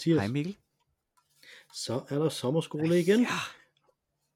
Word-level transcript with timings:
Mathias. 0.00 0.18
Hej 0.20 0.28
Mikkel. 0.32 0.56
Så 1.74 2.02
er 2.08 2.18
der 2.18 2.28
sommerskole 2.28 3.00
igen. 3.00 3.20
Ja. 3.20 3.26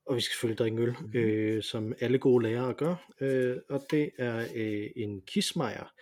Og 0.06 0.16
vi 0.16 0.20
skal 0.20 0.32
selvfølgelig 0.32 0.58
drikke 0.58 0.82
øl, 0.82 0.94
Mhm. 1.00 1.16
øh, 1.16 1.62
som 1.62 1.94
alle 2.00 2.18
gode 2.18 2.42
lærere 2.44 2.74
gør. 2.74 3.12
Øh, 3.20 3.56
og 3.68 3.86
det 3.90 4.10
er 4.18 4.46
øh, 4.54 4.90
en 4.96 5.20
Kismeier 5.20 5.92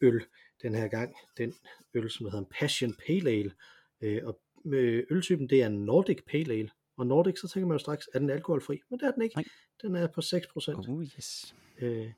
øl 0.00 0.24
den 0.62 0.74
her 0.74 0.88
gang. 0.88 1.14
Den 1.38 1.54
øl, 1.94 2.10
som 2.10 2.26
hedder 2.26 2.38
en 2.38 2.46
Passion 2.50 2.94
Pale 3.06 3.30
Ale. 3.30 3.52
Øh, 4.00 4.20
og 4.24 4.40
øh, 4.66 5.04
øltypen, 5.10 5.48
det 5.50 5.62
er 5.62 5.66
en 5.66 5.84
Nordic 5.84 6.18
Pale 6.26 6.54
Ale. 6.54 6.70
Og 6.96 7.06
Nordic, 7.06 7.40
så 7.40 7.48
tænker 7.48 7.66
man 7.66 7.74
jo 7.74 7.78
straks, 7.78 8.08
er 8.14 8.18
den 8.18 8.30
alkoholfri? 8.30 8.80
Men 8.90 9.00
det 9.00 9.06
er 9.06 9.10
den 9.12 9.22
ikke. 9.22 9.36
Nej. 9.36 9.44
Den 9.82 9.94
er 9.96 10.06
på 10.06 10.20
6%. 10.20 10.88
Oh 10.88 11.02
yes. 11.04 11.54
øh, 11.78 12.10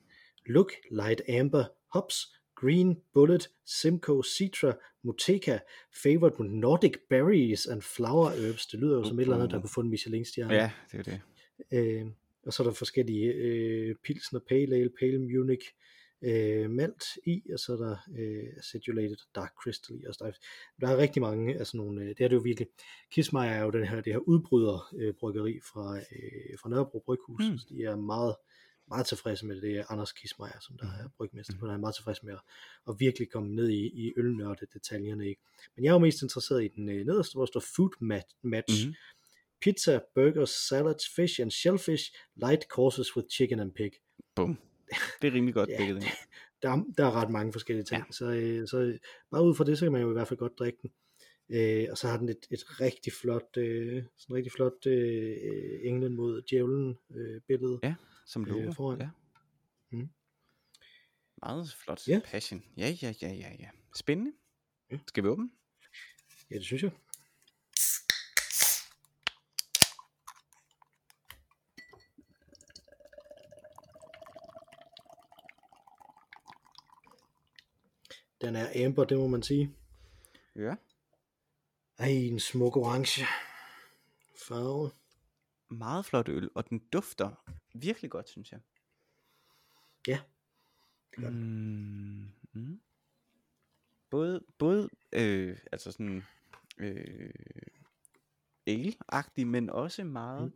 Look, 0.45 0.71
Light 0.91 1.21
Amber, 1.29 1.65
Hops, 1.93 2.35
Green, 2.55 3.01
Bullet, 3.13 3.49
Simcoe, 3.65 4.23
Citra, 4.23 4.73
Moteca, 5.03 5.59
Favored 6.03 6.39
with 6.39 6.51
Nordic 6.51 6.93
Berries 7.09 7.65
and 7.65 7.81
Flower 7.81 8.29
Herbs. 8.29 8.67
Det 8.67 8.79
lyder 8.79 8.97
jo 8.97 9.03
som 9.03 9.19
et 9.19 9.23
eller 9.23 9.35
andet, 9.35 9.51
der 9.51 9.59
kunne 9.59 9.69
få 9.69 9.81
en 9.81 9.89
Michelin-stjerne. 9.89 10.53
Ja, 10.53 10.71
det 10.91 10.99
er 10.99 11.03
det. 11.03 11.21
Øh, 11.71 12.05
og 12.45 12.53
så 12.53 12.63
er 12.63 12.67
der 12.67 12.73
forskellige 12.73 13.33
øh, 13.33 13.95
Pilsner, 14.03 14.39
Pale 14.49 14.75
Ale, 14.75 14.89
Pale 14.99 15.19
Munich, 15.19 15.67
øh, 16.21 16.69
Malt 16.69 17.03
i, 17.25 17.43
og 17.53 17.59
så 17.59 17.73
er 17.73 17.77
der 17.77 17.97
øh, 18.19 18.43
Acidulated 18.57 19.17
Dark 19.35 19.51
Crystal 19.63 19.95
i. 19.95 20.05
Og 20.05 20.13
der, 20.19 20.31
der 20.81 20.87
er 20.87 20.97
rigtig 20.97 21.21
mange 21.21 21.59
af 21.59 21.67
sådan 21.67 21.77
nogle, 21.85 22.01
øh, 22.01 22.07
det 22.07 22.21
er 22.21 22.27
det 22.27 22.35
jo 22.35 22.41
virkelig. 22.41 22.67
Kismeier 23.11 23.51
er 23.51 23.63
jo 23.63 23.69
den 23.71 23.87
her, 23.87 24.01
det 24.01 24.13
her 24.13 24.19
udbryder 24.19 24.93
øh, 24.97 25.13
bryggeri 25.13 25.59
fra, 25.73 25.97
øh, 25.97 26.57
fra 26.61 26.69
Nørrebro 26.69 26.99
Bryghus, 27.05 27.41
Mm. 27.51 27.57
så 27.57 27.65
de 27.69 27.83
er 27.83 27.95
meget, 27.95 28.35
meget 28.87 29.05
tilfredse 29.07 29.45
med 29.45 29.55
det. 29.55 29.63
Det 29.63 29.77
er 29.77 29.91
Anders 29.91 30.11
Kismeier, 30.11 30.59
som 30.61 30.77
der 30.77 30.85
er 30.85 31.09
brygmester, 31.17 31.53
Mm. 31.53 31.59
mm. 31.61 31.67
han 31.69 31.75
er 31.75 31.79
meget 31.79 31.95
tilfreds 31.95 32.23
med 32.23 32.33
at, 32.33 32.39
at 32.89 32.95
virkelig 32.99 33.29
komme 33.31 33.55
ned 33.55 33.69
i, 33.69 33.85
i 34.07 34.13
ølnørde 34.17 34.65
detaljerne. 34.73 35.27
Ikke? 35.29 35.41
Men 35.75 35.83
jeg 35.85 35.89
er 35.89 35.93
jo 35.93 35.99
mest 35.99 36.21
interesseret 36.21 36.63
i 36.63 36.67
den 36.67 36.89
øh, 36.89 37.05
nederste, 37.05 37.33
hvor 37.35 37.45
der 37.45 37.51
står 37.51 37.63
Food 37.75 37.91
Match, 38.01 38.35
match 38.43 38.85
Mhm. 38.85 38.95
pizza, 39.61 39.99
burgers, 40.15 40.49
salads, 40.49 41.03
fish 41.15 41.41
and 41.41 41.51
shellfish, 41.51 42.13
light 42.35 42.63
courses 42.63 43.15
with 43.15 43.27
chicken 43.29 43.59
and 43.59 43.71
pig. 43.71 43.91
Bum. 44.35 44.57
Det 45.21 45.27
er 45.27 45.33
rimelig 45.33 45.53
godt 45.53 45.69
Ja, 45.73 45.77
dele. 45.77 46.01
Der, 46.61 46.69
er- 46.71 46.93
der 46.97 47.05
er 47.05 47.11
ret 47.11 47.29
mange 47.29 47.53
forskellige 47.53 47.83
ting, 47.85 47.99
Ja. 47.99 48.05
ja. 48.07 48.11
så, 48.11 48.25
øh, 48.31 48.67
så 48.67 48.97
bare 49.31 49.43
ud 49.43 49.55
fra 49.55 49.63
det, 49.63 49.77
så 49.77 49.85
kan 49.85 49.91
man 49.91 50.01
jo 50.01 50.09
i 50.09 50.13
hvert 50.13 50.27
fald 50.27 50.39
godt 50.39 50.59
drikke 50.59 50.79
den. 50.81 50.91
Øh, 51.49 51.87
og 51.91 51.97
så 51.97 52.07
har 52.07 52.17
den 52.17 52.29
et, 52.29 52.47
et 52.51 52.81
rigtig 52.81 53.13
flot, 53.13 53.57
øh, 53.57 54.03
sådan 54.17 54.35
rigtig 54.35 54.51
flot 54.51 54.85
øh, 54.87 55.37
englen 55.83 56.13
mod 56.15 56.41
djævlen 56.41 56.97
øh, 57.15 57.41
billede. 57.47 57.79
Ja, 57.83 57.95
som 58.25 58.41
Øh, 58.41 58.47
logo. 58.47 58.71
foran. 58.71 58.99
Ja. 59.01 59.09
Mm. 59.89 60.09
Meget 61.43 61.71
flot. 61.83 62.07
Ja. 62.07 62.21
Passion. 62.25 62.63
Ja, 62.77 62.89
ja, 63.01 63.13
ja, 63.21 63.33
ja, 63.33 63.55
ja. 63.59 63.69
Spændende. 63.95 64.31
Ja. 64.91 64.97
Skal 65.07 65.23
vi 65.23 65.29
åbne? 65.29 65.49
Ja, 66.51 66.55
det 66.55 66.65
synes 66.65 66.83
jeg. 66.83 66.91
Den 78.41 78.55
er 78.55 78.85
amber, 78.85 79.03
det 79.05 79.17
må 79.17 79.27
man 79.27 79.43
sige. 79.43 79.75
Ja. 80.55 80.75
Ej, 81.97 82.07
en 82.07 82.39
smuk 82.39 82.77
orange 82.77 83.21
farve. 84.47 84.91
Meget 85.69 86.05
flot 86.05 86.29
øl, 86.29 86.49
og 86.55 86.69
den 86.69 86.79
dufter 86.93 87.31
virkelig 87.81 88.11
godt, 88.11 88.29
synes 88.29 88.51
jeg. 88.51 88.59
Ja, 90.07 90.19
det 91.15 91.19
gør. 91.23 91.29
Mm, 91.29 92.27
mm. 92.53 92.81
Både, 94.09 94.45
både 94.57 94.89
øh, 95.13 95.57
altså 95.71 95.91
sådan 95.91 96.23
øh, 96.77 97.29
ale-agtig, 98.67 99.47
men 99.47 99.69
også 99.69 100.03
meget, 100.03 100.51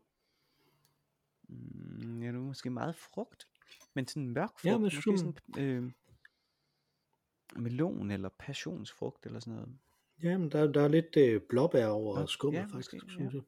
mm. 1.48 2.24
ja 2.24 2.32
nu 2.32 2.42
måske 2.42 2.70
meget 2.70 2.96
frugt, 2.96 3.48
men 3.94 4.08
sådan 4.08 4.30
mørk 4.30 4.50
frugt, 4.50 4.66
Ja, 4.66 4.72
men 4.78 4.82
måske 4.82 5.18
sådan- 5.18 5.36
øh, 5.58 5.92
melon 7.56 8.12
eller 8.12 8.30
passionsfrugt 8.30 9.26
eller 9.26 9.40
sådan 9.40 9.54
noget. 9.54 9.78
Ja, 10.24 10.38
men 10.38 10.52
der, 10.52 10.72
der 10.72 10.82
er 10.82 10.88
lidt 10.88 11.18
øh, 11.18 11.42
blåbær 11.50 11.88
over 11.88 12.18
og 12.18 12.30
skummet 12.30 12.60
ja, 12.60 12.64
faktisk, 12.64 12.94
måske, 12.94 13.02
synes 13.10 13.34
ja. 13.34 13.38
jeg. 13.38 13.46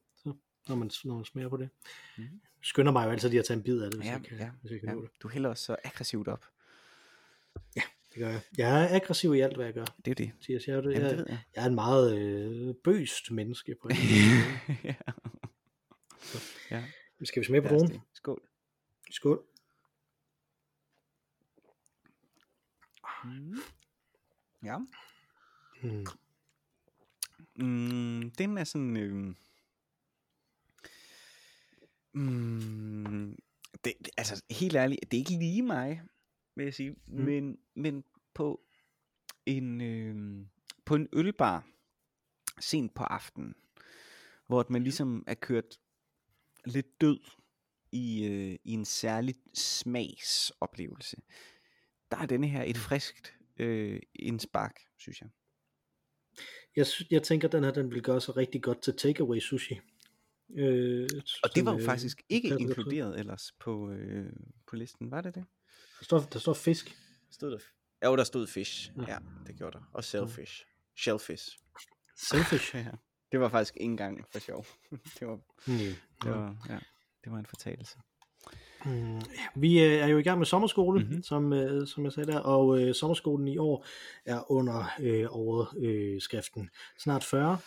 Så, 0.65 0.71
når, 0.71 0.75
man, 0.75 0.91
når 1.05 1.15
man 1.15 1.25
smager 1.25 1.49
på 1.49 1.57
det. 1.57 1.69
Mhm. 2.17 2.41
Skynder 2.61 2.91
mig 2.91 3.05
jo 3.05 3.11
altid 3.11 3.29
lige 3.29 3.39
at 3.39 3.45
tage 3.45 3.57
en 3.57 3.63
bid 3.63 3.81
af 3.81 3.91
det, 3.91 3.99
hvis 3.99 4.07
Ja, 4.07 4.11
jeg 4.13 4.23
kan, 4.23 4.37
ja, 4.37 4.51
hvis 4.61 4.71
jeg 4.71 4.79
kan 4.79 4.89
ja, 4.89 4.95
det. 4.95 5.09
du 5.23 5.27
hælder 5.27 5.49
også 5.49 5.63
så 5.65 5.75
aggressivt 5.83 6.27
op. 6.27 6.45
Det 7.75 8.19
gør 8.19 8.29
jeg. 8.29 8.41
Jeg 8.57 8.83
er 8.83 8.95
aggressiv 8.95 9.35
i 9.35 9.39
alt, 9.39 9.55
hvad 9.55 9.65
jeg 9.65 9.73
gør. 9.73 9.85
Det 10.05 10.11
er 10.11 10.15
det. 10.15 10.31
Mathias. 10.33 10.67
Jeg, 10.67 10.73
er, 10.73 10.81
Jamen, 10.81 10.91
det 10.95 11.01
jeg, 11.09 11.17
ved 11.17 11.25
jeg. 11.29 11.39
jeg 11.55 11.63
er 11.63 11.67
en 11.67 11.75
meget 11.75 12.17
øh, 12.19 12.75
bøst 12.83 13.31
menneske 13.31 13.75
på 13.81 13.87
en 13.87 13.95
måde. 14.01 14.77
ja. 14.83 14.95
ja. 16.71 16.83
Skal 17.23 17.39
vi 17.41 17.45
smage 17.45 17.61
på 17.61 17.67
dronen? 17.67 17.87
det. 17.91 18.01
Skål. 18.13 18.41
Skål. 19.11 19.43
Mm. 23.25 23.55
Ja. 24.63 24.77
Mm. 25.83 26.05
Mm, 27.55 28.31
den 28.37 28.57
er 28.57 28.63
sådan... 28.63 28.97
Øh, 28.97 29.35
mm, 32.13 33.37
det, 33.83 33.93
altså 34.17 34.43
helt 34.51 34.75
ærligt, 34.75 35.11
det 35.11 35.17
er 35.17 35.21
ikke 35.21 35.39
lige 35.39 35.61
mig, 35.61 36.01
vil 36.55 36.63
jeg 36.63 36.73
sige. 36.73 36.91
Mm. 36.91 37.17
Mm. 37.17 37.23
Men, 37.23 37.57
men 37.75 38.03
på 38.33 38.61
en 39.45 39.81
øh, 39.81 40.45
på 40.85 40.95
en 40.95 41.07
ølbar 41.13 41.67
sent 42.59 42.93
på 42.93 43.03
aftenen, 43.03 43.55
hvor 44.47 44.65
man 44.69 44.83
ligesom 44.83 45.23
er 45.27 45.33
kørt 45.33 45.79
lidt 46.65 47.01
død 47.01 47.19
i, 47.91 48.25
øh, 48.25 48.59
i 48.63 48.71
en 48.71 48.85
særlig 48.85 49.35
smagsoplevelse, 49.53 51.17
der 52.11 52.17
er 52.17 52.25
denne 52.25 52.47
her 52.47 52.63
et 52.63 52.77
friskt 52.77 53.33
øh, 53.59 53.99
indspark, 54.15 54.79
synes 54.97 55.21
jeg. 55.21 55.29
Jeg, 56.75 56.85
jeg 57.11 57.23
tænker, 57.23 57.47
den 57.47 57.63
her 57.63 57.71
den 57.71 57.91
vil 57.91 58.01
gøre 58.01 58.21
sig 58.21 58.37
rigtig 58.37 58.61
godt 58.61 58.81
til 58.81 58.97
takeaway 58.97 59.39
sushi. 59.39 59.79
Øh, 60.55 61.09
Og 61.43 61.55
det 61.55 61.65
var 61.65 61.71
jo 61.71 61.77
øh, 61.77 61.85
faktisk 61.85 62.21
ikke 62.29 62.49
på. 62.49 62.55
inkluderet 62.57 63.19
ellers 63.19 63.51
på, 63.59 63.89
øh, 63.91 64.33
på 64.67 64.75
listen, 64.75 65.11
var 65.11 65.21
det 65.21 65.35
det? 65.35 65.45
Der 65.99 66.03
står, 66.05 66.19
der 66.19 66.39
står 66.39 66.53
fisk. 66.53 66.97
Stod 67.31 67.51
der? 67.51 67.57
Ja, 68.03 68.15
der 68.15 68.23
stod 68.23 68.47
fish. 68.47 68.91
Ja. 68.97 69.11
Ja, 69.13 69.17
det 69.47 69.55
gjorde 69.57 69.77
der. 69.77 69.83
Og 69.93 70.03
shellfish. 70.03 70.65
Shellfish. 70.97 71.57
Selfish. 72.17 72.75
Ja. 72.85 72.91
Det 73.31 73.39
var 73.39 73.49
faktisk 73.49 73.73
ikke 73.75 73.83
engang 73.91 74.25
for 74.31 74.39
sjov. 74.39 74.65
det 75.19 75.27
var, 75.27 75.35
Mm. 75.67 75.73
det 76.23 76.31
var, 76.31 76.65
ja, 76.69 76.79
det 77.23 77.31
var 77.31 77.37
en 77.37 77.45
fortalelse. 77.45 77.97
Mm, 78.85 79.21
vi 79.55 79.79
øh, 79.83 79.91
er 79.93 80.07
jo 80.07 80.17
i 80.17 80.23
gang 80.23 80.37
med 80.37 80.45
sommerskole, 80.45 80.99
Mhm. 80.99 81.07
mm-hmm. 81.09 81.23
som, 81.23 81.53
øh, 81.53 81.87
som 81.87 82.03
jeg 82.03 82.11
sagde 82.11 82.31
der, 82.31 82.39
og 82.39 82.81
øh, 82.81 82.95
sommerskolen 82.95 83.47
i 83.47 83.57
år 83.57 83.85
er 84.25 84.51
under 84.51 84.85
øh, 84.99 85.27
overskriften 85.29 86.69
snart 86.99 87.23
40. 87.23 87.57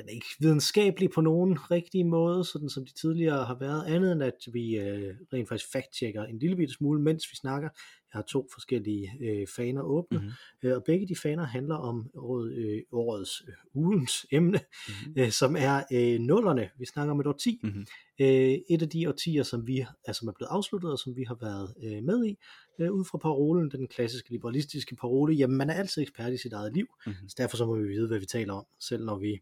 Den 0.00 0.08
er 0.08 0.12
ikke 0.12 0.26
videnskabelig 0.40 1.10
på 1.10 1.20
nogen 1.20 1.70
rigtig 1.70 2.06
måde, 2.06 2.44
sådan 2.44 2.68
som 2.68 2.84
de 2.86 2.92
tidligere 3.00 3.44
har 3.44 3.58
været, 3.58 3.84
andet 3.86 4.12
end 4.12 4.22
at 4.22 4.34
vi 4.52 4.78
øh, 4.78 5.14
rent 5.32 5.48
faktisk 5.48 5.72
fact-checker 5.76 6.24
en 6.24 6.38
lille 6.38 6.56
bitte 6.56 6.74
smule, 6.74 7.02
mens 7.02 7.24
vi 7.32 7.36
snakker. 7.36 7.68
Jeg 8.12 8.18
har 8.18 8.22
to 8.22 8.48
forskellige 8.52 9.10
øh, 9.20 9.46
faner 9.56 9.82
åbne, 9.82 10.18
Mhm. 10.18 10.26
mm-hmm. 10.26 10.68
øh, 10.70 10.76
og 10.76 10.82
begge 10.86 11.08
de 11.08 11.16
faner 11.16 11.44
handler 11.44 11.74
om 11.74 12.10
året, 12.14 12.52
øh, 12.52 12.82
årets, 12.92 13.42
øh, 13.48 13.54
ugens 13.74 14.26
emne, 14.32 14.60
Mhm. 14.88 14.94
mm-hmm. 15.06 15.22
øh, 15.22 15.30
som 15.30 15.56
er 15.58 15.82
øh, 15.92 16.20
nullerne. 16.20 16.70
Vi 16.78 16.84
snakker 16.86 17.12
om 17.14 17.20
et 17.20 17.26
årti. 17.26 17.60
Mhm. 17.62 17.86
Øh, 18.20 18.58
et 18.70 18.82
af 18.82 18.88
de 18.88 19.08
årtier, 19.08 19.42
som 19.42 19.66
vi 19.66 19.86
altså 20.04 20.26
er 20.28 20.32
blevet 20.38 20.48
afsluttet, 20.50 20.92
og 20.92 20.98
som 20.98 21.16
vi 21.16 21.24
har 21.28 21.36
været 21.40 21.74
øh, 21.84 22.02
med 22.04 22.24
i, 22.26 22.36
øh, 22.80 22.92
ud 22.92 23.04
fra 23.10 23.18
parolen, 23.18 23.70
den 23.70 23.88
klassiske 23.88 24.30
liberalistiske 24.30 24.96
parole, 24.96 25.34
jamen 25.34 25.56
man 25.56 25.70
er 25.70 25.74
altid 25.74 26.02
ekspert 26.02 26.32
i 26.32 26.36
sit 26.36 26.52
eget 26.52 26.74
liv, 26.74 26.86
Mhm. 27.06 27.14
så 27.28 27.34
derfor 27.38 27.56
så 27.56 27.66
må 27.66 27.74
vi 27.76 27.88
vide, 27.88 28.08
hvad 28.08 28.18
vi 28.18 28.26
taler 28.26 28.52
om, 28.54 28.64
selv 28.80 29.04
når 29.04 29.18
vi 29.18 29.40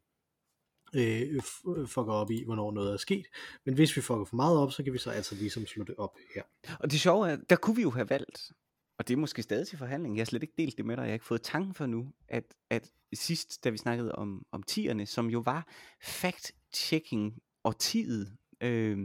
øh, 0.94 1.20
f- 1.20 1.86
fucker 1.86 2.12
op 2.12 2.30
i, 2.30 2.44
hvornår 2.44 2.72
noget 2.72 2.92
er 2.92 2.96
sket. 2.96 3.26
Men 3.66 3.74
hvis 3.74 3.96
vi 3.96 4.00
fucker 4.00 4.24
for 4.24 4.36
meget 4.36 4.58
op, 4.58 4.72
så 4.72 4.82
kan 4.82 4.92
vi 4.92 4.98
så 4.98 5.10
altså 5.10 5.34
ligesom 5.34 5.66
slå 5.66 5.84
det 5.84 5.94
op 5.98 6.16
her. 6.34 6.42
Og 6.80 6.90
det 6.90 7.00
sjove 7.00 7.30
er, 7.30 7.36
der 7.50 7.56
kunne 7.56 7.76
vi 7.76 7.82
jo 7.82 7.90
have 7.90 8.10
valgt, 8.10 8.52
og 8.98 9.08
det 9.08 9.14
er 9.14 9.18
måske 9.18 9.42
stadig 9.42 9.66
til 9.68 9.78
forhandling, 9.78 10.16
jeg 10.16 10.20
har 10.20 10.26
slet 10.26 10.42
ikke 10.42 10.54
delt 10.58 10.76
det 10.76 10.86
med 10.86 10.96
dig, 10.96 11.02
jeg 11.02 11.08
har 11.08 11.14
ikke 11.14 11.24
fået 11.26 11.42
tanken 11.42 11.74
for 11.74 11.86
nu, 11.86 12.12
at, 12.28 12.54
at 12.70 12.90
sidst, 13.14 13.64
da 13.64 13.70
vi 13.70 13.76
snakkede 13.76 14.12
om, 14.12 14.46
om 14.52 14.62
tierne, 14.62 15.06
som 15.06 15.30
jo 15.30 15.38
var 15.38 15.68
fact-checking 16.04 17.38
årtiet, 17.64 18.36
øh, 18.62 18.98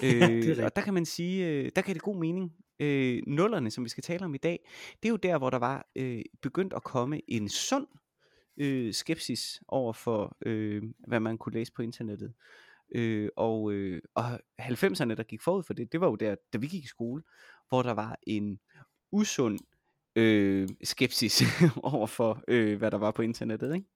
det 0.00 0.22
er 0.22 0.28
øh, 0.28 0.28
rigtigt. 0.28 0.60
og 0.60 0.76
der 0.76 0.82
kan 0.82 0.94
man 0.94 1.06
sige, 1.06 1.48
øh, 1.48 1.70
der 1.76 1.82
kan 1.82 1.94
det 1.94 2.02
god 2.02 2.16
mening. 2.16 2.52
Øh, 2.80 3.22
nullerne, 3.26 3.70
som 3.70 3.84
vi 3.84 3.88
skal 3.88 4.02
tale 4.02 4.24
om 4.24 4.34
i 4.34 4.38
dag, 4.38 4.68
det 5.02 5.08
er 5.08 5.10
jo 5.10 5.16
der, 5.16 5.38
hvor 5.38 5.50
der 5.50 5.58
var 5.58 5.86
øh, 5.96 6.22
begyndt 6.42 6.72
at 6.72 6.84
komme 6.84 7.20
en 7.28 7.48
sund 7.48 7.86
øh, 8.56 8.94
skepsis 8.94 9.62
over 9.68 9.92
for, 9.92 10.36
øh, 10.46 10.82
hvad 11.08 11.20
man 11.20 11.38
kunne 11.38 11.52
læse 11.54 11.72
på 11.72 11.82
internettet. 11.82 12.32
Øh, 12.94 13.28
og, 13.36 13.72
øh, 13.72 14.02
og 14.14 14.40
90'erne, 14.60 15.14
der 15.14 15.22
gik 15.22 15.42
forud 15.42 15.62
for 15.62 15.74
det, 15.74 15.92
det 15.92 16.00
var 16.00 16.06
jo 16.06 16.16
der, 16.16 16.34
da 16.52 16.58
vi 16.58 16.66
gik 16.66 16.84
i 16.84 16.88
skole, 16.88 17.22
hvor 17.68 17.82
der 17.82 17.92
var 17.92 18.18
en 18.26 18.58
usund 19.12 19.58
øh, 20.16 20.68
skepsis 20.84 21.42
over 21.82 22.06
for, 22.06 22.44
øh, 22.48 22.78
hvad 22.78 22.90
der 22.90 22.98
var 22.98 23.10
på 23.10 23.22
internettet. 23.22 23.74
Ikke? 23.74 23.86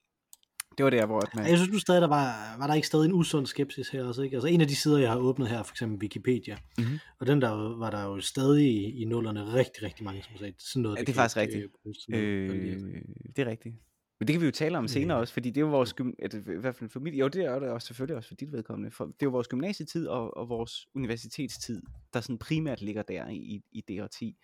Det 0.78 0.84
var 0.84 0.90
der, 0.90 1.06
hvor 1.06 1.22
man... 1.36 1.46
Jeg 1.48 1.58
synes 1.58 1.72
nu 1.72 1.78
stadig, 1.78 2.02
der 2.02 2.08
var, 2.08 2.56
var 2.58 2.66
der 2.66 2.74
ikke 2.74 2.86
stadig 2.86 3.06
en 3.06 3.12
usund 3.12 3.46
skepsis 3.46 3.88
her 3.88 4.04
også, 4.04 4.22
ikke? 4.22 4.36
Altså 4.36 4.48
en 4.48 4.60
af 4.60 4.68
de 4.68 4.76
sider, 4.76 4.98
jeg 4.98 5.10
har 5.10 5.18
åbnet 5.18 5.48
her, 5.48 5.62
for 5.62 5.72
eksempel 5.72 5.98
Wikipedia, 6.02 6.56
Mhm. 6.78 6.98
og 7.18 7.26
den 7.26 7.40
der 7.42 7.50
var 7.78 7.90
der 7.90 8.02
jo 8.04 8.20
stadig 8.20 8.66
i, 8.66 9.02
i 9.02 9.04
nullerne 9.04 9.54
rigtig, 9.54 9.82
rigtig 9.82 10.04
mange, 10.04 10.22
som 10.22 10.36
sagde, 10.36 10.54
sådan 10.58 10.82
noget. 10.82 10.96
Ja, 10.96 11.00
det 11.00 11.08
er 11.08 11.14
faktisk 11.14 11.36
rigtigt. 11.36 11.64
øh, 12.10 12.18
Øh, 12.20 13.02
det 13.36 13.38
er 13.42 13.46
rigtigt. 13.50 13.74
Men 14.18 14.26
det 14.26 14.34
kan 14.34 14.40
vi 14.40 14.46
jo 14.46 14.52
tale 14.52 14.78
om 14.78 14.88
senere 14.88 15.18
også, 15.18 15.32
fordi 15.32 15.50
det 15.50 15.56
er 15.56 15.64
jo 15.64 15.70
vores, 15.70 15.94
et, 16.18 16.34
i 16.34 16.38
hvert 16.38 16.74
fald 16.76 16.90
for 16.90 17.00
mit, 17.00 17.14
jo 17.14 17.28
det 17.28 17.44
er 17.44 17.58
det 17.58 17.68
også 17.70 17.86
selvfølgelig 17.86 18.16
også 18.16 18.28
for 18.28 18.34
dit 18.34 18.52
vedkommende, 18.52 18.90
for 18.90 19.04
det 19.04 19.12
er 19.12 19.26
jo 19.26 19.30
vores 19.30 19.48
gymnasietid 19.48 20.08
og, 20.08 20.36
og 20.36 20.48
vores 20.48 20.88
universitetstid, 20.94 21.82
der 22.14 22.20
sådan 22.20 22.38
primært 22.38 22.82
ligger 22.82 23.02
der 23.02 23.28
i, 23.28 23.62
i 23.72 23.80
det 23.80 24.02
årti. 24.02 24.36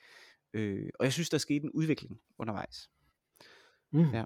Øh, 0.52 0.88
og 0.98 1.04
jeg 1.04 1.12
synes, 1.12 1.30
der 1.30 1.38
skete 1.38 1.64
en 1.64 1.70
udvikling 1.70 2.20
undervejs. 2.38 2.90
Mm, 3.92 4.10
Ja. 4.12 4.24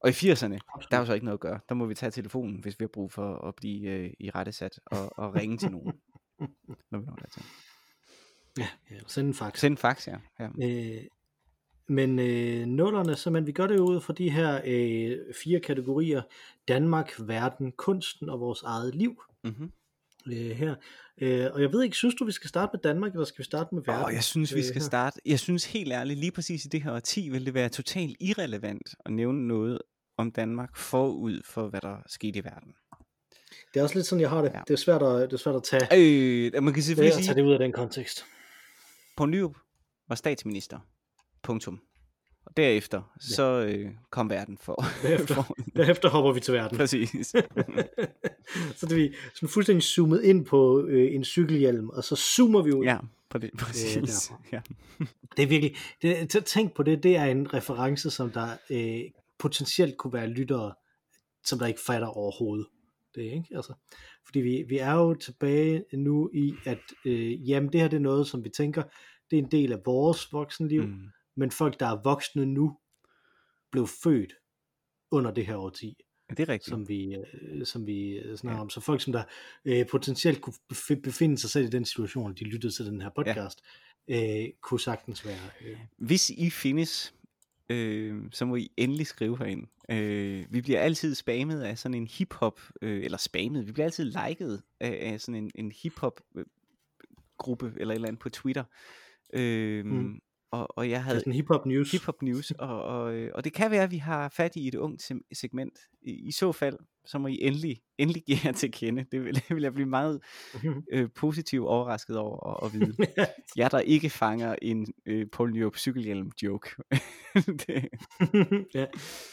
Og 0.00 0.10
i 0.10 0.12
80'erne, 0.12 0.58
der 0.90 0.96
er 0.96 0.98
jo 0.98 1.06
så 1.06 1.14
ikke 1.14 1.24
noget 1.24 1.36
at 1.36 1.40
gøre. 1.40 1.60
Der 1.68 1.74
må 1.74 1.86
vi 1.86 1.94
tage 1.94 2.10
telefonen, 2.10 2.60
hvis 2.60 2.80
vi 2.80 2.82
har 2.82 2.88
brug 2.88 3.12
for 3.12 3.48
at 3.48 3.54
blive 3.54 3.90
øh, 3.90 4.12
i 4.20 4.30
rettesat 4.30 4.80
og, 4.84 5.18
og 5.18 5.34
ringe 5.34 5.56
til 5.56 5.70
nogen. 5.70 5.92
Når 6.90 6.98
vi 6.98 7.06
når 7.06 7.14
dertil. 7.14 7.42
Ja, 8.58 8.68
ja, 8.90 8.98
send 9.06 9.28
en 9.28 9.34
fax. 9.34 9.60
Send 9.60 9.72
en 9.72 9.78
fax, 9.78 10.08
ja. 10.08 10.18
ja. 10.38 10.48
Øh, 10.62 11.02
men 11.88 12.18
øh, 12.18 12.66
nullerne, 12.66 13.16
så 13.16 13.30
men 13.30 13.46
vi 13.46 13.52
gør 13.52 13.66
det 13.66 13.76
jo 13.76 13.84
ud 13.84 14.00
fra 14.00 14.12
de 14.12 14.30
her 14.30 14.60
øh, 14.64 15.18
fire 15.42 15.60
kategorier. 15.60 16.22
Danmark, 16.68 17.12
verden, 17.18 17.72
kunsten 17.72 18.28
og 18.28 18.40
vores 18.40 18.62
eget 18.62 18.94
liv. 18.94 19.22
Mm-hmm. 19.44 19.72
Øh, 20.26 20.50
her. 20.50 20.74
Øh, 21.20 21.46
og 21.52 21.62
jeg 21.62 21.72
ved 21.72 21.82
ikke, 21.82 21.96
synes 21.96 22.14
du, 22.14 22.24
vi 22.24 22.32
skal 22.32 22.48
starte 22.48 22.70
med 22.72 22.80
Danmark, 22.80 23.12
eller 23.12 23.24
skal 23.24 23.38
vi 23.38 23.44
starte 23.44 23.74
med 23.74 23.82
verden? 23.86 24.04
Og 24.04 24.14
jeg 24.14 24.24
synes, 24.24 24.54
vi 24.54 24.58
øh, 24.58 24.64
skal 24.64 24.80
her? 24.80 24.86
starte. 24.86 25.20
Jeg 25.26 25.40
synes 25.40 25.64
helt 25.64 25.92
ærligt, 25.92 26.18
lige 26.18 26.32
præcis 26.32 26.64
i 26.64 26.68
det 26.68 26.82
her 26.82 26.92
årti, 26.92 27.28
vil 27.28 27.46
det 27.46 27.54
være 27.54 27.68
totalt 27.68 28.16
irrelevant 28.20 28.94
at 29.04 29.12
nævne 29.12 29.48
noget 29.48 29.78
om 30.16 30.30
Danmark 30.30 30.76
forud 30.76 31.40
for, 31.44 31.68
hvad 31.68 31.80
der 31.80 31.96
skete 32.06 32.38
i 32.38 32.44
verden. 32.44 32.74
Det 33.74 33.80
er 33.80 33.82
også 33.82 33.94
lidt 33.94 34.06
sådan, 34.06 34.20
jeg 34.20 34.30
har 34.30 34.42
det. 34.42 34.52
Ja. 34.54 34.60
Det 34.68 34.74
er 34.74 34.78
svært 34.78 35.02
at, 35.02 35.30
det 35.30 35.32
er 35.32 35.36
svært 35.36 35.56
at 35.56 35.62
tage, 35.62 35.82
Øh, 35.82 36.52
man 36.52 36.64
kan 36.64 36.74
det 36.74 36.84
selvfølgelig 36.84 37.12
at 37.12 37.14
tage 37.14 37.24
sige, 37.24 37.34
det 37.34 37.42
ud 37.42 37.52
af 37.52 37.58
den 37.58 37.72
kontekst. 37.72 38.24
Poul 39.16 39.30
Nyrup 39.30 39.56
var 40.08 40.14
statsminister. 40.14 40.78
Punktum. 41.44 41.80
Og 42.46 42.56
derefter, 42.56 42.98
Ja. 43.30 43.34
så 43.34 43.66
øh, 43.68 43.90
kom 44.10 44.30
verden 44.30 44.58
for. 44.58 44.84
Derefter, 45.02 45.34
for 45.42 45.56
derefter 45.76 46.08
hopper 46.08 46.32
vi 46.32 46.40
til 46.40 46.54
verden. 46.54 46.76
præcis. 46.78 47.26
så 48.78 48.86
det 48.86 48.96
vi 48.96 49.14
sådan 49.34 49.48
fuldstændig 49.48 49.82
zoomet 49.82 50.22
ind 50.22 50.46
på 50.46 50.84
øh, 50.86 51.14
en 51.14 51.24
cykelhjelm, 51.24 51.88
og 51.88 52.04
så 52.04 52.16
zoomer 52.16 52.62
vi 52.62 52.72
ud. 52.72 52.84
ja, 52.84 52.98
på 53.30 53.38
det, 53.38 53.50
præcis. 53.58 53.94
derfra. 53.94 54.42
ja. 54.52 54.60
Det 55.36 55.42
er 55.42 55.46
virkelig, 55.46 55.76
det, 56.02 56.36
t- 56.36 56.40
tænk 56.40 56.74
på 56.74 56.82
det, 56.82 57.02
det 57.02 57.16
er 57.16 57.24
en 57.24 57.54
reference, 57.54 58.10
som 58.10 58.30
der 58.30 58.48
øh, 58.70 59.00
potentielt 59.38 59.96
kunne 59.96 60.12
være 60.12 60.26
lyttere, 60.26 60.74
som 61.44 61.58
der 61.58 61.66
ikke 61.66 61.80
fatter 61.86 62.08
overhovedet. 62.08 62.66
Det, 63.14 63.22
ikke? 63.22 63.44
Altså, 63.54 63.72
fordi 64.26 64.40
vi, 64.40 64.64
vi 64.68 64.78
er 64.78 64.92
jo 64.92 65.14
tilbage 65.14 65.84
nu 65.92 66.30
i, 66.34 66.54
at 66.66 66.78
øh, 67.04 67.48
jamen 67.50 67.72
det 67.72 67.80
her 67.80 67.88
det 67.88 67.96
er 67.96 68.00
noget, 68.00 68.26
som 68.26 68.44
vi 68.44 68.48
tænker, 68.56 68.82
det 69.30 69.38
er 69.38 69.42
en 69.42 69.50
del 69.50 69.72
af 69.72 69.78
vores 69.86 70.32
voksenliv, 70.32 70.82
mm. 70.82 71.00
Men 71.36 71.50
folk, 71.50 71.80
der 71.80 71.86
er 71.86 72.02
voksne 72.04 72.46
nu, 72.46 72.78
blev 73.72 73.86
født 73.86 74.32
under 75.10 75.30
det 75.30 75.46
her 75.46 75.56
årti, 75.56 75.96
det 76.30 76.40
er 76.40 76.48
rigtigt. 76.48 76.68
som 76.68 76.88
vi, 76.88 77.14
øh, 77.42 77.66
som 77.66 77.86
vi 77.86 78.10
øh, 78.10 78.36
snakker 78.36 78.56
Ja. 78.56 78.62
om. 78.62 78.70
Så 78.70 78.80
folk, 78.80 79.00
som 79.00 79.12
der 79.12 79.24
øh, 79.64 79.86
potentielt 79.86 80.40
kunne 80.40 80.54
bef- 80.72 81.00
befinde 81.00 81.38
sig 81.38 81.50
selv 81.50 81.66
i 81.66 81.70
den 81.70 81.84
situation, 81.84 82.30
at 82.30 82.38
de 82.38 82.44
lyttede 82.44 82.72
til 82.72 82.86
den 82.86 83.00
her 83.00 83.10
podcast, 83.16 83.60
ja. 84.08 84.42
øh, 84.44 84.48
kunne 84.60 84.80
sagtens 84.80 85.26
være... 85.26 85.38
Øh, 85.64 85.78
Hvis 85.96 86.30
I 86.30 86.50
findes, 86.50 87.14
øh, 87.68 88.22
så 88.32 88.44
må 88.44 88.56
I 88.56 88.70
endelig 88.76 89.06
skrive 89.06 89.38
herind. 89.38 89.66
Øh, 89.90 90.46
vi 90.52 90.60
bliver 90.60 90.80
altid 90.80 91.14
spammet 91.14 91.62
af 91.62 91.78
sådan 91.78 91.94
en 91.94 92.06
hiphop, 92.06 92.60
øh, 92.82 93.04
eller 93.04 93.18
spammet, 93.18 93.66
vi 93.66 93.72
bliver 93.72 93.84
altid 93.86 94.04
liket 94.04 94.62
af, 94.80 95.12
af 95.12 95.20
sådan 95.20 95.44
en, 95.44 95.50
en 95.54 95.72
hiphop 95.72 96.20
øh, 96.36 96.44
gruppe, 97.38 97.72
eller 97.76 97.92
et 97.92 97.96
eller 97.96 98.08
andet 98.08 98.20
på 98.20 98.28
Twitter. 98.28 98.64
Øh, 99.32 99.84
Mm. 99.86 100.20
Og, 100.54 100.78
og 100.78 100.90
jeg 100.90 101.04
havde 101.04 101.18
sådan 101.18 101.32
hip-hop 101.32 101.66
news. 101.66 101.92
hip-hop 101.92 102.22
news, 102.22 102.50
og, 102.58 102.82
og, 102.82 103.14
øh, 103.14 103.30
og 103.34 103.44
det 103.44 103.52
kan 103.52 103.70
være, 103.70 103.82
at 103.82 103.90
vi 103.90 103.96
har 103.96 104.28
fat 104.28 104.56
i 104.56 104.68
et 104.68 104.74
ungt 104.74 105.12
segment. 105.32 105.78
I, 106.02 106.12
I 106.12 106.32
så 106.32 106.52
fald, 106.52 106.78
så 107.04 107.18
må 107.18 107.28
I 107.28 107.38
endelig, 107.40 107.80
endelig 107.98 108.22
give 108.24 108.38
jer 108.44 108.52
til 108.52 108.72
kende. 108.72 109.04
Det 109.12 109.24
vil, 109.24 109.34
det 109.48 109.54
vil 109.54 109.62
jeg 109.62 109.74
blive 109.74 109.88
meget 109.88 110.20
øh, 110.92 111.08
positivt 111.16 111.66
overrasket 111.66 112.16
over 112.16 112.64
at, 112.64 112.66
at 112.66 112.80
vide. 112.80 112.96
Jeg 113.56 113.70
der 113.70 113.78
ikke 113.78 114.10
fanger 114.10 114.56
en 114.62 114.86
øh, 115.06 115.26
Paul 115.32 115.52
Nyrup 115.52 115.76
cykelhjelm 115.76 116.30
joke. 116.42 116.70
det, 117.34 117.88
ja, 118.74 118.86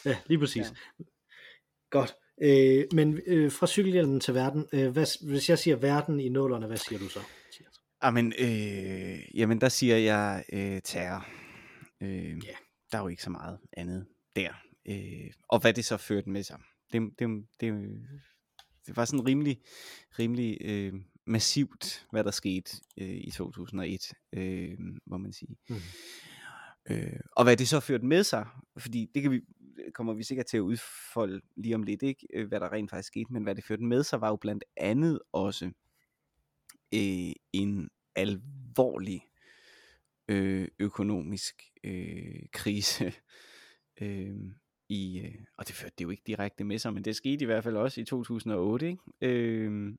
ja, 0.05 0.17
lige 0.27 0.39
præcis. 0.39 0.73
Ja. 0.99 1.03
Godt. 1.89 2.15
Øh, 2.43 2.85
men 2.93 3.19
øh, 3.27 3.51
fra 3.51 3.67
cykelhjelmen 3.67 4.19
til 4.19 4.33
verden, 4.33 4.65
øh, 4.73 4.91
hvad, 4.91 5.27
hvis 5.27 5.49
jeg 5.49 5.59
siger 5.59 5.75
verden 5.75 6.19
i 6.19 6.29
nullerne, 6.29 6.67
hvad 6.67 6.77
siger 6.77 6.99
du 6.99 7.09
så? 7.09 7.19
Mathias? 8.03 8.33
Amen, 8.33 8.33
øh, 8.39 9.39
jamen 9.39 9.61
der 9.61 9.69
siger 9.69 9.97
jeg 9.97 10.43
øh, 10.53 10.81
terror. 10.83 11.27
Øh, 12.01 12.45
Ja. 12.45 12.55
Der 12.91 12.97
er 12.97 13.01
jo 13.01 13.07
ikke 13.07 13.23
så 13.23 13.29
meget 13.29 13.59
andet 13.73 14.07
der. 14.35 14.53
Øh, 14.85 15.31
og 15.49 15.59
hvad 15.59 15.73
det 15.73 15.85
så 15.85 15.97
førte 15.97 16.29
med 16.29 16.43
sig. 16.43 16.59
Det, 16.93 17.01
det, 17.19 17.45
det, 17.59 17.73
det 18.87 18.95
var 18.95 19.05
sådan 19.05 19.25
rimelig, 19.27 19.61
rimelig 20.19 20.57
øh, 20.61 20.93
massivt, 21.27 22.07
hvad 22.11 22.23
der 22.23 22.31
skete 22.31 22.71
øh, 22.97 23.09
i 23.09 23.31
2001, 23.31 24.13
øh, 24.33 24.77
må 25.05 25.17
man 25.17 25.33
sige. 25.33 25.57
Mhm. 25.69 25.79
Øh, 26.89 27.19
og 27.35 27.43
hvad 27.43 27.57
det 27.57 27.67
så 27.67 27.79
førte 27.79 28.05
med 28.05 28.23
sig, 28.23 28.47
fordi 28.77 29.09
det 29.13 29.21
kan 29.21 29.31
vi, 29.31 29.41
kommer 29.93 30.13
vi 30.13 30.23
sikkert 30.23 30.45
til 30.45 30.57
at 30.57 30.61
udfolde 30.61 31.41
lige 31.57 31.75
om 31.75 31.83
lidt, 31.83 32.03
ikke? 32.03 32.27
Hvad 32.47 32.59
der 32.59 32.71
rent 32.71 32.89
faktisk 32.89 33.07
skete, 33.07 33.33
men 33.33 33.43
hvad 33.43 33.55
det 33.55 33.63
førte 33.63 33.83
med 33.83 34.03
sig, 34.03 34.21
var 34.21 34.29
jo 34.29 34.35
blandt 34.35 34.63
andet 34.77 35.19
også 35.33 35.71
øh, 36.93 37.33
en 37.53 37.89
alvorlig 38.15 39.21
øh, 40.27 40.67
økonomisk 40.79 41.63
øh, 41.83 42.45
krise. 42.53 43.13
øh, 44.01 44.35
i, 44.89 45.19
øh, 45.19 45.35
og 45.57 45.67
det 45.67 45.75
førte 45.75 45.93
det 45.97 46.03
jo 46.03 46.09
ikke 46.09 46.23
direkte 46.27 46.63
med 46.63 46.79
sig, 46.79 46.93
men 46.93 47.05
det 47.05 47.15
skete 47.15 47.43
i 47.43 47.45
hvert 47.45 47.63
fald 47.63 47.75
også 47.75 48.01
i 48.01 48.03
2008. 48.03 48.87
Ikke? 48.87 48.99
Øh, 49.21 49.93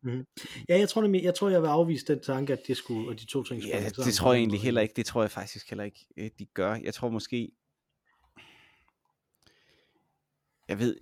Ja, 0.69 0.79
jeg 0.79 0.89
tror, 0.89 1.03
nemlig, 1.03 1.23
jeg 1.25 1.35
tror, 1.35 1.49
jeg 1.49 1.63
vil 1.63 1.69
afvise 1.69 2.07
den 2.07 2.21
tanke, 2.21 2.53
at 2.53 2.61
det 2.67 2.77
skulle, 2.77 3.09
og 3.09 3.21
de 3.21 3.27
to 3.27 3.43
ting 3.43 3.63
skulle 3.63 3.77
Ja, 3.77 3.85
det 3.85 3.95
sammen 3.97 4.13
tror 4.13 4.33
jeg 4.33 4.39
egentlig 4.39 4.61
heller 4.61 4.81
ikke. 4.81 4.95
Det 4.97 5.07
tror 5.07 5.23
jeg 5.23 5.31
faktisk 5.31 5.71
heller 5.71 5.85
ikke, 5.85 6.07
øh, 6.17 6.31
de 6.39 6.45
gør. 6.45 6.75
Jeg 6.75 6.95
tror 6.95 7.11
måske, 7.11 7.53
jeg 10.69 10.79
ved, 10.79 10.97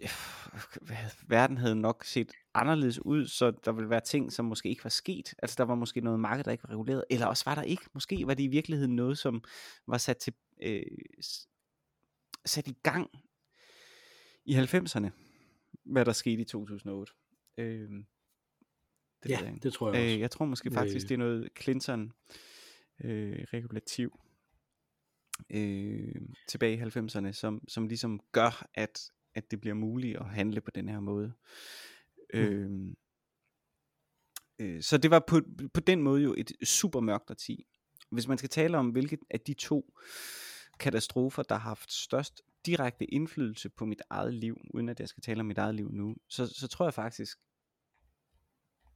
verden 1.28 1.56
havde 1.58 1.76
nok 1.76 2.04
set 2.04 2.32
anderledes 2.54 3.04
ud, 3.04 3.26
så 3.26 3.50
der 3.64 3.72
ville 3.72 3.90
være 3.90 4.00
ting, 4.00 4.32
som 4.32 4.44
måske 4.44 4.68
ikke 4.68 4.84
var 4.84 4.90
sket. 4.90 5.34
Altså 5.38 5.54
der 5.58 5.64
var 5.64 5.74
måske 5.74 6.00
noget 6.00 6.20
marked, 6.20 6.44
der 6.44 6.50
ikke 6.50 6.64
var 6.64 6.70
reguleret, 6.70 7.04
eller 7.10 7.26
også 7.26 7.44
var 7.46 7.54
der 7.54 7.62
ikke. 7.62 7.82
Måske 7.94 8.26
var 8.26 8.34
det 8.34 8.42
i 8.42 8.46
virkeligheden 8.46 8.96
noget, 8.96 9.18
som 9.18 9.44
var 9.86 9.98
sat 9.98 10.16
til 10.16 10.34
øh, 10.62 10.82
sat 12.44 12.68
i 12.68 12.76
gang 12.82 13.10
i 14.44 14.54
90'erne, 14.54 15.10
hvad 15.84 16.04
der 16.04 16.12
skete 16.12 16.42
i 16.42 16.44
2008. 16.44 17.12
Øh, 17.58 17.90
det 19.22 19.30
Ja, 19.30 19.38
jeg 19.44 19.62
det 19.62 19.72
tror 19.72 19.92
jeg 19.92 20.02
også. 20.02 20.14
Øh, 20.14 20.20
jeg 20.20 20.30
tror 20.30 20.44
måske 20.44 20.70
faktisk, 20.70 21.04
Øh. 21.04 21.08
det 21.08 21.14
er 21.14 21.18
noget 21.18 21.48
Clinton 21.60 22.12
øh, 23.04 23.46
regulativ 23.52 24.20
øh, 25.50 26.14
tilbage 26.48 26.74
i 26.74 26.80
90'erne, 26.80 27.32
som, 27.32 27.68
som 27.68 27.88
ligesom 27.88 28.20
gør, 28.32 28.66
at, 28.74 29.10
at 29.34 29.50
det 29.50 29.60
bliver 29.60 29.74
muligt 29.74 30.16
at 30.16 30.26
handle 30.26 30.60
på 30.60 30.70
den 30.70 30.88
her 30.88 31.00
måde. 31.00 31.32
Øh, 32.34 32.70
øh, 34.58 34.82
så 34.82 34.98
det 34.98 35.10
var 35.10 35.24
på, 35.26 35.40
på 35.74 35.80
den 35.80 36.02
måde 36.02 36.22
jo 36.22 36.34
et 36.38 36.52
super 36.64 37.00
mørkt 37.00 37.30
årti. 37.30 37.66
Hvis 38.10 38.28
man 38.28 38.38
skal 38.38 38.50
tale 38.50 38.78
om, 38.78 38.88
hvilket 38.88 39.20
af 39.30 39.40
de 39.40 39.54
to 39.54 39.94
katastrofer, 40.78 41.42
der 41.42 41.54
har 41.54 41.68
haft 41.68 41.92
størst 41.92 42.42
direkte 42.66 43.04
indflydelse 43.04 43.68
på 43.68 43.84
mit 43.84 44.02
eget 44.10 44.34
liv, 44.34 44.60
uden 44.74 44.88
at 44.88 45.00
jeg 45.00 45.08
skal 45.08 45.22
tale 45.22 45.40
om 45.40 45.46
mit 45.46 45.58
eget 45.58 45.74
liv 45.74 45.90
nu, 45.92 46.16
så, 46.28 46.46
så 46.46 46.68
tror 46.68 46.86
jeg 46.86 46.94
faktisk, 46.94 47.38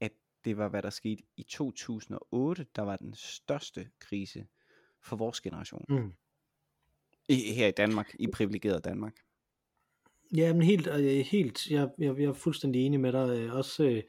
at 0.00 0.12
det 0.44 0.56
var, 0.56 0.68
hvad 0.68 0.82
der 0.82 0.90
skete 0.90 1.22
i 1.36 1.42
2008, 1.42 2.66
der 2.76 2.82
var 2.82 2.96
den 2.96 3.14
største 3.14 3.90
krise 3.98 4.46
for 5.00 5.16
vores 5.16 5.40
generation. 5.40 5.84
Mm. 5.88 6.12
I, 7.28 7.52
her 7.52 7.66
i 7.68 7.70
Danmark, 7.70 8.14
i 8.18 8.26
privilegeret 8.26 8.84
Danmark. 8.84 9.14
Ja, 10.36 10.52
men 10.52 10.62
helt, 10.62 10.86
øh, 10.86 11.24
helt 11.26 11.70
jeg, 11.70 11.88
jeg, 11.98 12.18
jeg 12.18 12.24
er 12.24 12.32
fuldstændig 12.32 12.86
enig 12.86 13.00
med 13.00 13.12
dig. 13.12 13.38
øh, 13.38 13.54
Også, 13.54 13.84
øh, 13.84 14.02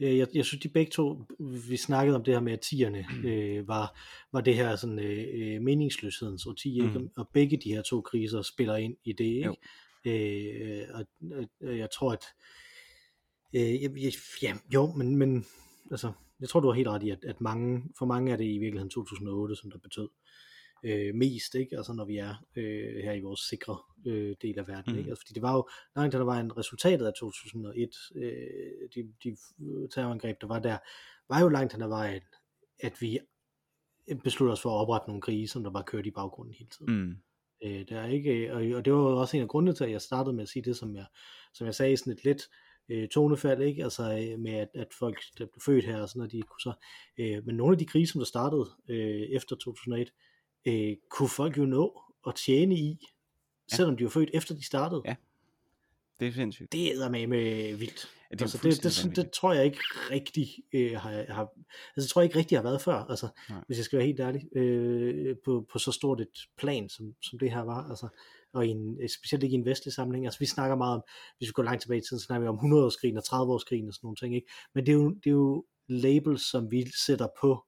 jeg, 0.00 0.28
jeg 0.34 0.44
synes, 0.44 0.62
de 0.62 0.68
begge 0.68 0.90
to, 0.90 1.24
vi 1.68 1.76
snakkede 1.76 2.16
om 2.16 2.24
det 2.24 2.34
her 2.34 2.40
med, 2.40 2.52
at 2.52 2.60
tierne 2.60 3.06
øh, 3.24 3.68
var, 3.68 3.98
var 4.32 4.40
det 4.40 4.54
her 4.54 4.76
sådan, 4.76 4.98
øh, 4.98 5.62
meningsløshedens 5.62 6.46
årti, 6.46 6.74
ikke? 6.74 6.98
Mm. 6.98 7.10
og 7.16 7.28
begge 7.32 7.56
de 7.56 7.74
her 7.74 7.82
to 7.82 8.00
kriser 8.00 8.42
spiller 8.42 8.76
ind 8.76 8.96
i 9.04 9.12
det. 9.12 9.24
Ikke? 9.24 9.46
Jo. 9.46 9.56
Øh, 10.04 10.84
og, 10.94 11.04
og 11.60 11.78
jeg 11.78 11.88
tror, 11.90 12.12
at 12.12 12.24
øh, 13.54 13.82
jeg, 13.82 13.90
jeg, 13.96 14.12
ja, 14.42 14.54
jo, 14.74 14.92
men, 14.92 15.16
men 15.16 15.46
altså, 15.90 16.12
jeg 16.40 16.48
tror, 16.48 16.60
du 16.60 16.68
har 16.68 16.74
helt 16.74 16.88
ret 16.88 17.02
i, 17.02 17.10
at, 17.10 17.24
at 17.24 17.40
mange, 17.40 17.82
for 17.98 18.06
mange 18.06 18.32
er 18.32 18.36
det 18.36 18.44
i 18.44 18.58
virkeligheden 18.58 18.90
2008, 18.90 19.56
som 19.56 19.70
der 19.70 19.78
betød 19.78 20.08
øh, 20.82 21.14
mest, 21.14 21.54
ikke? 21.54 21.76
Altså 21.76 21.92
når 21.92 22.04
vi 22.04 22.16
er 22.16 22.34
øh, 22.56 23.04
her 23.04 23.12
i 23.12 23.20
vores 23.20 23.40
sikre 23.40 23.78
øh, 24.06 24.36
del 24.42 24.58
af 24.58 24.68
verden, 24.68 24.92
Mm. 24.92 24.98
ikke? 24.98 25.10
Altså, 25.10 25.22
fordi 25.22 25.34
det 25.34 25.42
var 25.42 25.54
jo 25.54 25.68
langt 25.96 26.12
der 26.12 26.24
var 26.24 26.40
en 26.40 26.56
resultatet 26.58 27.06
af 27.06 27.12
2001, 27.14 27.90
øh, 28.16 28.88
de, 28.94 29.12
de 29.24 29.36
terrorangreb, 29.94 30.40
der 30.40 30.46
var 30.46 30.58
der, 30.58 30.78
var 31.28 31.40
jo 31.40 31.48
langt 31.48 31.72
hen 31.72 31.82
ad 31.82 31.88
vejen, 31.88 32.22
at 32.80 33.00
vi 33.00 33.18
besluttede 34.24 34.52
os 34.52 34.62
for 34.62 34.70
at 34.70 34.80
oprette 34.82 35.08
nogle 35.08 35.22
krige, 35.22 35.48
som 35.48 35.62
der 35.62 35.70
bare 35.70 35.84
kørte 35.84 36.08
i 36.08 36.10
baggrunden 36.10 36.54
hele 36.54 36.70
tiden. 36.70 37.02
Mm. 37.04 37.16
Øh, 37.64 37.84
der 37.88 38.00
er 38.00 38.06
ikke, 38.06 38.52
og, 38.54 38.62
og 38.76 38.84
det 38.84 38.92
var 38.92 38.98
jo 38.98 39.20
også 39.20 39.36
en 39.36 39.42
af 39.42 39.48
grundene 39.48 39.74
til, 39.74 39.84
at 39.84 39.90
jeg 39.90 40.00
startede 40.00 40.34
med 40.34 40.42
at 40.42 40.48
sige 40.48 40.62
det, 40.62 40.76
som 40.76 40.96
jeg, 40.96 41.06
som 41.54 41.64
jeg 41.66 41.74
sagde, 41.74 41.96
sådan 41.96 42.12
et 42.12 42.24
lidt 42.24 42.42
øh, 42.88 43.08
tonefald, 43.08 43.62
ikke? 43.62 43.84
Altså 43.84 44.02
øh, 44.02 44.38
med 44.40 44.52
at, 44.52 44.68
at 44.74 44.88
folk, 44.98 45.18
der 45.38 45.46
blev 45.46 45.60
født 45.64 45.84
her, 45.84 46.02
og 46.02 46.08
sådan 46.08 46.18
noget, 46.20 46.32
de 46.32 46.42
kunne 46.42 46.60
så, 46.60 46.72
øh, 47.18 47.46
men 47.46 47.56
nogle 47.56 47.74
af 47.74 47.78
de 47.78 47.86
krige, 47.86 48.06
som 48.06 48.18
der 48.18 48.26
startede 48.26 48.70
øh, 48.88 49.20
efter 49.36 49.56
2001, 49.56 50.12
øh, 50.66 50.96
kunne 51.10 51.28
folk 51.28 51.58
jo 51.58 51.64
nå 51.64 52.02
at 52.26 52.34
tjene 52.34 52.74
i, 52.74 53.06
Ja. 53.72 53.76
selvom 53.76 53.96
de 53.96 54.04
var 54.04 54.10
født 54.10 54.30
efter 54.34 54.54
de 54.54 54.66
startede. 54.66 55.02
Ja. 55.04 55.14
Det 56.20 56.28
er 56.28 56.32
sindssygt. 56.32 56.72
Det 56.72 56.92
er 56.92 57.08
med 57.08 57.26
med 57.26 57.76
vildt. 57.76 58.08
Ja, 58.30 58.34
det 58.34 58.40
er 58.40 58.44
altså, 58.44 58.58
det, 58.62 58.82
det, 58.82 59.16
det, 59.16 59.16
det, 59.16 59.30
tror 59.32 59.52
jeg 59.52 59.64
ikke 59.64 59.78
rigtig 60.10 60.48
øh, 60.72 60.92
har, 60.92 61.32
har, 61.32 61.48
altså, 61.96 62.10
tror 62.10 62.22
jeg 62.22 62.26
ikke 62.26 62.38
rigtig 62.38 62.58
har 62.58 62.62
været 62.62 62.82
før, 62.82 62.94
altså, 62.94 63.28
Nej. 63.50 63.64
hvis 63.66 63.78
jeg 63.78 63.84
skal 63.84 63.96
være 63.98 64.06
helt 64.06 64.20
ærlig, 64.20 64.56
øh, 64.56 65.36
på, 65.44 65.66
på 65.72 65.78
så 65.78 65.92
stort 65.92 66.20
et 66.20 66.38
plan, 66.58 66.88
som, 66.88 67.14
som 67.22 67.38
det 67.38 67.50
her 67.50 67.60
var, 67.60 67.88
altså, 67.88 68.08
og 68.52 68.66
i 68.66 68.70
en, 68.70 69.08
specielt 69.08 69.44
ikke 69.44 69.54
i 69.54 69.58
en 69.58 69.64
vestlig 69.64 69.94
sammenhæng, 69.94 70.26
altså 70.26 70.38
vi 70.38 70.46
snakker 70.46 70.76
meget 70.76 70.94
om, 70.94 71.02
hvis 71.38 71.48
vi 71.48 71.52
går 71.52 71.62
langt 71.62 71.82
tilbage 71.82 71.98
i 71.98 72.02
tiden, 72.02 72.20
så 72.20 72.24
snakker 72.26 72.42
vi 72.42 72.48
om 72.48 72.58
100-årskrigen 72.58 73.16
og 73.16 73.24
30-årskrigen 73.26 73.88
og 73.88 73.94
sådan 73.94 74.06
nogle 74.06 74.16
ting, 74.16 74.34
ikke? 74.34 74.48
men 74.74 74.86
det 74.86 74.92
er, 74.92 74.96
jo, 74.96 75.08
det 75.10 75.26
er 75.26 75.30
jo 75.30 75.64
labels, 75.88 76.50
som 76.50 76.70
vi 76.70 76.86
sætter 77.06 77.28
på 77.40 77.64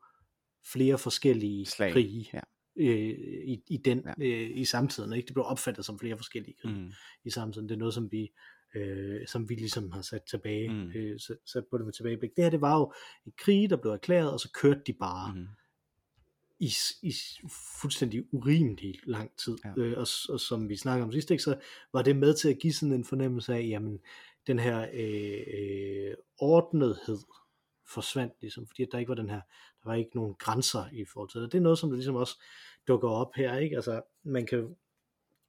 flere 0.72 0.98
forskellige 0.98 1.66
Slag, 1.66 1.92
krige 1.92 2.30
ja. 2.32 2.40
Øh, 2.76 3.10
i, 3.44 3.62
i, 3.70 3.76
den, 3.76 4.04
Ja. 4.18 4.24
øh, 4.26 4.50
i 4.58 4.64
samtiden, 4.64 5.12
ikke? 5.12 5.26
det 5.26 5.34
blev 5.34 5.44
opfattet 5.44 5.84
som 5.84 5.98
flere 5.98 6.16
forskellige 6.16 6.54
krige 6.62 6.74
Mm. 6.74 6.92
i 7.24 7.30
samtiden. 7.30 7.68
Det 7.68 7.74
er 7.74 7.78
noget, 7.78 7.94
som 7.94 8.12
vi, 8.12 8.32
øh, 8.74 9.26
som 9.26 9.48
vi 9.48 9.54
ligesom 9.54 9.92
har 9.92 10.02
sat 10.02 10.22
tilbage, 10.22 10.68
Mm. 10.68 10.90
øh, 10.94 11.20
sat, 11.20 11.36
sat 11.46 11.64
på 11.70 11.78
det 11.78 11.84
med 11.86 11.92
tilbageblik. 11.92 12.30
Det 12.36 12.44
her, 12.44 12.50
det 12.50 12.60
var 12.60 12.78
jo 12.78 12.92
en 13.26 13.32
krig, 13.38 13.70
der 13.70 13.76
blev 13.76 13.92
erklæret, 13.92 14.32
og 14.32 14.40
så 14.40 14.50
kørte 14.52 14.80
de 14.86 14.92
bare 14.92 15.34
mm. 15.34 15.46
I, 16.58 16.72
i 17.02 17.12
fuldstændig 17.80 18.24
urimelig 18.34 18.94
lang 19.06 19.30
tid. 19.44 19.56
Ja. 19.64 19.72
Øh, 19.76 19.98
og, 19.98 20.06
og 20.28 20.40
som 20.40 20.68
vi 20.68 20.76
snakker 20.76 21.04
om 21.06 21.12
sidst, 21.12 21.30
ikke, 21.30 21.42
så 21.42 21.58
var 21.92 22.02
det 22.02 22.16
med 22.16 22.34
til 22.34 22.48
at 22.48 22.58
give 22.58 22.72
sådan 22.72 22.92
en 22.92 23.04
fornemmelse 23.04 23.54
af, 23.54 23.66
jamen, 23.68 23.98
den 24.46 24.58
her 24.58 24.88
øh, 24.94 25.40
øh, 25.58 26.14
ordnethed 26.38 27.18
forsvandt 27.94 28.32
ligesom, 28.40 28.66
fordi 28.66 28.84
der 28.92 28.98
ikke 28.98 29.08
var 29.08 29.14
den 29.14 29.30
her, 29.30 29.40
der 29.84 29.90
var 29.90 29.94
ikke 29.94 30.10
nogen 30.14 30.34
grænser 30.38 30.84
i 30.92 31.04
forhold 31.04 31.30
til 31.30 31.40
det. 31.40 31.52
Det 31.52 31.58
er 31.58 31.62
noget, 31.62 31.78
som 31.78 31.88
der 31.88 31.96
ligesom 31.96 32.16
også 32.16 32.42
dukker 32.88 33.08
op 33.08 33.34
her, 33.36 33.56
ikke? 33.56 33.76
Altså, 33.76 34.02
man 34.22 34.46
kan 34.46 34.76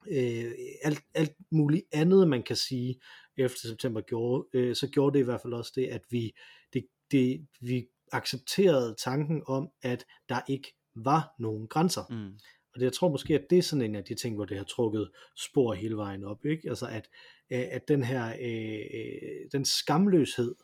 øh, 0.08 0.52
alt, 0.84 1.02
alt 1.14 1.36
muligt 1.52 1.86
andet, 1.92 2.28
man 2.28 2.44
kan 2.44 2.56
sige, 2.56 3.00
efter 3.38 3.68
september 3.68 4.02
gjorde, 4.02 4.48
øh, 4.54 4.76
så 4.76 4.88
gjorde 4.88 5.14
det 5.14 5.20
i 5.20 5.26
hvert 5.26 5.42
fald 5.42 5.54
også 5.54 5.72
det, 5.76 5.88
at 5.88 6.02
vi, 6.10 6.36
det, 6.74 6.88
det, 7.12 7.48
vi 7.62 7.88
accepterede 8.12 8.96
tanken 8.98 9.44
om, 9.48 9.70
at 9.82 10.06
der 10.30 10.40
ikke 10.48 10.74
var 10.96 11.34
nogen 11.40 11.68
grænser. 11.68 12.04
Mm. 12.10 12.40
Og 12.74 12.80
det, 12.80 12.86
jeg 12.86 12.94
tror 12.94 13.10
måske, 13.10 13.36
at 13.36 13.50
det 13.50 13.58
er 13.58 13.62
sådan 13.62 13.86
en 13.86 13.96
af 13.96 14.04
de 14.04 14.16
ting, 14.16 14.36
hvor 14.36 14.46
det 14.46 14.58
har 14.58 14.64
trukket 14.64 15.12
spor 15.36 15.74
hele 15.74 15.98
vejen 15.98 16.24
op. 16.24 16.46
Ikke? 16.46 16.70
Altså 16.70 16.88
at, 16.88 17.10
øh, 17.52 17.64
at 17.72 17.88
den 17.88 18.04
her 18.04 18.36
øh, 18.42 18.86
øh, 18.94 19.52
den 19.52 19.66
skamløshed, 19.66 20.56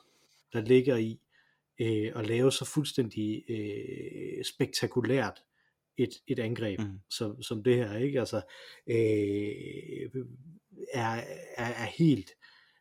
der 0.53 0.61
ligger 0.61 0.97
i 0.97 1.19
øh, 1.81 2.11
at 2.15 2.27
lave 2.27 2.51
så 2.51 2.65
fuldstændig 2.65 3.43
øh, 3.49 4.43
spektakulært 4.43 5.39
et, 5.97 6.09
et 6.27 6.39
angreb, 6.39 6.79
Mm. 6.79 6.99
som, 7.09 7.41
som 7.41 7.63
det 7.63 7.75
her, 7.75 7.97
ikke? 7.97 8.19
Altså, 8.19 8.41
øh, 8.87 10.09
er, 10.93 11.21
er, 11.57 11.65
er 11.83 11.85
helt 11.97 12.31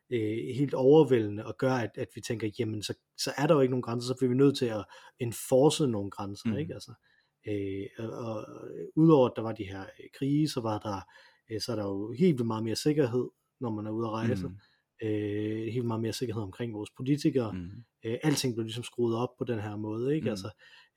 øh, 0.09 0.55
helt 0.55 0.73
overvældende 0.73 1.45
og 1.45 1.57
gør, 1.57 1.73
at, 1.73 1.89
at 1.95 2.07
vi 2.15 2.21
tænker, 2.21 2.49
jamen 2.59 2.83
så, 2.83 2.93
så 3.17 3.31
er 3.37 3.47
der 3.47 3.55
jo 3.55 3.61
ikke 3.61 3.71
nogen 3.71 3.81
grænser, 3.81 4.07
så 4.07 4.15
bliver 4.17 4.29
vi 4.29 4.35
nødt 4.37 4.57
til 4.57 4.65
at 4.65 4.85
enforce 5.19 5.87
nogle 5.87 6.11
grænser, 6.11 6.49
Mm. 6.49 6.57
ikke? 6.57 6.73
Altså, 6.73 6.93
øh, 7.47 7.85
og, 7.99 8.09
og 8.11 8.45
udover 8.95 9.27
at 9.29 9.33
der 9.35 9.41
var 9.41 9.51
de 9.51 9.63
her 9.63 9.81
øh, 9.81 10.05
krige, 10.13 10.49
så 10.49 10.61
var 10.61 10.79
der, 10.79 11.01
øh, 11.51 11.61
så 11.61 11.71
er 11.71 11.75
der 11.75 11.83
jo 11.83 12.11
helt 12.11 12.33
vildt 12.33 12.47
meget 12.47 12.63
mere 12.63 12.75
sikkerhed, 12.75 13.29
når 13.59 13.69
man 13.69 13.85
er 13.87 13.91
ude 13.91 14.05
at 14.07 14.11
rejse. 14.11 14.47
Mm. 14.47 14.55
Øh, 15.03 15.67
helt 15.73 15.85
meget 15.85 16.01
mere 16.01 16.13
sikkerhed 16.13 16.43
omkring 16.43 16.73
vores 16.73 16.89
politikere. 16.97 17.51
Mm. 17.53 17.83
Øh, 18.05 18.17
alting 18.23 18.55
blev 18.55 18.63
ligesom 18.63 18.83
skruet 18.83 19.15
op 19.17 19.29
på 19.37 19.43
den 19.43 19.59
her 19.59 19.75
måde, 19.75 20.15
ikke? 20.15 20.25
Mm. 20.25 20.29
Altså 20.29 20.49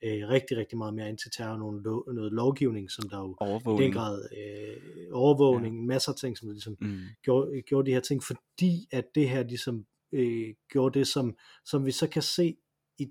øh, 0.03 0.27
rigtig, 0.29 0.57
rigtig 0.57 0.77
meget 0.77 0.93
mere 0.93 1.07
antiterror, 1.07 1.57
nogle 1.57 1.81
lo- 1.83 2.13
noget 2.13 2.31
lovgivning, 2.33 2.91
som 2.91 3.09
der 3.09 3.17
jo 3.19 3.25
i 3.25 3.27
den 3.29 3.35
Overvågning. 3.51 3.93
grad 3.93 4.29
øh, 4.37 5.07
overvågning, 5.11 5.75
ja. 5.79 5.85
masser 5.85 6.11
af 6.11 6.17
ting, 6.17 6.37
som 6.37 6.49
ligesom 6.49 6.77
Mm. 6.81 6.99
gjorde, 7.23 7.61
gjorde 7.61 7.85
de 7.89 7.93
her 7.93 7.99
ting, 8.01 8.23
fordi 8.23 8.87
at 8.91 9.05
det 9.15 9.29
her 9.29 9.43
ligesom 9.43 9.85
øh, 10.11 10.53
gjorde 10.71 10.99
det, 10.99 11.07
som, 11.07 11.35
som 11.65 11.85
vi 11.85 11.91
så 11.91 12.07
kan 12.09 12.21
se, 12.21 12.57
i, 12.99 13.07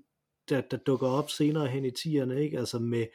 der, 0.49 0.61
der 0.61 0.77
dukker 0.77 1.07
op 1.07 1.29
senere 1.29 1.67
hen 1.67 1.85
i 1.85 1.91
tierne, 1.91 2.43
ikke? 2.43 2.59
altså 2.59 2.79
med, 2.79 3.05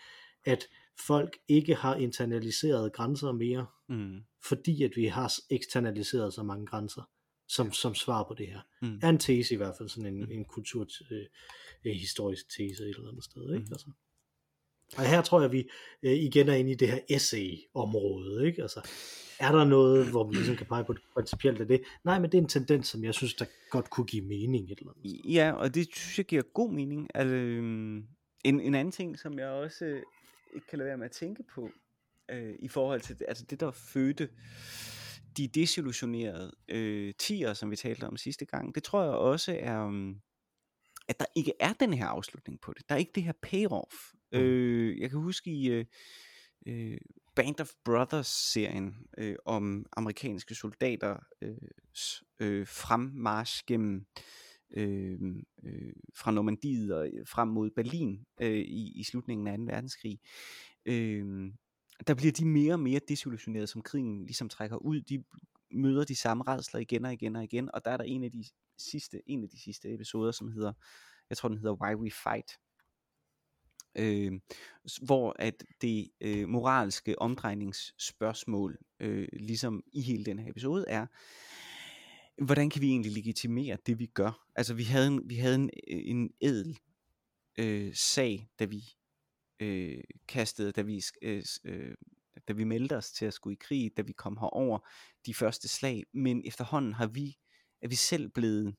at 0.44 0.64
folk 1.06 1.37
ikke 1.49 1.75
har 1.75 1.94
internaliseret 1.96 2.92
grænser 2.92 3.32
mere, 3.32 3.66
Mm. 3.88 4.18
fordi 4.49 4.82
at 4.82 4.90
vi 4.96 5.04
har 5.06 5.32
eksternaliseret 5.50 6.34
så 6.34 6.42
mange 6.42 6.66
grænser, 6.66 7.02
som, 7.50 7.73
som 7.73 7.95
svar 7.95 8.23
på 8.28 8.35
det 8.35 8.47
her. 8.47 8.61
Mm. 8.83 8.99
Er 9.02 9.09
en 9.09 9.19
tese 9.19 9.54
i 9.54 9.57
hvert 9.57 9.75
fald, 9.78 9.88
sådan 9.88 10.14
en, 10.14 10.21
Mm. 10.21 10.30
en 10.30 10.45
kulturhistorisk 10.45 11.12
øh, 11.12 11.92
øh, 11.92 11.92
historisk 11.92 12.49
tese 12.49 12.83
et 12.83 12.97
eller 12.97 13.09
andet 13.09 13.25
sted. 13.25 13.54
Ikke? 13.54 13.66
Mm. 13.66 13.73
Altså. 13.73 13.90
Og 14.97 15.04
her 15.11 15.23
tror 15.23 15.40
jeg, 15.40 15.52
vi 15.52 15.69
øh, 16.02 16.12
igen 16.12 16.49
er 16.49 16.54
inde 16.54 16.71
i 16.71 16.75
det 16.75 16.88
her 16.88 16.99
essay-område. 17.11 18.47
Ikke? 18.47 18.62
Altså, 18.62 18.80
er 19.40 19.52
der 19.52 19.64
noget, 19.64 20.11
hvor 20.11 20.25
vi 20.28 20.35
ligesom 20.35 20.57
kan 20.57 20.66
pege 20.66 20.85
på 20.85 20.92
det 20.92 21.02
principielt 21.14 21.61
af 21.61 21.66
det? 21.66 21.83
Nej, 22.04 22.19
men 22.19 22.33
det 22.33 22.38
er 22.38 22.42
en 22.42 22.49
tendens, 22.49 22.88
som 22.88 23.04
jeg 23.04 23.14
synes, 23.14 23.35
der 23.35 23.45
godt 23.71 23.90
kunne 23.90 24.07
give 24.07 24.25
mening 24.25 24.73
et 24.73 24.78
eller 24.78 24.92
andet. 24.97 25.35
Ja, 25.35 25.52
og 25.52 25.75
det 25.75 25.88
synes 25.95 26.19
jeg 26.19 26.26
giver 26.26 26.42
god 26.42 26.73
mening. 26.73 27.09
Altså, 27.14 27.35
øhm, 27.35 28.07
en, 28.45 28.61
en 28.61 28.75
anden 28.75 28.92
ting, 28.92 29.19
som 29.19 29.38
jeg 29.38 29.49
også 29.49 29.85
øh, 29.85 30.02
ikke 30.54 30.66
kan 30.66 30.78
lade 30.78 30.88
være 30.88 30.99
med 30.99 31.04
at 31.04 31.12
tænke 31.12 31.42
på, 31.54 31.71
øh, 32.30 32.54
i 32.59 32.69
forhold 32.69 33.00
til 33.00 33.19
det, 33.19 33.25
altså 33.28 33.45
det, 33.50 33.61
der 33.61 33.71
fødte 33.71 34.28
de 35.37 35.49
desillusionerede 35.49 36.52
øh, 36.68 37.14
tiger, 37.18 37.54
som 37.54 37.70
vi 37.70 37.76
talte 37.76 38.04
om 38.04 38.16
sidste 38.16 38.44
gang, 38.44 38.75
det 38.75 38.82
tror 38.82 39.02
jeg 39.02 39.12
også 39.12 39.58
er, 39.60 39.84
um, 39.84 40.20
at 41.08 41.20
der 41.20 41.26
ikke 41.34 41.52
er 41.60 41.72
den 41.72 41.94
her 41.94 42.06
afslutning 42.06 42.60
på 42.60 42.72
det. 42.72 42.88
Der 42.88 42.94
er 42.94 42.99
ikke 42.99 43.12
det 43.14 43.22
her 43.22 43.32
payoff. 43.42 43.94
Mm. 44.32 44.38
Øh, 44.38 45.00
jeg 45.00 45.10
kan 45.10 45.18
huske 45.18 45.50
i 45.50 45.68
øh, 45.68 45.84
øh, 46.66 46.99
Band 47.37 47.60
of 47.60 47.70
Brothers-serien 47.84 48.94
øh, 49.18 49.37
om 49.44 49.87
amerikanske 49.96 50.54
soldater 50.54 51.16
øh, 51.42 51.56
øh, 52.40 52.66
fremmarsch 52.66 53.64
gennem 53.66 54.06
øh, 54.76 55.18
øh, 55.64 55.92
fra 56.16 56.30
Normandiet 56.30 56.94
og 56.94 57.08
øh, 57.08 57.26
frem 57.26 57.49
mod 57.49 57.70
Berlin 57.70 58.25
øh, 58.40 58.58
i, 58.58 59.00
i 59.00 59.04
slutningen 59.04 59.46
af 59.46 59.58
2. 59.58 59.64
verdenskrig. 59.64 60.20
Øh, 60.87 61.52
der 62.07 62.14
bliver 62.14 62.33
de 62.33 62.45
mere 62.45 62.73
og 62.73 62.80
mere 62.80 63.00
desillusionerede, 63.09 63.66
som 63.66 63.83
krigen 63.83 64.26
ligesom 64.26 64.49
trækker 64.49 64.76
ud. 64.76 65.00
De 65.00 65.25
møder 65.71 66.04
de 66.04 66.14
samme 66.14 66.45
redsler 66.47 66.80
igen 66.80 67.04
og 67.04 67.12
igen 67.12 67.37
og 67.37 67.45
igen, 67.45 67.75
og 67.75 67.85
der 67.85 67.90
er 67.90 67.97
der 67.97 68.04
en 68.04 68.25
af 68.25 68.33
de 68.33 68.45
sidste, 68.78 69.23
en 69.26 69.42
af 69.42 69.49
de 69.49 69.61
sidste 69.61 69.95
episoder, 69.95 70.33
som 70.33 70.52
hedder, 70.52 70.73
jeg 71.30 71.38
tror 71.38 71.49
den 71.49 71.59
hedder 71.59 71.83
Why 71.83 71.95
We 71.95 72.11
Fight, 72.11 72.59
øh, 73.95 74.40
hvor 75.02 75.37
at 75.38 75.64
det 75.80 76.11
øh, 76.21 76.49
moralske 76.49 77.19
omdrejningsspørgsmål, 77.19 78.78
øh, 79.00 79.28
ligesom 79.33 79.83
i 79.92 80.00
hele 80.00 80.25
den 80.25 80.38
her 80.38 80.50
episode, 80.50 80.85
er, 80.88 81.07
hvordan 82.45 82.71
kan 82.71 82.83
vi 82.83 82.88
egentlig 82.88 83.12
legitimere 83.12 83.76
det, 83.87 83.99
vi 83.99 84.07
gør? 84.07 84.47
Altså, 84.57 84.75
vi 84.75 84.85
havde 84.85 85.07
en, 85.07 85.23
vi 85.25 85.35
havde 85.37 85.54
en, 85.54 85.71
øh, 85.88 86.00
en 86.04 86.30
edel 86.40 86.78
øh, 87.59 87.95
sag, 87.95 88.49
da 88.59 88.64
vi 88.64 88.85
øh, 89.60 90.04
kastede, 90.28 90.72
da 90.72 90.82
vi, 90.82 91.02
øh, 91.22 91.42
øh, 91.64 91.94
da 92.48 92.52
vi 92.52 92.64
meldte 92.64 92.96
os 92.96 93.12
til 93.12 93.26
at 93.26 93.34
skulle 93.34 93.54
i 93.54 93.58
krig, 93.60 93.96
da 93.96 94.02
vi 94.02 94.12
kom 94.12 94.36
herover 94.36 94.78
de 95.26 95.34
første 95.34 95.68
slag, 95.68 96.04
men 96.12 96.42
efterhånden 96.46 96.92
har 96.92 97.06
vi, 97.06 97.38
er 97.82 97.88
vi 97.88 97.94
selv 97.94 98.28
blevet 98.28 98.74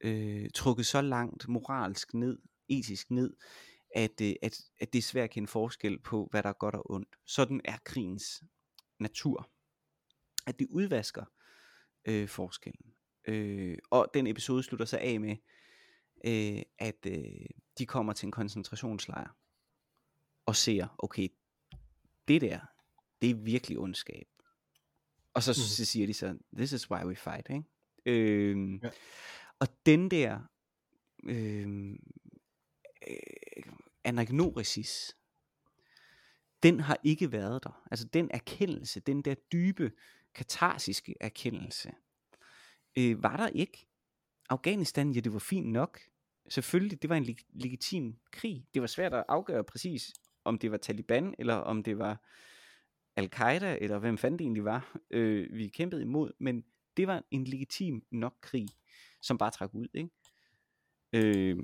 øh, 0.00 0.50
trukket 0.54 0.86
så 0.86 1.00
langt 1.00 1.48
moralsk 1.48 2.14
ned, 2.14 2.38
etisk 2.68 3.10
ned, 3.10 3.36
at, 3.94 4.20
øh, 4.22 4.34
at, 4.42 4.60
at 4.80 4.92
det 4.92 4.98
er 4.98 5.02
svært 5.02 5.24
at 5.24 5.30
kende 5.30 5.48
forskel 5.48 5.98
på, 5.98 6.28
hvad 6.30 6.42
der 6.42 6.48
er 6.48 6.58
godt 6.58 6.74
og 6.74 6.90
ondt. 6.90 7.16
Sådan 7.26 7.60
er 7.64 7.76
krigens 7.84 8.42
natur. 9.00 9.50
At 10.46 10.58
det 10.58 10.66
udvasker 10.70 11.24
øh, 12.04 12.28
forskellen. 12.28 12.94
Øh, 13.28 13.78
og 13.90 14.10
den 14.14 14.26
episode 14.26 14.62
slutter 14.62 14.86
sig 14.86 15.00
af 15.00 15.20
med, 15.20 15.36
øh, 16.26 16.62
at 16.78 17.06
øh, 17.06 17.46
de 17.78 17.86
kommer 17.86 18.12
til 18.12 18.26
en 18.26 18.32
koncentrationslejr 18.32 19.36
og 20.46 20.56
ser, 20.56 20.94
okay, 20.98 21.28
det 22.28 22.40
der, 22.40 22.60
det 23.22 23.30
er 23.30 23.34
virkelig 23.34 23.78
ondskab. 23.78 24.26
Og 25.34 25.42
så, 25.42 25.50
mm. 25.50 25.54
så 25.54 25.84
siger 25.84 26.06
de 26.06 26.14
så, 26.14 26.38
this 26.56 26.72
is 26.72 26.90
why 26.90 27.04
we 27.04 27.16
fight, 27.16 27.48
ikke? 27.50 27.64
Øh, 28.06 28.78
Ja. 28.82 28.90
Og 29.58 29.68
den 29.86 30.10
der 30.10 30.40
øh, 31.24 31.90
øh, 33.08 33.72
anagnoresis, 34.04 35.16
den 36.62 36.80
har 36.80 36.98
ikke 37.04 37.32
været 37.32 37.64
der. 37.64 37.82
Altså 37.90 38.06
den 38.06 38.30
erkendelse, 38.34 39.00
den 39.00 39.22
der 39.22 39.34
dybe, 39.34 39.92
katarsiske 40.34 41.14
erkendelse, 41.20 41.92
øh, 42.98 43.22
var 43.22 43.36
der 43.36 43.48
ikke. 43.48 43.86
Afghanistan, 44.48 45.10
ja 45.12 45.20
det 45.20 45.32
var 45.32 45.38
fint 45.38 45.66
nok. 45.72 46.00
Selvfølgelig, 46.48 47.02
det 47.02 47.10
var 47.10 47.16
en 47.16 47.24
leg- 47.24 47.46
legitim 47.52 48.18
krig. 48.32 48.66
Det 48.74 48.82
var 48.82 48.88
svært 48.88 49.14
at 49.14 49.24
afgøre 49.28 49.64
præcis, 49.64 50.12
om 50.44 50.58
det 50.58 50.70
var 50.70 50.76
Taliban, 50.76 51.34
eller 51.38 51.54
om 51.54 51.82
det 51.82 51.98
var 51.98 52.24
Al-Qaida, 53.16 53.78
eller 53.80 53.98
hvem 53.98 54.18
fanden 54.18 54.38
det 54.38 54.44
egentlig 54.44 54.64
var, 54.64 54.96
øh, 55.10 55.56
vi 55.56 55.68
kæmpede 55.68 56.02
imod. 56.02 56.32
Men 56.38 56.64
det 56.96 57.06
var 57.06 57.24
en 57.30 57.44
legitim 57.44 58.06
nok 58.10 58.34
krig, 58.40 58.68
som 59.22 59.38
bare 59.38 59.50
trak 59.50 59.74
ud. 59.74 59.88
Ikke? 59.94 60.10
Øh, 61.12 61.56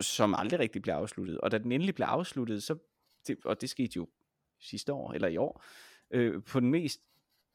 som 0.00 0.34
aldrig 0.34 0.60
rigtig 0.60 0.82
blev 0.82 0.94
afsluttet. 0.94 1.40
Og 1.40 1.50
da 1.50 1.58
den 1.58 1.72
endelig 1.72 1.94
blev 1.94 2.06
afsluttet, 2.06 2.62
så, 2.62 2.78
det, 3.26 3.38
og 3.44 3.60
det 3.60 3.70
skete 3.70 3.92
jo 3.96 4.08
sidste 4.60 4.92
år, 4.92 5.12
eller 5.12 5.28
i 5.28 5.36
år, 5.36 5.64
øh, 6.10 6.42
på 6.42 6.60
den 6.60 6.70
mest 6.70 7.00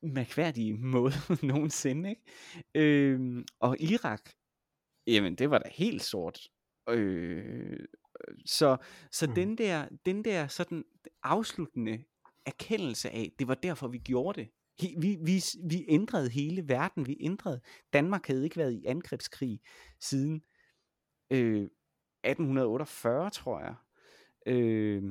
mærkværdige 0.01 0.73
måde 0.95 1.13
nogensinde. 1.43 2.09
Ikke? 2.09 2.21
Øh, 2.75 3.45
og 3.59 3.81
Irak, 3.81 4.29
jamen 5.07 5.35
det 5.35 5.49
var 5.49 5.59
da 5.59 5.69
helt 5.71 6.03
sort. 6.03 6.39
Øh, 6.89 7.79
så 8.45 8.77
så 9.11 9.27
mm. 9.27 9.33
den 9.33 9.57
der, 9.57 9.87
den 10.05 10.25
der 10.25 10.47
sådan 10.47 10.85
afsluttende 11.23 12.03
erkendelse 12.45 13.09
af, 13.09 13.31
det 13.39 13.47
var 13.47 13.55
derfor 13.55 13.87
vi 13.87 13.97
gjorde 13.97 14.41
det. 14.41 14.49
Vi, 14.97 15.17
vi, 15.21 15.43
vi 15.69 15.85
ændrede 15.87 16.29
hele 16.29 16.67
verden, 16.67 17.07
vi 17.07 17.17
ændrede. 17.19 17.61
Danmark 17.93 18.27
havde 18.27 18.43
ikke 18.43 18.57
været 18.57 18.73
i 18.73 18.85
angrebskrig 18.85 19.61
siden 19.99 20.43
øh, 21.31 21.69
1848, 22.23 23.29
tror 23.29 23.59
jeg. 23.59 23.75
Øh, 24.45 25.03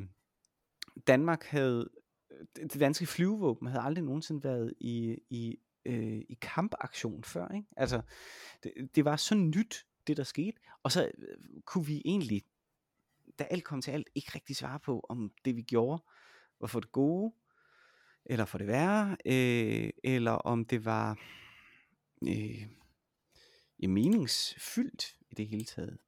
Danmark 1.06 1.44
havde, 1.44 1.90
det 2.56 2.80
danske 2.80 3.06
flyvevåben 3.06 3.68
havde 3.68 3.82
aldrig 3.82 4.04
nogensinde 4.04 4.44
været 4.44 4.74
i, 4.80 5.18
i, 5.30 5.56
øh, 5.84 6.22
i 6.28 6.38
kampaktion 6.40 7.24
før. 7.24 7.48
Ikke? 7.48 7.68
Altså, 7.76 8.00
det, 8.62 8.72
det 8.94 9.04
var 9.04 9.16
så 9.16 9.34
nyt, 9.34 9.86
det 10.06 10.16
der 10.16 10.24
skete, 10.24 10.58
og 10.82 10.92
så 10.92 11.04
øh, 11.18 11.60
kunne 11.64 11.86
vi 11.86 12.02
egentlig, 12.04 12.42
da 13.38 13.45
alt 13.45 13.64
kom 13.64 13.83
til 13.83 13.90
alt, 13.90 14.09
ikke 14.14 14.30
rigtig 14.35 14.57
svare 14.57 14.80
på, 14.80 15.07
om 15.09 15.30
det 15.45 15.57
vi 15.57 15.62
gjorde 15.62 16.02
var 16.61 16.66
for 16.66 16.80
det 16.80 16.92
gode, 16.92 17.35
eller 18.25 18.45
for 18.45 18.59
det 18.59 18.66
værre, 18.66 19.16
øh, 19.26 19.90
eller 20.04 20.33
om 20.33 20.64
det 20.64 20.85
var 20.85 21.18
øh, 22.28 22.66
meningsfyldt 23.88 25.16
i 25.30 25.35
det 25.35 25.47
hele 25.47 25.64
taget. 25.64 25.99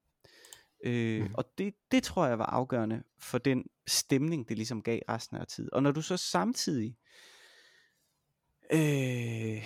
Øh, 0.85 1.23
mm. 1.23 1.35
Og 1.35 1.45
det, 1.59 1.75
det 1.91 2.03
tror 2.03 2.27
jeg 2.27 2.39
var 2.39 2.47
afgørende 2.47 3.03
for 3.19 3.39
den 3.39 3.65
stemning, 3.87 4.49
det 4.49 4.57
ligesom 4.57 4.83
gav 4.83 5.01
resten 5.09 5.37
af 5.37 5.47
tid. 5.47 5.73
Og 5.73 5.83
når 5.83 5.93
du 5.93 6.03
så 6.03 6.17
samtidig, 6.17 6.97
øh, 8.73 9.63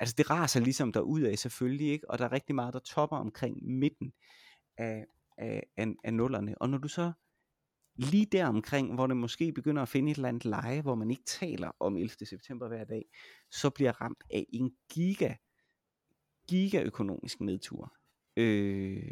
altså 0.00 0.14
det 0.18 0.30
raser 0.30 0.60
ligesom 0.60 0.92
der 0.92 1.00
af 1.00 1.38
selvfølgelig, 1.38 1.90
ikke? 1.92 2.10
og 2.10 2.18
der 2.18 2.24
er 2.24 2.32
rigtig 2.32 2.54
meget, 2.54 2.74
der 2.74 2.80
topper 2.80 3.16
omkring 3.16 3.66
midten 3.66 4.12
af, 4.76 5.04
af, 5.40 5.66
af, 5.76 5.86
af 6.04 6.14
nullerne. 6.14 6.58
Og 6.58 6.70
når 6.70 6.78
du 6.78 6.88
så 6.88 7.12
lige 7.96 8.26
der 8.26 8.46
omkring, 8.46 8.94
hvor 8.94 9.06
det 9.06 9.16
måske 9.16 9.52
begynder 9.52 9.82
at 9.82 9.88
finde 9.88 10.10
et 10.10 10.16
eller 10.16 10.28
andet 10.28 10.44
leje, 10.44 10.82
hvor 10.82 10.94
man 10.94 11.10
ikke 11.10 11.24
taler 11.26 11.70
om 11.80 11.96
11. 11.96 12.26
september 12.26 12.68
hver 12.68 12.84
dag, 12.84 13.04
så 13.50 13.70
bliver 13.70 14.00
ramt 14.00 14.24
af 14.30 14.46
en 14.52 14.72
giga, 14.92 15.34
giga 16.48 16.82
økonomisk 16.82 17.40
nedtur 17.40 17.92
øh, 18.36 19.02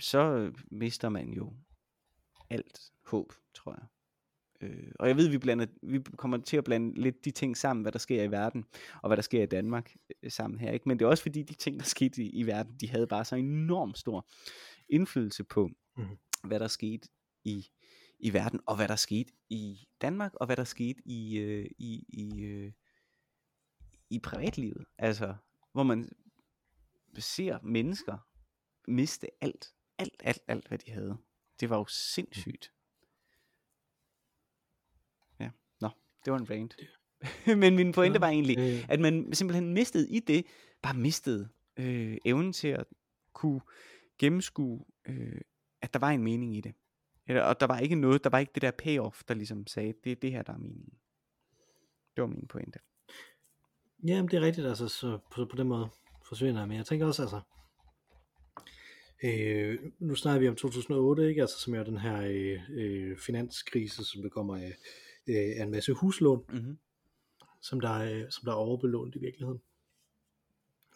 så 0.00 0.52
mister 0.70 1.08
man 1.08 1.32
jo 1.32 1.52
alt 2.50 2.80
håb, 3.06 3.32
tror 3.54 3.72
jeg. 3.72 3.86
Øh, 4.60 4.92
og 4.98 5.08
jeg 5.08 5.16
ved, 5.16 5.28
vi, 5.28 5.38
blander, 5.38 5.66
vi 5.82 6.02
kommer 6.16 6.38
til 6.38 6.56
at 6.56 6.64
blande 6.64 7.00
lidt 7.00 7.24
de 7.24 7.30
ting 7.30 7.56
sammen, 7.56 7.82
hvad 7.82 7.92
der 7.92 7.98
sker 7.98 8.22
i 8.22 8.30
verden, 8.30 8.64
og 9.02 9.08
hvad 9.08 9.16
der 9.16 9.22
sker 9.22 9.42
i 9.42 9.46
Danmark 9.46 9.96
øh, 10.22 10.30
sammen 10.30 10.60
her. 10.60 10.72
Ikke? 10.72 10.88
Men 10.88 10.98
det 10.98 11.04
er 11.04 11.08
også 11.08 11.22
fordi, 11.22 11.42
de 11.42 11.54
ting, 11.54 11.78
der 11.78 11.84
skete 11.84 12.22
i, 12.22 12.30
i 12.30 12.46
verden, 12.46 12.76
de 12.80 12.88
havde 12.88 13.06
bare 13.06 13.24
så 13.24 13.36
enormt 13.36 13.98
stor 13.98 14.28
indflydelse 14.88 15.44
på, 15.44 15.70
mm. 15.96 16.04
hvad 16.44 16.60
der 16.60 16.68
skete 16.68 17.08
i, 17.44 17.66
i 18.18 18.32
verden, 18.32 18.60
og 18.66 18.76
hvad 18.76 18.88
der 18.88 18.96
skete 18.96 19.32
i 19.48 19.88
Danmark, 20.00 20.34
og 20.34 20.46
hvad 20.46 20.56
der 20.56 20.64
skete 20.64 21.02
i, 21.04 21.38
øh, 21.38 21.70
i, 21.78 22.04
i, 22.08 22.40
øh, 22.44 22.72
i 24.10 24.18
privatlivet. 24.18 24.84
Altså, 24.98 25.34
hvor 25.72 25.82
man 25.82 26.10
ser 27.18 27.58
mennesker 27.62 28.18
miste 28.88 29.26
alt. 29.40 29.72
Alt, 29.98 30.22
alt, 30.24 30.42
alt, 30.48 30.68
hvad 30.68 30.78
de 30.78 30.90
havde. 30.90 31.16
Det 31.60 31.70
var 31.70 31.76
jo 31.76 31.86
sindssygt. 31.86 32.72
Ja, 35.40 35.50
nå, 35.80 35.88
det 36.24 36.32
var 36.32 36.38
en 36.38 36.50
rant. 36.50 36.76
Men 37.60 37.76
min 37.76 37.92
pointe 37.92 38.20
var 38.20 38.28
egentlig, 38.28 38.58
øh. 38.58 38.84
at 38.88 39.00
man 39.00 39.32
simpelthen 39.32 39.74
mistede 39.74 40.10
i 40.10 40.20
det, 40.20 40.46
bare 40.82 40.94
mistede 40.94 41.48
øh, 41.76 42.18
evnen 42.24 42.52
til 42.52 42.68
at 42.68 42.86
kunne 43.32 43.60
gennemskue, 44.18 44.84
øh, 45.08 45.40
at 45.82 45.94
der 45.94 45.98
var 45.98 46.10
en 46.10 46.22
mening 46.22 46.56
i 46.56 46.60
det. 46.60 46.74
Eller, 47.26 47.42
og 47.42 47.60
der 47.60 47.66
var 47.66 47.78
ikke 47.78 47.94
noget, 47.94 48.24
der 48.24 48.30
var 48.30 48.38
ikke 48.38 48.52
det 48.54 48.62
der 48.62 48.70
payoff, 48.70 49.22
der 49.28 49.34
ligesom 49.34 49.66
sagde, 49.66 49.94
det 50.04 50.12
er 50.12 50.16
det 50.16 50.32
her, 50.32 50.42
der 50.42 50.52
er 50.52 50.58
meningen. 50.58 50.98
Det 52.16 52.22
var 52.22 52.28
min 52.28 52.46
pointe. 52.48 52.78
Jamen, 54.06 54.30
det 54.30 54.36
er 54.36 54.40
rigtigt, 54.40 54.66
altså, 54.66 54.88
så 54.88 55.18
på, 55.30 55.44
på 55.44 55.56
den 55.56 55.68
måde 55.68 55.88
forsvinder 56.28 56.60
jeg, 56.60 56.68
men 56.68 56.76
jeg 56.76 56.86
tænker 56.86 57.06
også, 57.06 57.22
altså, 57.22 57.40
Øh, 59.24 59.78
nu 59.98 60.14
snakker 60.14 60.40
vi 60.40 60.48
om 60.48 60.56
2008, 60.56 61.28
ikke? 61.28 61.40
Altså, 61.40 61.60
som 61.60 61.74
er 61.74 61.82
den 61.82 61.98
her 61.98 62.20
øh, 62.20 62.60
øh, 62.70 63.18
finanskrise, 63.18 64.04
som 64.04 64.22
der 64.22 64.28
kommer 64.28 64.56
af, 64.56 64.76
øh, 65.26 65.60
af 65.60 65.62
en 65.62 65.70
masse 65.70 65.92
huslån, 65.92 66.44
mm-hmm. 66.48 66.78
som, 67.60 67.80
der 67.80 67.88
er, 67.88 68.30
som 68.30 68.44
der 68.44 68.52
er 68.52 68.56
overbelånt 68.56 69.14
i 69.14 69.18
virkeligheden. 69.18 69.60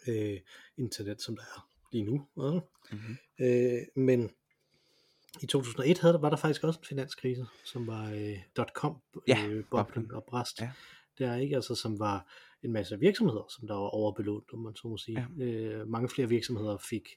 Øh, 0.07 0.39
internet, 0.77 1.21
som 1.21 1.35
der 1.35 1.43
er 1.43 1.70
lige 1.91 2.03
nu. 2.03 2.27
Ja. 2.37 2.59
Mm-hmm. 2.91 3.17
Øh, 3.39 3.81
men 3.95 4.29
i 5.41 5.45
2001 5.45 5.99
havde, 5.99 6.21
var 6.21 6.29
der 6.29 6.37
faktisk 6.37 6.63
også 6.63 6.79
en 6.79 6.85
finanskrise, 6.85 7.45
som 7.65 7.87
var 7.87 8.11
øh, 8.11 8.37
.com-boblen 8.73 10.05
ja, 10.07 10.11
øh, 10.11 10.17
og 10.17 10.23
bræst. 10.23 10.61
Ja. 10.61 10.71
Der 11.19 11.35
ikke 11.35 11.55
altså, 11.55 11.75
som 11.75 11.99
var 11.99 12.33
en 12.63 12.71
masse 12.71 12.99
virksomheder, 12.99 13.45
som 13.49 13.67
der 13.67 13.73
var 13.73 13.81
overbelånt, 13.81 14.53
om 14.53 14.59
man 14.59 14.75
så 14.75 14.87
må 14.87 14.97
sige. 14.97 15.27
Ja. 15.37 15.43
Øh, 15.43 15.87
mange 15.87 16.09
flere 16.09 16.29
virksomheder 16.29 16.77
fik 16.77 17.09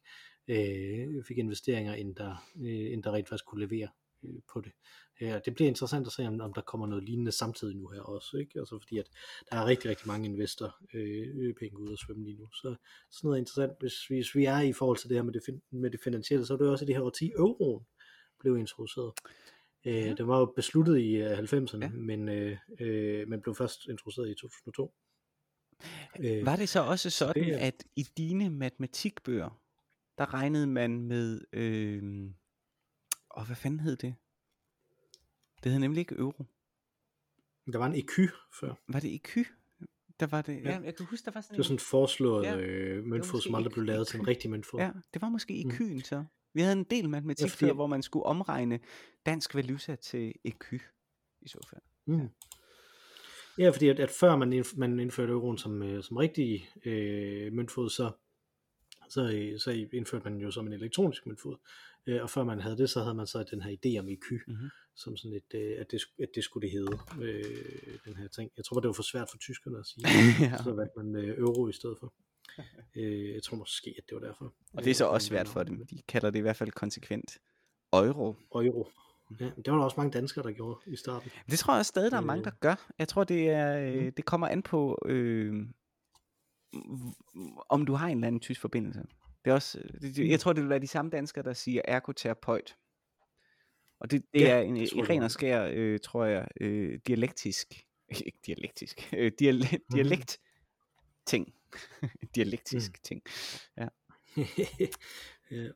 øh, 0.48 1.24
fik 1.28 1.38
investeringer, 1.38 1.94
end 1.94 2.16
der, 2.16 2.46
øh, 2.56 2.92
end 2.92 3.02
der 3.02 3.12
rent 3.12 3.28
faktisk 3.28 3.46
kunne 3.46 3.66
levere 3.66 3.88
øh, 4.24 4.40
på 4.52 4.60
det. 4.60 4.72
Ja, 5.20 5.40
det 5.44 5.54
bliver 5.54 5.68
interessant 5.68 6.06
at 6.06 6.12
se, 6.12 6.26
om, 6.26 6.40
om 6.40 6.52
der 6.52 6.60
kommer 6.60 6.86
noget 6.86 7.04
lignende 7.04 7.32
samtidig 7.32 7.76
nu 7.76 7.88
her 7.88 8.00
også, 8.00 8.36
ikke? 8.36 8.58
Altså 8.58 8.78
fordi 8.82 8.98
at 8.98 9.10
der 9.50 9.56
er 9.56 9.66
rigtig, 9.66 9.90
rigtig 9.90 10.08
mange 10.08 10.28
investor 10.28 10.76
øh, 10.94 11.54
penge 11.54 11.78
ud 11.78 11.92
at 11.92 11.98
svømme 11.98 12.24
lige 12.24 12.36
nu. 12.36 12.48
Så 12.52 12.76
sådan 13.10 13.28
noget 13.28 13.38
interessant, 13.38 13.72
hvis, 13.80 14.06
hvis 14.06 14.34
vi 14.34 14.44
er 14.44 14.60
i 14.60 14.72
forhold 14.72 14.98
til 14.98 15.08
det 15.08 15.16
her 15.16 15.22
med 15.22 15.32
det, 15.32 15.60
med 15.70 15.90
det 15.90 16.00
finansielle, 16.04 16.46
så 16.46 16.52
er 16.52 16.58
det 16.58 16.68
også 16.68 16.84
i 16.84 16.86
det 16.86 16.94
her 16.94 17.02
årti, 17.02 17.32
euroen 17.36 17.86
blev 18.40 18.58
introduceret. 18.58 19.12
Øh, 19.84 19.94
ja. 19.94 20.14
Det 20.14 20.26
var 20.26 20.38
jo 20.38 20.52
besluttet 20.56 20.98
i 20.98 21.22
90'erne, 21.22 21.78
ja. 21.82 21.88
men, 21.88 22.28
øh, 22.28 22.58
øh, 22.80 23.28
men 23.28 23.40
blev 23.40 23.54
først 23.54 23.86
introduceret 23.88 24.30
i 24.30 24.34
2002. 24.34 24.94
Øh, 26.18 26.46
var 26.46 26.56
det 26.56 26.68
så 26.68 26.80
også 26.80 27.10
sådan, 27.10 27.44
det, 27.44 27.52
at 27.52 27.84
i 27.96 28.06
dine 28.16 28.50
matematikbøger, 28.50 29.60
der 30.18 30.34
regnede 30.34 30.66
man 30.66 31.00
med, 31.00 31.40
øh, 31.52 32.30
og 33.34 33.46
hvad 33.46 33.56
fanden 33.56 33.80
hed 33.80 33.96
det? 33.96 34.14
Det 35.64 35.72
hed 35.72 35.78
nemlig 35.78 36.00
ikke 36.00 36.14
euro. 36.14 36.44
Der 37.72 37.78
var 37.78 37.86
en 37.86 37.94
EQ 37.94 38.30
før. 38.60 38.74
Var 38.88 39.00
det 39.00 39.14
EQ? 39.14 39.46
Der 40.20 40.26
var 40.26 40.42
det, 40.42 40.62
ja. 40.64 40.70
ja 40.70 40.80
jeg 40.80 40.96
kan 40.96 41.06
huske, 41.06 41.24
der 41.24 41.30
var 41.30 41.40
sådan 41.40 41.54
Det 41.54 41.58
var 41.58 41.64
sådan 41.64 41.74
en 41.74 41.80
foreslået 41.80 42.44
ja, 42.44 42.56
øh, 42.56 43.04
møntfod, 43.04 43.40
som 43.40 43.54
aldrig 43.54 43.72
blev 43.72 43.84
lavet 43.84 44.06
til 44.06 44.20
en 44.20 44.28
rigtig 44.28 44.50
møntfod. 44.50 44.80
Ja, 44.80 44.90
det 45.14 45.22
var 45.22 45.28
måske 45.28 45.64
EQ'en 45.66 45.92
mm. 45.94 46.00
så. 46.00 46.24
Vi 46.54 46.60
havde 46.60 46.72
en 46.72 46.84
del 46.84 47.08
matematik 47.08 47.44
ja, 47.44 47.48
fordi... 47.48 47.64
før, 47.64 47.72
hvor 47.72 47.86
man 47.86 48.02
skulle 48.02 48.26
omregne 48.26 48.80
dansk 49.26 49.54
valuta 49.54 49.96
til 49.96 50.32
EQ 50.44 50.72
i 51.40 51.48
så 51.48 51.58
fald. 51.70 51.82
Mm. 52.06 52.20
Ja. 52.20 52.28
Ja, 53.58 53.70
fordi 53.70 53.88
at, 53.88 54.00
at 54.00 54.10
før 54.10 54.36
man, 54.36 54.52
indf- 54.52 54.76
man 54.76 55.00
indførte 55.00 55.32
euroen 55.32 55.58
som, 55.58 55.82
øh, 55.82 56.02
som 56.02 56.16
rigtig 56.16 56.68
øh, 56.84 57.52
møntfod, 57.52 57.90
så 57.90 58.12
så, 59.10 59.30
øh, 59.34 59.58
så 59.58 59.86
indførte 59.92 60.30
man 60.30 60.40
jo 60.40 60.50
som 60.50 60.66
en 60.66 60.72
elektronisk 60.72 61.26
møntfod. 61.26 61.56
Øh, 62.06 62.22
og 62.22 62.30
før 62.30 62.44
man 62.44 62.60
havde 62.60 62.76
det, 62.76 62.90
så 62.90 63.02
havde 63.02 63.14
man 63.14 63.26
så 63.26 63.44
den 63.50 63.62
her 63.62 63.70
idé 63.70 63.98
om 63.98 64.08
EQ, 64.08 64.30
mm-hmm. 64.46 64.68
som 64.96 65.16
sådan 65.16 65.36
et, 65.36 65.54
øh, 65.54 65.80
at, 65.80 65.90
det, 65.90 66.00
at 66.22 66.28
det 66.34 66.44
skulle 66.44 66.68
det 66.68 66.72
hedde, 66.72 66.98
øh, 67.22 67.98
den 68.04 68.16
her 68.16 68.28
ting. 68.28 68.50
Jeg 68.56 68.64
tror, 68.64 68.80
det 68.80 68.88
var 68.88 68.92
for 68.92 69.02
svært 69.02 69.28
for 69.30 69.38
tyskerne 69.38 69.78
at 69.78 69.86
sige, 69.86 70.06
ja. 70.50 70.62
så 70.62 70.72
valgte 70.72 71.02
man 71.02 71.16
øh, 71.16 71.38
euro 71.38 71.68
i 71.68 71.72
stedet 71.72 71.96
for. 72.00 72.14
øh, 72.96 73.34
jeg 73.34 73.42
tror 73.42 73.56
måske, 73.56 73.94
at 73.98 74.04
det 74.08 74.14
var 74.14 74.26
derfor. 74.26 74.54
Og 74.72 74.84
det 74.84 74.90
er 74.90 74.94
så 74.94 75.06
også 75.06 75.26
svært 75.26 75.48
for 75.48 75.62
dem. 75.62 75.86
De 75.86 76.02
kalder 76.08 76.30
det 76.30 76.38
i 76.38 76.42
hvert 76.42 76.56
fald 76.56 76.70
konsekvent 76.70 77.38
euro. 77.92 78.36
Euro. 78.54 78.88
Ja, 79.40 79.44
det 79.44 79.72
var 79.72 79.76
der 79.76 79.84
også 79.84 79.96
mange 79.96 80.10
danskere, 80.12 80.44
der 80.44 80.52
gjorde 80.52 80.80
i 80.86 80.96
starten. 80.96 81.30
Det 81.50 81.58
tror 81.58 81.74
jeg 81.74 81.78
også 81.78 81.88
stadig, 81.88 82.10
der 82.10 82.16
er 82.16 82.20
mange, 82.20 82.44
der 82.44 82.50
gør. 82.60 82.88
Jeg 82.98 83.08
tror, 83.08 83.24
det, 83.24 83.50
er, 83.50 83.78
øh, 83.78 84.12
det 84.16 84.24
kommer 84.24 84.48
an 84.48 84.62
på, 84.62 84.98
øh, 85.06 85.66
om 87.68 87.86
du 87.86 87.92
har 87.94 88.08
en 88.08 88.16
eller 88.18 88.26
anden 88.26 88.40
tysk 88.40 88.60
forbindelse. 88.60 89.02
Det 89.44 89.50
er 89.50 89.54
også, 89.54 89.82
det, 90.00 90.28
jeg 90.28 90.40
tror, 90.40 90.52
det 90.52 90.62
vil 90.62 90.70
være 90.70 90.78
de 90.78 90.86
samme 90.86 91.10
danskere, 91.10 91.44
der 91.44 91.52
siger 91.52 91.82
ergoterapeut. 91.84 92.76
Og 94.00 94.10
det, 94.10 94.24
det 94.34 94.40
Ja, 94.40 94.48
er 94.56 94.60
en, 94.60 94.76
en 94.76 95.08
ren 95.10 95.22
og 95.22 95.30
skær, 95.30 95.70
øh, 95.72 96.00
tror 96.00 96.24
jeg, 96.24 96.48
øh, 96.60 96.98
dialektisk, 97.06 97.86
ikke 98.26 98.38
dialektisk, 98.46 99.10
øh, 99.16 99.32
diale, 99.38 99.66
Mhm. 99.72 99.80
dialekt 99.92 100.38
ting. 101.26 101.54
dialektisk 102.34 103.02
ting. 103.02 103.22
ja. 103.76 103.88
Ja. 105.50 105.68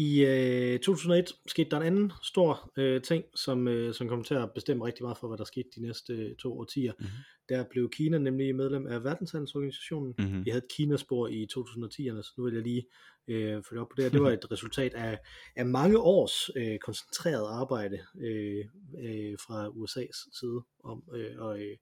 I 0.00 0.24
øh, 0.24 0.78
2001 0.78 1.32
skete 1.46 1.70
der 1.70 1.76
en 1.76 1.82
anden 1.82 2.12
stor 2.22 2.72
øh, 2.76 3.02
ting, 3.02 3.24
som, 3.34 3.68
øh, 3.68 3.94
som 3.94 4.08
kommer 4.08 4.24
til 4.24 4.34
at 4.34 4.50
bestemme 4.54 4.86
rigtig 4.86 5.04
meget 5.04 5.18
for, 5.18 5.28
hvad 5.28 5.38
der 5.38 5.44
skete 5.44 5.68
de 5.76 5.82
næste 5.82 6.12
øh, 6.12 6.36
to 6.36 6.58
årtier. 6.58 6.92
Mhm. 6.98 7.08
Der 7.48 7.64
blev 7.70 7.90
Kina 7.90 8.18
nemlig 8.18 8.54
medlem 8.54 8.86
af 8.86 9.04
Verdenshandelsorganisationen. 9.04 10.14
Mm-hmm. 10.18 10.44
Vi 10.44 10.50
havde 10.50 10.64
et 10.64 10.72
Kinaspor 10.76 11.28
i 11.28 11.48
2010'erne, 11.52 12.22
så 12.22 12.34
nu 12.38 12.44
vil 12.44 12.54
jeg 12.54 12.62
lige 12.62 12.86
øh, 13.28 13.62
følge 13.68 13.80
op 13.80 13.88
på 13.88 13.94
det. 13.96 14.04
her. 14.04 14.10
Det 14.10 14.22
var 14.22 14.30
et 14.30 14.50
resultat 14.52 14.94
af, 14.94 15.18
af 15.56 15.66
mange 15.66 15.98
års 15.98 16.50
øh, 16.56 16.78
koncentreret 16.78 17.46
arbejde 17.60 17.98
øh, 18.20 18.64
øh, 19.02 19.38
fra 19.46 19.68
USA's 19.68 20.38
side 20.38 20.62
om, 20.84 21.02
øh, 21.14 21.38
og, 21.38 21.60
øh, 21.60 21.76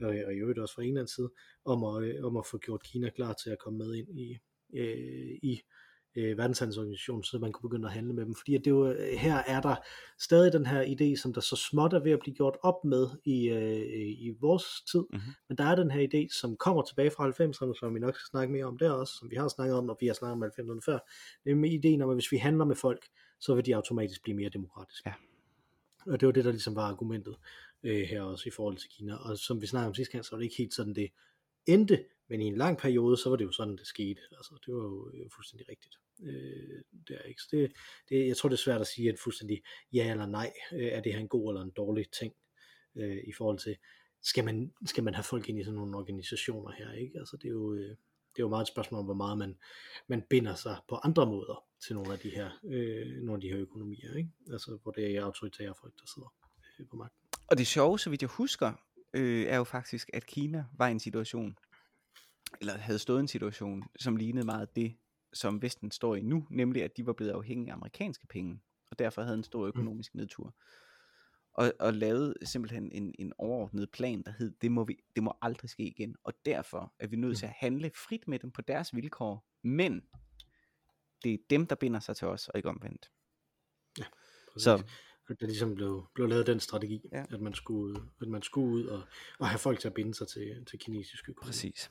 og 0.00 0.34
i 0.34 0.38
øvrigt 0.38 0.58
også 0.58 0.74
fra 0.74 0.82
Englands 0.82 1.14
side, 1.14 1.30
om 1.64 1.84
at, 1.84 2.04
øh, 2.04 2.24
om 2.24 2.36
at 2.36 2.46
få 2.46 2.58
gjort 2.58 2.82
Kina 2.82 3.10
klar 3.10 3.34
til 3.44 3.50
at 3.50 3.58
komme 3.58 3.78
med 3.78 3.94
ind 3.94 4.20
i, 4.20 4.38
øh, 4.74 5.38
i 5.42 5.60
øh, 6.16 6.38
verdenshandelsorganisationen, 6.38 7.24
så 7.24 7.38
man 7.38 7.52
kunne 7.52 7.70
begynde 7.70 7.88
at 7.88 7.94
handle 7.94 8.12
med 8.12 8.24
dem. 8.24 8.34
Fordi 8.34 8.54
at 8.54 8.64
det 8.64 8.70
jo, 8.70 8.88
øh, 8.88 9.18
her 9.18 9.36
er 9.46 9.60
der 9.60 9.76
stadig 10.18 10.52
den 10.52 10.66
her 10.66 10.84
idé, 10.84 11.20
som 11.22 11.32
der 11.32 11.40
så 11.40 11.56
småt 11.56 11.92
er 11.92 11.98
ved 11.98 12.12
at 12.12 12.20
blive 12.20 12.34
gjort 12.34 12.56
op 12.62 12.84
med 12.84 13.06
i, 13.24 13.48
øh, 13.48 14.08
i 14.26 14.36
vores 14.40 14.64
tid. 14.92 15.04
Mhm. 15.10 15.20
Men 15.48 15.58
der 15.58 15.64
er 15.64 15.74
den 15.74 15.90
her 15.90 16.08
idé, 16.08 16.38
som 16.40 16.56
kommer 16.56 16.82
tilbage 16.82 17.10
fra 17.10 17.28
90'erne, 17.28 17.78
som 17.78 17.94
vi 17.94 18.00
nok 18.00 18.14
skal 18.14 18.30
snakke 18.30 18.52
mere 18.52 18.64
om 18.64 18.78
der 18.78 18.90
også, 18.90 19.14
som 19.18 19.30
vi 19.30 19.36
har 19.36 19.48
snakket 19.48 19.76
om, 19.76 19.84
når 19.84 19.96
vi 20.00 20.06
har 20.06 20.14
snakket 20.14 20.32
om 20.32 20.42
90'erne 20.42 20.80
før. 20.84 20.98
Nemlig 21.44 21.72
ideen 21.72 22.02
om, 22.02 22.10
at 22.10 22.16
hvis 22.16 22.32
vi 22.32 22.36
handler 22.36 22.64
med 22.64 22.76
folk, 22.76 23.06
så 23.40 23.54
vil 23.54 23.66
de 23.66 23.76
automatisk 23.76 24.22
blive 24.22 24.36
mere 24.36 24.48
demokratiske. 24.48 25.08
Ja. 25.08 25.14
Og 26.12 26.20
det 26.20 26.26
var 26.26 26.32
det, 26.32 26.44
der 26.44 26.50
ligesom 26.50 26.76
var 26.76 26.82
argumentet 26.82 27.36
øh, 27.82 28.02
her 28.02 28.22
også 28.22 28.48
i 28.48 28.50
forhold 28.50 28.76
til 28.76 28.90
Kina. 28.90 29.16
Og 29.16 29.38
som 29.38 29.60
vi 29.60 29.66
snakkede 29.66 29.88
om 29.88 29.94
sidste 29.94 30.12
gang, 30.12 30.24
så 30.24 30.30
var 30.30 30.38
det 30.38 30.44
ikke 30.44 30.56
helt 30.56 30.74
sådan, 30.74 30.94
det 30.94 31.08
endte, 31.66 32.04
men 32.28 32.40
i 32.40 32.44
en 32.44 32.56
lang 32.56 32.78
periode, 32.78 33.16
så 33.16 33.28
var 33.30 33.36
det 33.36 33.44
jo 33.44 33.52
sådan, 33.52 33.76
det 33.76 33.86
skete. 33.86 34.20
Altså, 34.32 34.58
det 34.66 34.74
var 34.74 34.82
jo 34.82 35.12
fuldstændig 35.34 35.68
rigtigt. 35.68 35.96
Øh, 36.22 36.82
det 37.08 37.16
er 37.16 37.22
ikke. 37.22 37.42
Så 37.42 37.48
det, 37.50 37.72
det, 38.08 38.26
jeg 38.28 38.36
tror, 38.36 38.48
det 38.48 38.56
er 38.56 38.62
svært 38.62 38.80
at 38.80 38.86
sige 38.86 39.10
et 39.10 39.18
fuldstændig 39.18 39.62
ja 39.92 40.10
eller 40.10 40.26
nej. 40.26 40.52
Øh, 40.72 40.86
er 40.86 41.00
det 41.00 41.12
her 41.12 41.20
en 41.20 41.28
god 41.28 41.50
eller 41.50 41.62
en 41.62 41.70
dårlig 41.70 42.10
ting 42.10 42.34
øh, 42.96 43.18
i 43.26 43.32
forhold 43.32 43.58
til, 43.58 43.76
skal 44.22 44.44
man, 44.44 44.72
skal 44.86 45.04
man 45.04 45.14
have 45.14 45.24
folk 45.24 45.48
ind 45.48 45.58
i 45.58 45.64
sådan 45.64 45.74
nogle 45.74 45.96
organisationer 45.96 46.72
her, 46.72 46.92
ikke? 46.92 47.18
Altså, 47.18 47.36
det 47.36 47.44
er 47.44 47.52
jo, 47.52 47.74
øh, 47.74 47.88
det 48.34 48.38
er 48.38 48.42
jo 48.42 48.48
meget 48.48 48.62
et 48.62 48.68
spørgsmål 48.68 48.98
om, 48.98 49.04
hvor 49.04 49.14
meget 49.14 49.38
man, 49.38 49.56
man 50.06 50.22
binder 50.30 50.54
sig 50.54 50.76
på 50.88 50.94
andre 50.96 51.26
måder 51.26 51.64
til 51.86 51.94
nogle 51.94 52.12
af 52.12 52.18
de 52.18 52.30
her, 52.30 52.50
øh, 52.64 53.06
nogle 53.06 53.34
af 53.34 53.40
de 53.40 53.48
her 53.48 53.58
økonomier, 53.58 54.14
ikke? 54.14 54.30
Altså, 54.52 54.78
hvor 54.82 54.92
det 54.92 55.16
er 55.16 55.24
autoritære 55.24 55.74
folk, 55.80 55.94
der 56.00 56.06
sidder 56.14 56.34
øh, 56.80 56.86
på 56.90 56.96
magten. 56.96 57.18
Og 57.50 57.58
det 57.58 57.66
sjove, 57.66 57.98
så 57.98 58.10
vidt 58.10 58.22
jeg 58.22 58.30
husker, 58.30 58.72
øh, 59.14 59.46
er 59.46 59.56
jo 59.56 59.64
faktisk, 59.64 60.10
at 60.12 60.26
Kina 60.26 60.64
var 60.78 60.88
i 60.88 60.90
en 60.90 61.00
situation, 61.00 61.58
eller 62.60 62.78
havde 62.78 62.98
stået 62.98 63.18
i 63.18 63.20
en 63.20 63.28
situation, 63.28 63.82
som 63.98 64.16
lignede 64.16 64.46
meget 64.46 64.76
det, 64.76 64.96
som 65.32 65.62
Vesten 65.62 65.90
står 65.90 66.14
i 66.14 66.20
nu, 66.20 66.46
nemlig 66.50 66.82
at 66.82 66.96
de 66.96 67.06
var 67.06 67.12
blevet 67.12 67.32
afhængige 67.32 67.70
af 67.70 67.76
amerikanske 67.76 68.26
penge, 68.26 68.60
og 68.90 68.98
derfor 68.98 69.22
havde 69.22 69.36
en 69.36 69.44
stor 69.44 69.66
økonomisk 69.66 70.14
nedtur. 70.14 70.54
Og, 71.54 71.72
og 71.80 71.94
lavede 71.94 72.34
simpelthen 72.42 72.92
en, 72.92 73.14
en 73.18 73.32
overordnet 73.38 73.90
plan, 73.90 74.22
der 74.22 74.32
hed, 74.38 74.54
det 74.62 74.72
må, 74.72 74.84
vi, 74.84 74.96
det 75.14 75.22
må 75.22 75.38
aldrig 75.42 75.70
ske 75.70 75.82
igen, 75.82 76.16
og 76.24 76.32
derfor 76.44 76.94
er 76.98 77.06
vi 77.06 77.16
nødt 77.16 77.38
til 77.38 77.46
at 77.46 77.52
handle 77.56 77.90
frit 78.08 78.28
med 78.28 78.38
dem 78.38 78.50
på 78.50 78.62
deres 78.62 78.94
vilkår, 78.94 79.46
men 79.62 80.02
det 81.24 81.34
er 81.34 81.38
dem, 81.50 81.66
der 81.66 81.74
binder 81.74 82.00
sig 82.00 82.16
til 82.16 82.28
os, 82.28 82.48
og 82.48 82.56
ikke 82.56 82.68
omvendt. 82.68 83.10
Præcis. 84.52 84.64
Så 84.64 84.82
At 85.30 85.40
der 85.40 85.46
ligesom 85.46 85.74
blev, 85.74 86.04
blev 86.14 86.28
lavet 86.28 86.46
den 86.46 86.60
strategi, 86.60 87.00
Ja. 87.12 87.24
at, 87.30 87.40
man 87.40 87.54
skulle, 87.54 88.00
at 88.22 88.28
man 88.28 88.42
skulle 88.42 88.66
ud 88.74 88.84
og, 88.84 89.02
og 89.38 89.48
have 89.48 89.58
folk 89.58 89.80
til 89.80 89.88
at 89.88 89.94
binde 89.94 90.14
sig 90.14 90.28
til, 90.28 90.64
til 90.70 90.78
kinesisk 90.78 91.28
økonomi. 91.28 91.48
præcis. 91.48 91.90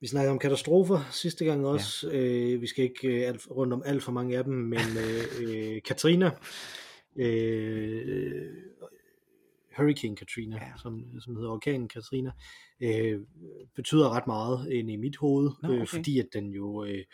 Vi 0.00 0.06
snakkede 0.06 0.30
om 0.32 0.38
katastrofer 0.38 1.08
sidste 1.10 1.44
gang 1.44 1.66
også. 1.66 2.10
Ja. 2.10 2.18
Øh, 2.18 2.60
vi 2.60 2.66
skal 2.66 2.84
ikke 2.84 3.08
øh, 3.08 3.28
alt, 3.28 3.50
rundt 3.50 3.72
om 3.72 3.82
alt 3.84 4.02
for 4.02 4.12
mange 4.12 4.38
af 4.38 4.44
dem, 4.44 4.54
men 4.54 4.80
øh, 5.04 5.24
øh, 5.74 5.82
Katrina, 5.82 6.30
øh, 7.16 8.46
Hurricane 9.76 10.16
Katrina, 10.16 10.56
Ja. 10.56 10.72
som, 10.82 11.20
som 11.20 11.36
hedder 11.36 11.50
orkanen 11.50 11.88
Katrina, 11.88 12.30
øh, 12.80 13.20
betyder 13.76 14.10
ret 14.10 14.26
meget 14.26 14.68
inde 14.72 14.92
i 14.92 14.96
mit 14.96 15.16
hoved, 15.16 15.50
Nå, 15.62 15.68
øh, 15.68 15.74
okay. 15.74 15.86
fordi 15.86 16.18
at 16.18 16.26
den 16.32 16.50
jo 16.54 16.84
øh, 16.84 17.04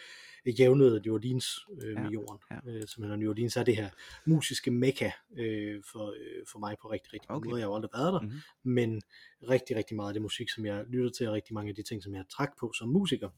jævnede 0.52 1.00
New 1.04 1.14
Orleans 1.14 1.46
øh, 1.82 1.92
Ja, 1.94 2.02
med 2.02 2.11
jorden. 2.11 2.38
ja. 2.50 2.59
Øh, 2.70 2.87
simpelthen, 2.88 3.20
New 3.20 3.30
Orleans 3.30 3.56
er 3.56 3.62
det 3.62 3.76
her 3.76 3.90
musiske 4.26 4.70
mekka 4.70 5.11
øh, 5.37 5.82
for, 5.92 6.06
øh, 6.11 6.46
for 6.52 6.59
mig 6.59 6.76
på 6.82 6.90
rigtig, 6.90 7.12
rigtig 7.12 7.30
Okay. 7.30 7.46
måder. 7.46 7.56
Jeg 7.59 7.64
har 7.64 7.70
jo 7.70 7.74
aldrig 7.74 7.90
været 7.94 8.12
der, 8.12 8.20
Mhm. 8.20 8.32
men 8.62 9.02
rigtig, 9.50 9.76
rigtig 9.76 9.96
meget 9.96 10.09
af 10.09 10.14
det 10.14 10.22
musik, 10.22 10.50
som 10.50 10.66
jeg 10.66 10.85
lytter 10.88 11.11
til, 11.11 11.28
og 11.28 11.35
rigtig 11.35 11.54
mange 11.54 11.68
af 11.68 11.74
de 11.74 11.82
ting, 11.82 12.02
som 12.02 12.14
jeg 12.14 12.24
trak 12.30 12.50
på 12.61 12.72
som 12.72 12.88
musiker, 12.88 13.30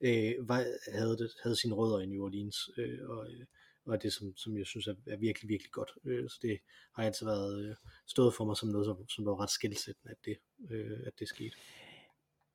øh, 0.00 0.32
var, 0.48 0.64
havde, 0.92 1.16
det, 1.18 1.30
havde 1.42 1.56
sine 1.60 1.74
rødder 1.74 1.98
i 2.00 2.06
New 2.06 2.24
Orleans, 2.24 2.70
øh, 2.78 2.98
og, 3.08 3.26
øh, 3.30 3.44
og 3.86 4.02
det, 4.02 4.12
som, 4.12 4.36
som 4.36 4.58
jeg 4.58 4.66
synes 4.66 4.86
er, 4.86 4.94
er 5.06 5.16
virkelig, 5.16 5.48
virkelig 5.48 5.72
godt. 5.72 5.90
Øh, 6.04 6.28
så 6.30 6.38
det 6.42 6.58
har 6.94 7.02
altid 7.02 7.26
været 7.26 7.64
øh, 7.68 7.74
stået 8.06 8.34
for 8.34 8.44
mig 8.44 8.56
som 8.56 8.68
noget, 8.68 8.86
som, 8.86 9.08
som 9.08 9.24
var 9.26 9.40
ret 9.42 9.50
skældsættende, 9.50 10.10
at 10.10 10.24
det, 10.24 10.36
øh, 10.70 10.98
at 11.06 11.12
det 11.18 11.28
skete. 11.28 11.56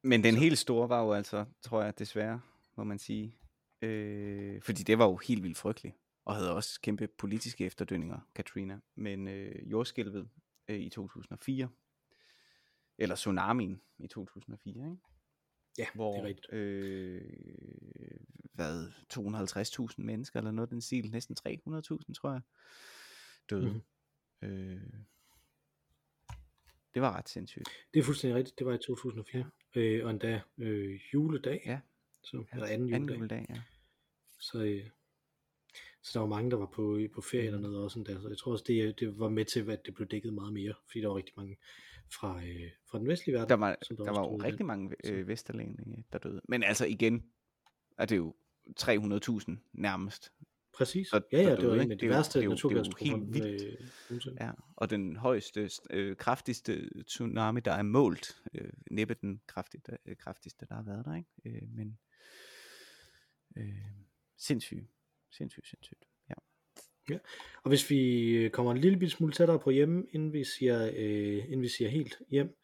Men 0.03 0.23
den 0.23 0.35
helt 0.35 0.57
store 0.57 0.89
var 0.89 1.03
jo 1.03 1.13
altså, 1.13 1.45
tror 1.61 1.83
jeg 1.83 1.99
desværre, 1.99 2.41
må 2.77 2.83
man 2.83 2.99
sige. 2.99 3.35
Øh, 3.81 4.61
fordi 4.61 4.83
det 4.83 4.97
var 4.97 5.05
jo 5.05 5.17
helt 5.17 5.43
vildt 5.43 5.57
frygteligt. 5.57 5.95
Og 6.25 6.35
havde 6.35 6.55
også 6.55 6.81
kæmpe 6.81 7.07
politiske 7.07 7.65
efterdønninger, 7.65 8.19
Katrina. 8.35 8.79
Men 8.95 9.27
øh, 9.27 9.71
jordskælvet 9.71 10.29
øh, 10.67 10.79
i 10.79 10.89
2004, 10.89 11.69
eller 12.97 13.15
tsunamien 13.15 13.81
i 13.99 14.07
2004, 14.07 14.73
ikke? 14.73 14.97
Ja, 15.77 15.87
hvor 15.95 16.13
det 16.13 16.21
er 16.21 16.25
rigtigt. 16.25 16.53
øh, 16.53 17.21
hvad, 18.53 18.91
250.000 19.13 19.95
mennesker, 19.97 20.39
eller 20.39 20.51
noget 20.51 20.69
den 20.69 20.81
stil, 20.81 21.11
næsten 21.11 21.37
300.000, 21.47 22.13
tror 22.13 22.31
jeg, 22.31 22.41
døde. 23.49 23.83
Mm-hmm. 24.41 24.49
Øh, 24.49 24.81
det 26.93 27.01
var 27.01 27.17
ret 27.17 27.29
sindssygt. 27.29 27.69
Det 27.93 27.99
er 27.99 28.03
fuldstændig 28.03 28.35
rigtigt. 28.37 28.59
Det 28.59 28.67
var 28.67 28.73
i 28.73 28.77
2004. 28.77 29.49
Øh, 29.75 30.05
og 30.05 30.11
endda 30.11 30.41
øh, 30.57 30.99
juledag. 31.13 31.61
Ja. 31.65 31.79
Så, 32.23 32.43
eller 32.53 32.65
anden 32.67 32.93
Anden 32.93 33.09
juledag. 33.09 33.17
juledag, 33.19 33.45
ja. 33.49 33.61
Så, 34.39 34.63
øh, 34.63 34.89
så 36.03 36.11
der 36.13 36.19
var 36.19 36.27
mange, 36.27 36.51
der 36.51 36.57
var 36.57 36.65
på, 36.65 36.99
på 37.13 37.21
ferie 37.21 37.51
Mhm. 37.51 37.61
dernede 37.61 37.83
også. 37.83 37.99
Endda. 37.99 38.13
Så 38.21 38.27
jeg 38.29 38.37
tror 38.37 38.51
også, 38.51 38.63
det, 38.67 38.99
det 38.99 39.19
var 39.19 39.29
med 39.29 39.45
til, 39.45 39.71
at 39.71 39.85
det 39.85 39.93
blev 39.93 40.07
dækket 40.07 40.33
meget 40.33 40.53
mere. 40.53 40.73
Fordi 40.87 41.01
der 41.01 41.07
var 41.07 41.17
rigtig 41.17 41.33
mange 41.37 41.57
fra, 42.13 42.37
øh, 42.45 42.69
fra 42.91 42.99
den 42.99 43.07
vestlige 43.07 43.33
verden. 43.35 43.49
Der 43.49 43.55
var, 43.55 43.77
som 43.81 43.97
der 43.97 44.03
også 44.09 44.21
var 44.21 44.27
jo 44.27 44.33
døde 44.33 44.43
rigtig 44.43 44.59
den. 44.59 44.67
mange 44.67 44.95
øh, 45.03 45.27
vesterlændinge, 45.27 46.05
der 46.13 46.17
døde. 46.19 46.41
Men 46.47 46.63
altså 46.63 46.85
igen, 46.85 47.25
er 47.97 48.05
det 48.05 48.17
jo 48.17 48.35
300.000 48.79 49.57
nærmest. 49.73 50.31
Præcis. 50.73 51.09
der- 51.09 51.21
ja, 51.31 51.37
der 51.37 51.43
ja, 51.43 51.49
det 51.55 51.57
var 51.67 51.73
døde, 51.73 51.83
en 51.83 51.91
af 51.91 51.97
de 51.97 52.01
Det 52.01 52.09
værste 52.09 52.39
det 52.39 52.45
er 52.45 52.49
jo- 52.49 52.55
det 52.55 52.63
er 52.63 52.69
jo 52.69 52.75
naturkatastrofer. 52.75 53.17
helt 53.17 53.33
vildt. 54.09 54.27
øh. 54.27 54.35
Ja, 54.39 54.51
og 54.75 54.89
den 54.89 55.15
højeste, 55.15 55.69
øh, 55.89 56.15
kraftigste 56.17 56.89
tsunami, 57.03 57.59
der 57.59 57.71
er 57.71 57.81
målt. 57.83 58.41
Øh, 58.53 58.69
næppe 58.91 59.13
den 59.13 59.41
kraftigste, 59.47 59.97
øh, 60.05 60.15
kraftigste, 60.17 60.65
der 60.69 60.75
har 60.75 60.83
været 60.83 61.05
der, 61.05 61.15
ikke? 61.15 61.29
Øh, 61.45 61.69
men 61.75 61.99
øh, 63.57 63.73
sindssygt, 64.37 64.85
sindssygt, 65.31 65.67
sindssygt. 65.67 66.05
Ja. 67.09 67.17
Og 67.63 67.69
hvis 67.69 67.89
vi 67.89 68.29
øh, 68.29 68.49
kommer 68.49 68.71
en 68.71 68.77
lille 68.77 69.09
smule 69.09 69.33
tættere 69.33 69.59
på 69.59 69.69
hjemme, 69.69 70.03
inden 70.11 70.33
vi 70.33 70.43
siger, 70.43 70.91
øh, 70.95 71.45
inden 71.45 71.61
vi 71.61 71.67
siger 71.67 71.89
helt 71.89 72.21
hjem, 72.29 72.57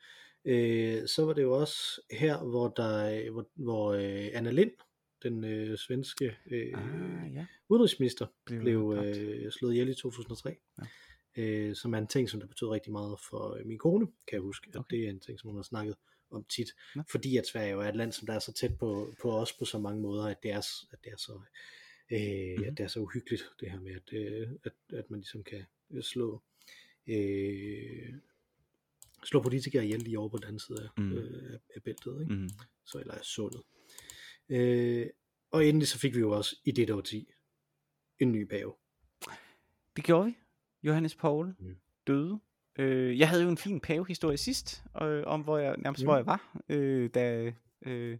øh, 0.45 1.07
så 1.07 1.25
var 1.25 1.33
det 1.33 1.41
jo 1.41 1.59
også 1.59 2.01
her, 2.11 2.37
hvor, 2.43 2.67
der, 2.67 3.31
hvor, 3.31 3.49
hvor 3.55 3.93
øh, 3.93 4.27
Anna 4.33 4.51
Lind, 4.51 4.71
den 5.23 5.43
øh, 5.43 5.77
svenske 5.77 6.37
øh, 6.45 6.73
Ah, 6.75 7.33
ja. 7.33 7.45
udenrigsminister, 7.69 8.25
Blev 8.45 8.61
blev 8.61 9.03
øh, 9.05 9.51
slået 9.51 9.73
ihjel 9.73 9.89
i 9.89 9.93
2003. 9.93 10.57
Ja. 10.79 10.83
Øh, 11.43 11.75
som 11.75 11.93
er 11.93 11.97
en 11.97 12.07
ting, 12.07 12.29
som 12.29 12.39
der 12.39 12.47
betød 12.47 12.67
rigtig 12.67 12.91
meget 12.91 13.19
for 13.29 13.55
øh, 13.59 13.65
min 13.65 13.77
kone, 13.77 14.05
kan 14.05 14.33
jeg 14.33 14.41
huske. 14.41 14.67
At 14.69 14.75
Okay. 14.75 14.97
det 14.97 15.05
er 15.05 15.09
en 15.09 15.19
ting, 15.19 15.39
som 15.39 15.47
hun 15.49 15.57
har 15.57 15.63
snakket 15.63 15.95
om 16.31 16.43
tit. 16.43 16.67
Nå. 16.95 17.03
Fordi 17.11 17.37
at 17.37 17.47
Sverige 17.47 17.71
jo 17.71 17.81
er 17.81 17.89
et 17.89 17.95
land, 17.95 18.11
som 18.11 18.25
der 18.25 18.33
er 18.33 18.39
så 18.39 18.53
tæt 18.53 18.77
på, 18.79 19.15
på 19.21 19.31
os 19.39 19.53
på 19.53 19.65
så 19.65 19.79
mange 19.79 20.01
måder, 20.01 20.23
at 20.25 20.43
det 20.43 20.51
er, 20.51 20.57
at 20.91 20.99
det 21.03 21.11
er 21.11 21.17
så... 21.17 21.33
Øh, 22.11 22.57
Mhm. 22.57 22.63
at 22.63 22.77
det 22.77 22.83
er 22.83 22.87
så 22.87 22.99
uhyggeligt, 22.99 23.43
det 23.59 23.71
her 23.71 23.79
med, 23.79 23.91
at, 23.95 24.13
øh, 24.13 24.49
at, 24.63 24.71
at 24.93 25.09
man 25.11 25.19
ligesom 25.19 25.43
kan 25.43 25.63
øh, 25.91 26.03
slå 26.03 26.41
øh, 27.07 28.13
slå 29.23 29.41
politikere 29.41 29.83
ihjel 29.85 29.99
lige 29.99 30.19
over 30.19 30.29
på 30.29 30.37
den 30.37 30.43
anden 30.45 30.59
side 30.59 30.83
af, 30.83 31.01
Mhm. 31.01 31.11
øh, 31.17 31.59
af 31.75 31.83
bæltet, 31.83 32.21
ikke? 32.21 32.33
Mm. 32.33 32.49
så 32.85 32.99
eller 32.99 33.13
af 33.13 33.23
sundet. 33.23 33.61
Øh, 34.49 35.07
og 35.51 35.65
endelig 35.65 35.87
så 35.87 35.99
fik 35.99 36.15
vi 36.15 36.19
jo 36.19 36.31
også 36.31 36.55
i 36.65 36.71
det 36.71 36.89
årti 36.89 37.31
en 38.19 38.31
ny 38.31 38.45
pave. 38.45 38.73
Det 39.95 40.03
gjorde 40.03 40.25
vi. 40.25 40.37
Johannes 40.83 41.15
Paul 41.15 41.55
Mm. 41.59 41.75
døde. 42.07 42.39
Øh, 42.77 43.19
jeg 43.19 43.29
havde 43.29 43.43
jo 43.43 43.49
en 43.49 43.57
fin 43.57 43.79
pavehistorie 43.79 44.37
sidst, 44.37 44.83
øh, 45.01 45.23
om 45.25 45.41
hvor 45.41 45.57
jeg, 45.57 45.75
nærmest 45.77 46.03
hvor 46.03 46.13
Mm. 46.13 46.17
jeg 46.17 46.25
var, 46.25 46.61
øh, 46.69 47.09
da, 47.09 47.53
øh, 47.81 48.17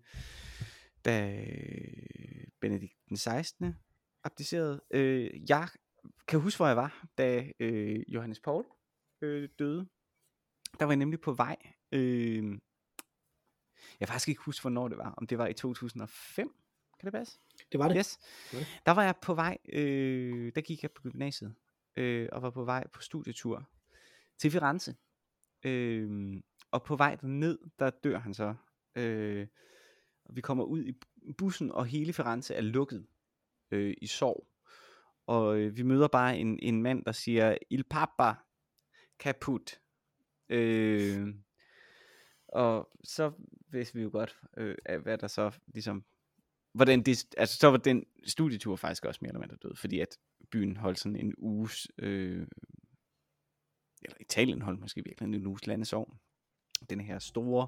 da 1.06 1.46
Benedikt 2.62 2.94
den 3.10 3.18
16. 3.18 3.76
abdicerede. 4.24 4.82
Øh, 4.92 5.50
jeg 5.50 5.68
kan 6.28 6.40
huske, 6.40 6.58
hvor 6.60 6.68
jeg 6.68 6.76
var, 6.78 7.06
da 7.18 7.52
øh, 7.60 8.00
Johannes 8.08 8.40
Paul 8.40 8.66
øh, 9.22 9.50
døde. 9.60 9.88
Der 10.80 10.86
var 10.86 10.92
jeg 10.92 10.98
nemlig 10.98 11.22
på 11.22 11.34
vej. 11.34 11.56
Øh, 11.92 12.44
jeg 14.00 14.08
kan 14.08 14.08
faktisk 14.08 14.30
ikke 14.30 14.42
huske, 14.42 14.64
hvornår 14.64 14.88
det 14.88 14.98
var. 14.98 15.14
Om 15.18 15.28
det 15.28 15.38
var 15.38 15.48
i 15.48 15.54
2005. 15.54 16.54
Kan 17.00 17.06
det 17.06 17.14
passe? 17.14 17.40
Det 17.72 17.80
var 17.80 17.88
det. 17.88 17.98
Yes. 17.98 18.20
Der 18.86 18.92
var 18.92 19.04
jeg 19.04 19.16
på 19.22 19.34
vej, 19.34 19.58
øh, 19.74 20.52
der 20.56 20.62
gik 20.62 20.84
jeg 20.84 20.92
på 20.92 21.02
gymnasiet, 21.02 21.56
øh, 21.96 22.30
og 22.32 22.42
var 22.42 22.50
på 22.50 22.64
vej 22.64 22.88
på 22.88 23.02
studietur 23.02 23.70
til 24.38 24.52
Firenze. 24.52 24.96
Øh, 25.66 26.42
og 26.72 26.84
på 26.84 26.96
vej 26.96 27.18
ned, 27.24 27.60
der 27.80 27.90
dør 27.90 28.20
han 28.20 28.34
så. 28.34 28.56
Øh, 28.96 29.48
vi 30.30 30.42
kommer 30.42 30.64
ud 30.64 30.84
i 30.84 31.34
bussen, 31.38 31.72
og 31.72 31.86
hele 31.86 32.14
Firenze 32.14 32.54
er 32.54 32.62
lukket 32.62 33.08
øh, 33.72 33.94
i 34.02 34.08
sorg. 34.08 34.48
Og 35.28 35.60
øh, 35.60 35.78
vi 35.78 35.84
møder 35.84 36.08
bare 36.08 36.38
en, 36.38 36.60
en 36.60 36.82
mand, 36.82 37.06
der 37.06 37.12
siger, 37.12 37.58
Il 37.70 37.84
Papa 37.84 38.34
kaput. 39.20 39.82
Øh, 40.50 41.28
og 42.48 42.90
så 43.04 43.32
vidste 43.72 43.96
vi 43.96 44.02
jo 44.02 44.10
godt, 44.12 44.40
øh, 44.58 45.02
hvad 45.04 45.18
der 45.18 45.28
så 45.28 45.60
ligesom, 45.68 46.06
hvordan 46.74 47.04
det, 47.04 47.36
altså 47.38 47.58
så 47.58 47.68
var 47.68 47.78
den 47.78 48.06
studietur 48.28 48.76
faktisk 48.76 49.06
også 49.06 49.20
mere 49.22 49.30
eller 49.30 49.40
mindre 49.40 49.58
død, 49.64 49.76
fordi 49.76 50.00
at 50.00 50.18
byen 50.52 50.78
holdt 50.78 51.00
sådan 51.00 51.16
en 51.16 51.34
uges, 51.38 51.88
øh, 51.98 52.48
eller 54.04 54.18
Italien 54.20 54.62
holdt 54.62 54.80
måske 54.80 55.04
virkelig 55.04 55.36
en 55.36 55.48
uges 55.48 55.68
landesovn. 55.68 56.20
Den 56.90 57.00
her 57.00 57.20
store 57.20 57.68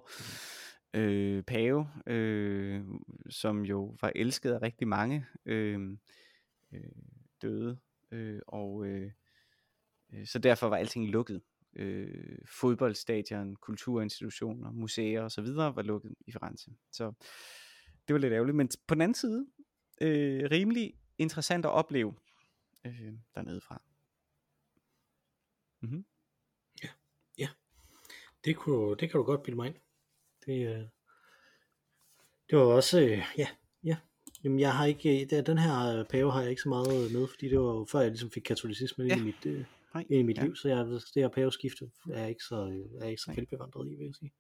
øh, 0.94 1.44
pave, 1.44 1.90
øh, 2.08 2.84
som 3.30 3.66
jo 3.66 3.98
var 4.02 4.12
elsket 4.16 4.52
af 4.52 4.62
rigtig 4.62 4.88
mange, 4.88 5.26
øh, 5.46 5.98
øh, 6.72 6.92
døde, 7.42 7.80
øh, 8.12 8.40
og 8.48 8.86
øh, 8.86 9.12
øh, 10.14 10.28
så 10.28 10.40
derfor 10.40 10.70
var 10.70 10.78
alting 10.78 11.10
lukket. 11.10 11.42
Øh, 11.76 12.38
fodboldstadion, 12.46 13.56
kulturinstitutioner, 13.56 14.72
museer 14.72 15.22
osv. 15.22 15.46
var 15.56 15.82
lukket 15.82 16.16
i 16.28 16.32
Firenze. 16.32 16.72
Så 16.92 17.14
det 18.08 18.14
var 18.14 18.20
lidt 18.20 18.34
ærgerligt, 18.34 18.58
men 18.58 18.70
på 18.88 18.96
den 18.96 19.02
anden 19.02 19.16
side, 19.16 19.48
øh, 20.02 20.48
rimelig 20.52 20.94
interessant 21.18 21.66
at 21.66 21.72
opleve 21.72 22.14
øh, 22.86 23.14
dernede 23.36 23.62
fra. 23.62 23.82
Mm-hmm. 25.82 26.06
Det, 28.46 28.56
kunne, 28.56 28.90
det 28.96 29.12
kan 29.12 29.18
du 29.18 29.24
godt 29.24 29.44
bilde 29.44 29.56
mig 29.56 29.68
ind. 29.68 29.76
Det, 30.46 30.68
øh, 30.68 30.84
det 32.50 32.58
var 32.58 32.64
også, 32.64 33.02
øh, 33.02 33.22
ja, 33.38 33.48
ja. 33.84 33.98
Jamen, 34.44 34.60
jeg 34.60 34.74
har 34.74 34.86
ikke, 34.86 35.28
det, 35.30 35.48
den 35.48 35.58
her 35.58 36.04
pave 36.04 36.32
har 36.32 36.42
jeg 36.42 36.50
ikke 36.50 36.62
så 36.62 36.70
meget 36.70 37.12
med, 37.12 37.28
fordi 37.28 37.50
det 37.50 37.60
var 37.60 37.66
jo 37.66 37.86
før 37.92 38.00
jeg 38.00 38.10
ligesom 38.10 38.32
fik 38.32 38.44
katolicisme 38.44 39.06
Ja. 39.06 39.14
ind 39.14 39.22
i 39.22 39.26
mit, 39.26 39.46
øh, 39.46 39.66
Nej, 39.94 40.06
ind 40.10 40.20
i 40.20 40.24
mit 40.24 40.38
ja. 40.38 40.44
liv, 40.44 40.56
så 40.56 40.68
jeg, 40.68 40.86
det 40.86 41.04
her 41.16 41.30
paveskifte 41.30 41.92
er 42.12 42.20
jeg 42.20 42.30
ikke 42.30 42.44
så, 42.44 42.56
er 42.56 43.02
jeg 43.04 43.10
ikke 43.10 43.22
så 43.22 43.34
velbevandret 43.36 43.92
i, 43.92 43.96
vil 43.96 44.06
jeg 44.06 44.16
sige. 44.16 44.32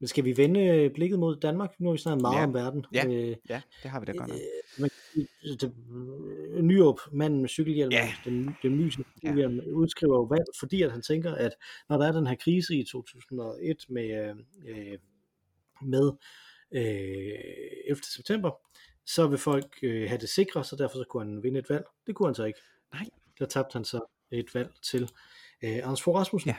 Men 0.00 0.08
skal 0.08 0.24
vi 0.24 0.36
vende 0.36 0.60
øh, 0.66 0.90
blikket 0.94 1.18
mod 1.18 1.36
Danmark? 1.36 1.80
Nu 1.80 1.86
har 1.88 1.92
vi 1.92 1.98
snakket 1.98 2.22
meget 2.22 2.36
Ja. 2.38 2.44
om 2.44 2.54
verden. 2.54 2.84
Ja. 2.94 3.06
Øh, 3.06 3.36
Ja, 3.48 3.60
det 3.82 3.90
har 3.90 4.00
vi 4.00 4.06
da 4.06 4.12
godt 4.12 4.28
nok. 4.28 4.38
Øh, 4.78 4.80
kan 4.82 4.90
sige, 5.12 5.56
det, 5.56 5.74
øh, 6.54 6.62
Nyrup, 6.62 7.00
manden 7.12 7.40
med 7.40 7.48
cykelhjelm, 7.48 7.92
Ja. 7.92 8.08
den, 8.24 8.56
den 8.62 8.76
mysiske 8.76 9.04
Ja. 9.22 9.48
udskriver 9.72 10.14
jo 10.16 10.22
valg, 10.22 10.44
fordi 10.58 10.82
at 10.82 10.92
han 10.92 11.02
tænker, 11.02 11.34
at 11.34 11.52
når 11.88 11.96
der 11.98 12.08
er 12.08 12.12
den 12.12 12.26
her 12.26 12.34
krise 12.34 12.76
i 12.76 12.84
2001 12.84 13.76
med, 13.88 14.34
øh, 14.68 14.98
med 15.82 16.12
øh, 16.72 17.38
11. 17.86 18.02
september, 18.14 18.50
så 19.06 19.26
vil 19.26 19.38
folk 19.38 19.78
øh, 19.82 20.08
have 20.08 20.18
det 20.20 20.28
sikre, 20.28 20.64
så 20.64 20.76
derfor 20.76 20.96
så 20.96 21.04
kunne 21.10 21.24
han 21.24 21.42
vinde 21.42 21.58
et 21.58 21.70
valg. 21.70 21.84
Det 22.06 22.14
kunne 22.14 22.28
han 22.28 22.34
så 22.34 22.44
ikke. 22.44 22.58
Nej. 22.92 23.04
Der 23.38 23.46
tabte 23.46 23.72
han 23.76 23.84
så 23.84 24.00
et 24.30 24.54
valg 24.54 24.70
til 24.82 25.02
øh, 25.64 25.76
Anders 25.76 26.02
Fogh 26.02 26.16
Rasmussen. 26.18 26.48
Ja. 26.50 26.56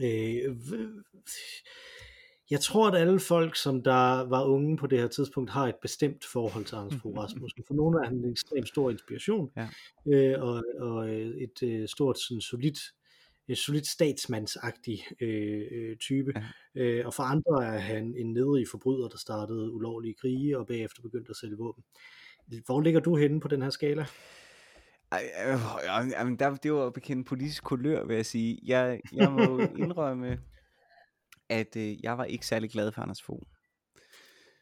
Øh, 0.00 0.56
jeg 2.50 2.60
tror, 2.60 2.88
at 2.88 3.00
alle 3.00 3.20
folk, 3.20 3.56
som 3.56 3.82
der 3.82 4.28
var 4.28 4.44
unge 4.44 4.76
på 4.76 4.86
det 4.86 4.98
her 4.98 5.08
tidspunkt, 5.08 5.50
har 5.50 5.68
et 5.68 5.74
bestemt 5.82 6.24
forhold 6.32 6.64
til 6.64 6.76
Anders 6.76 7.00
Fogh 7.02 7.16
Rasmussen. 7.22 7.64
For 7.66 7.74
nogle 7.74 7.98
er 8.00 8.04
han 8.04 8.16
en 8.16 8.30
ekstremt 8.30 8.68
stor 8.68 8.90
inspiration, 8.90 9.50
Ja. 9.56 9.68
øh, 10.12 10.42
og, 10.42 10.62
og 10.78 11.10
et 11.10 11.62
øh, 11.62 11.88
stort, 11.88 12.18
sådan 12.18 12.40
solidt, 12.40 12.78
et 13.48 13.58
solidt 13.58 13.86
statsmandsagtig 13.86 15.04
øh, 15.20 15.62
øh, 15.72 15.96
type. 15.96 16.32
Ja. 16.74 16.82
Øh, 16.82 17.06
og 17.06 17.14
for 17.14 17.22
andre 17.22 17.74
er 17.74 17.78
han 17.78 18.14
en 18.16 18.32
nedrig 18.32 18.68
forbryder, 18.70 19.08
der 19.08 19.16
startede 19.18 19.72
ulovlige 19.72 20.14
krige, 20.14 20.58
og 20.58 20.66
bagefter 20.66 21.02
begyndte 21.02 21.30
at 21.30 21.36
sælge 21.36 21.56
våben. 21.58 21.84
Hvor 22.66 22.80
ligger 22.80 23.00
du 23.00 23.16
henne 23.16 23.40
på 23.40 23.48
den 23.48 23.62
her 23.62 23.70
skala? 23.70 24.06
Øh, 25.14 26.10
jamen, 26.10 26.36
der, 26.38 26.56
det 26.56 26.72
var 26.72 26.86
at 26.86 26.92
bekende 26.92 27.24
politisk 27.24 27.64
kulør, 27.64 28.04
vil 28.04 28.16
jeg 28.16 28.26
sige. 28.26 28.58
Jeg, 28.62 29.00
jeg 29.12 29.32
må 29.32 29.58
indrømme, 29.84 30.40
at 31.48 31.76
øh, 31.76 32.04
jeg 32.04 32.18
var 32.18 32.24
ikke 32.24 32.46
særlig 32.46 32.70
glad 32.70 32.92
for 32.92 33.02
Anders 33.02 33.22
Fogh. 33.22 33.42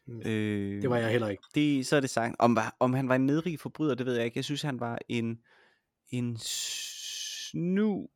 Mm. 0.07 0.19
Øh, 0.25 0.81
Det 0.81 0.89
var 0.89 0.97
jeg 0.97 1.11
heller 1.11 1.27
ikke. 1.27 1.43
det, 1.55 1.87
så 1.87 1.95
er 1.95 1.99
det 1.99 2.09
sagt. 2.09 2.35
Om, 2.39 2.57
om 2.79 2.93
han 2.93 3.09
var 3.09 3.15
en 3.15 3.25
nedrig 3.25 3.59
forbryder, 3.59 3.95
det 3.95 4.05
ved 4.05 4.15
jeg 4.15 4.25
ikke. 4.25 4.37
Jeg 4.37 4.45
synes, 4.45 4.61
han 4.61 4.79
var 4.79 4.99
en, 5.09 5.41
en 6.09 6.37
snu 6.39 8.09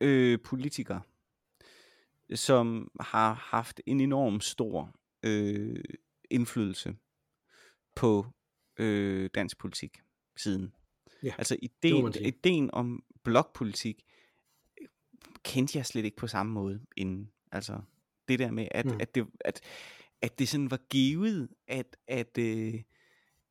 øh, 0.00 0.38
politiker, 0.44 1.00
som 2.34 2.90
har 3.00 3.34
haft 3.34 3.80
en 3.86 4.00
enorm 4.00 4.40
stor 4.40 4.94
øh, 5.22 5.84
indflydelse 6.30 6.94
på 7.94 8.26
øh, 8.78 9.30
dansk 9.34 9.58
politik 9.58 10.00
siden. 10.36 10.74
Ja, 11.22 11.34
altså 11.38 11.56
ideen, 11.62 12.04
ideen 12.26 12.70
om 12.72 13.04
blokpolitik 13.24 14.02
øh, 14.80 14.86
kendte 15.42 15.78
jeg 15.78 15.86
slet 15.86 16.04
ikke 16.04 16.16
på 16.16 16.26
samme 16.26 16.52
måde 16.52 16.80
inden. 16.96 17.30
Altså 17.52 17.80
det 18.28 18.38
der 18.38 18.50
med, 18.50 18.68
at, 18.70 18.86
Mm. 18.86 18.98
at, 19.00 19.14
det, 19.14 19.26
at, 19.40 19.60
at 20.22 20.38
det 20.38 20.48
sådan 20.48 20.70
var 20.70 20.80
givet, 20.90 21.48
at, 21.68 21.96
at, 22.08 22.38
øh, 22.38 22.74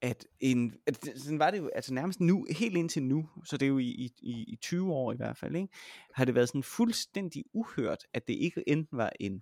at, 0.02 0.26
en, 0.40 0.76
at 0.88 1.06
sådan 1.18 1.40
var 1.40 1.52
det 1.52 1.58
jo 1.58 1.70
altså 1.76 1.94
nærmest 1.94 2.20
nu, 2.20 2.48
helt 2.50 2.78
indtil 2.78 3.04
nu, 3.04 3.30
så 3.46 3.58
det 3.58 3.66
er 3.66 3.70
jo 3.70 3.78
i, 3.78 3.88
i, 3.88 4.12
i 4.22 4.44
i 4.44 4.56
20 4.56 4.94
år 4.94 5.14
i 5.14 5.16
hvert 5.16 5.38
fald, 5.38 5.56
ikke? 5.56 5.68
har 6.14 6.26
det 6.26 6.36
været 6.36 6.48
sådan 6.50 6.64
fuldstændig 6.64 7.44
uhørt, 7.54 8.04
at 8.14 8.28
det 8.28 8.34
ikke 8.34 8.64
enten 8.68 8.98
var 8.98 9.12
en, 9.20 9.42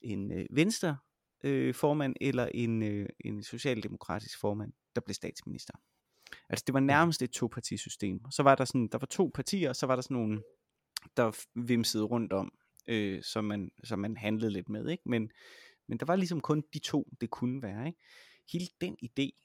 en 0.00 0.32
øh, 0.32 0.46
venstre 0.50 0.96
øh, 1.44 1.74
formand 1.74 2.14
eller 2.20 2.48
en, 2.54 2.82
øh, 2.82 3.08
en 3.24 3.42
socialdemokratisk 3.42 4.40
formand, 4.40 4.72
der 4.94 5.00
blev 5.00 5.14
statsminister. 5.14 5.74
Altså 6.48 6.64
det 6.66 6.74
var 6.74 6.80
nærmest 6.80 7.22
et 7.22 7.30
topartisystem. 7.30 8.30
Så 8.30 8.42
var 8.42 8.54
der 8.54 8.64
sådan, 8.64 8.88
der 8.92 8.98
var 8.98 9.06
to 9.06 9.30
partier, 9.34 9.68
og 9.68 9.76
så 9.76 9.86
var 9.86 9.94
der 9.94 10.02
sådan 10.02 10.16
nogle, 10.16 10.42
der 11.16 11.44
vimsede 11.54 12.04
rundt 12.04 12.32
om, 12.32 12.52
øh, 12.86 13.22
som, 13.22 13.44
man, 13.44 13.70
som 13.84 13.98
man 13.98 14.16
handlede 14.16 14.52
lidt 14.52 14.68
med, 14.68 14.88
ikke? 14.88 15.02
Men, 15.06 15.30
men 15.86 15.98
der 15.98 16.06
var 16.06 16.16
ligesom 16.16 16.40
kun 16.40 16.64
de 16.74 16.78
to, 16.78 17.08
det 17.20 17.30
kunne 17.30 17.62
være, 17.62 17.86
ikke? 17.86 17.98
Hele 18.52 18.66
den 18.80 18.96
idé 19.04 19.40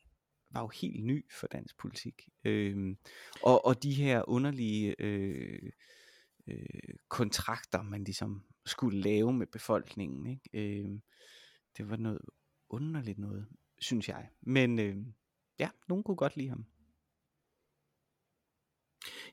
var 0.52 0.62
jo 0.62 0.68
helt 0.68 1.04
ny 1.04 1.26
for 1.32 1.48
dansk 1.48 1.78
politik. 1.78 2.30
Øhm, 2.44 2.98
og, 3.44 3.66
og 3.66 3.84
de 3.84 3.94
her 3.94 4.30
underlige 4.30 4.96
øh, 5.00 5.72
øh, 6.48 6.96
kontrakter, 7.10 7.82
man 7.82 8.04
ligesom 8.04 8.44
skulle 8.66 9.02
lave 9.02 9.34
med 9.34 9.48
befolkningen, 9.48 10.28
ikke? 10.28 10.80
Øhm, 10.80 11.02
det 11.78 11.90
var 11.90 11.96
noget 11.98 12.22
underligt 12.70 13.20
noget, 13.20 13.48
synes 13.80 14.10
jeg. 14.10 14.30
Men 14.42 14.80
øh, 14.80 14.98
ja, 15.60 15.70
nogen 15.88 16.04
kunne 16.04 16.18
godt 16.18 16.38
lide 16.38 16.50
ham. 16.50 16.66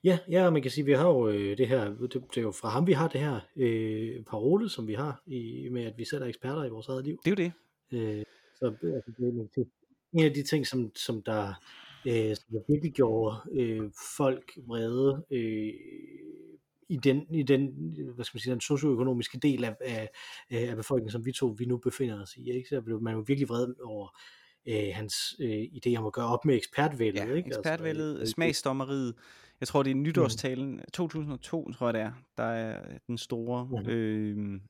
Ja, 0.05 0.19
ja, 0.31 0.51
man 0.51 0.63
kan 0.63 0.71
sige, 0.71 0.85
vi 0.85 0.93
har 0.93 1.09
jo 1.09 1.29
øh, 1.29 1.59
det 1.59 1.69
her, 1.69 1.85
det, 1.89 2.13
det 2.15 2.37
er 2.37 2.43
jo 2.43 2.51
fra 2.53 2.69
ham, 2.69 2.87
vi 2.87 2.93
har 2.93 3.09
det 3.09 3.21
her 3.21 3.41
øh, 3.57 4.25
parole, 4.25 4.69
som 4.69 4.89
vi 4.89 4.95
har, 4.95 5.23
i, 5.27 5.69
med 5.71 5.85
at 5.85 5.99
vi 5.99 6.05
selv 6.05 6.23
er 6.23 6.27
eksperter 6.27 6.65
i 6.65 6.69
vores 6.69 6.89
eget 6.89 7.05
liv. 7.05 7.21
Det 7.25 7.41
er 7.41 7.45
jo 7.45 7.51
det. 7.51 7.53
Øh, 7.99 8.25
så 8.55 8.67
altså, 8.67 9.13
det 9.19 9.27
er 9.59 9.65
en, 10.13 10.25
af 10.25 10.35
de 10.35 10.43
ting, 10.43 10.67
som, 10.67 10.91
som 10.97 11.23
der, 11.23 11.55
øh, 12.07 12.37
som 12.37 12.47
der 12.53 12.73
virkelig 12.73 12.93
gjorde 12.93 13.37
øh, 13.53 13.91
folk 14.17 14.53
vrede 14.67 15.25
øh, 15.31 15.73
i 16.89 16.97
den, 16.97 17.27
i 17.35 17.43
den, 17.43 17.67
hvad 18.15 18.25
skal 18.25 18.37
man 18.37 18.41
sige, 18.41 18.53
den 18.53 18.61
socioøkonomiske 18.61 19.39
del 19.39 19.65
af, 19.65 19.77
af, 19.81 20.11
af 20.51 20.77
befolkningen, 20.77 21.11
som 21.11 21.27
vi 21.27 21.33
to 21.33 21.47
vi 21.59 21.65
nu 21.65 21.77
befinder 21.77 22.23
os 22.23 22.37
i. 22.37 22.51
Ikke? 22.51 22.69
Så 22.69 22.81
blev 22.81 23.01
man 23.01 23.15
jo 23.15 23.25
virkelig 23.27 23.49
vred 23.49 23.75
over 23.83 24.19
øh, 24.69 24.91
hans 24.95 25.15
øh, 25.41 25.63
idé 25.63 25.97
om 25.97 26.07
at 26.07 26.13
gøre 26.13 26.27
op 26.27 26.45
med 26.45 26.57
ekspertvældet. 26.57 27.29
Ja, 27.29 27.35
ikke? 27.35 27.49
ekspertvældet, 27.49 28.19
Altså, 28.19 28.33
smagsdommeriet. 28.33 29.15
Jeg 29.63 29.69
tror, 29.69 29.83
det 29.83 29.91
er 29.91 29.95
nytårstalen 29.95 30.81
2002, 30.93 31.73
tror 31.73 31.87
jeg 31.87 31.95
det 31.95 32.01
er, 32.03 32.13
der 32.37 32.43
er 32.45 32.99
den 33.07 33.19
store, 33.19 33.67
Mhm. 33.67 33.89
øh, 33.91 34.61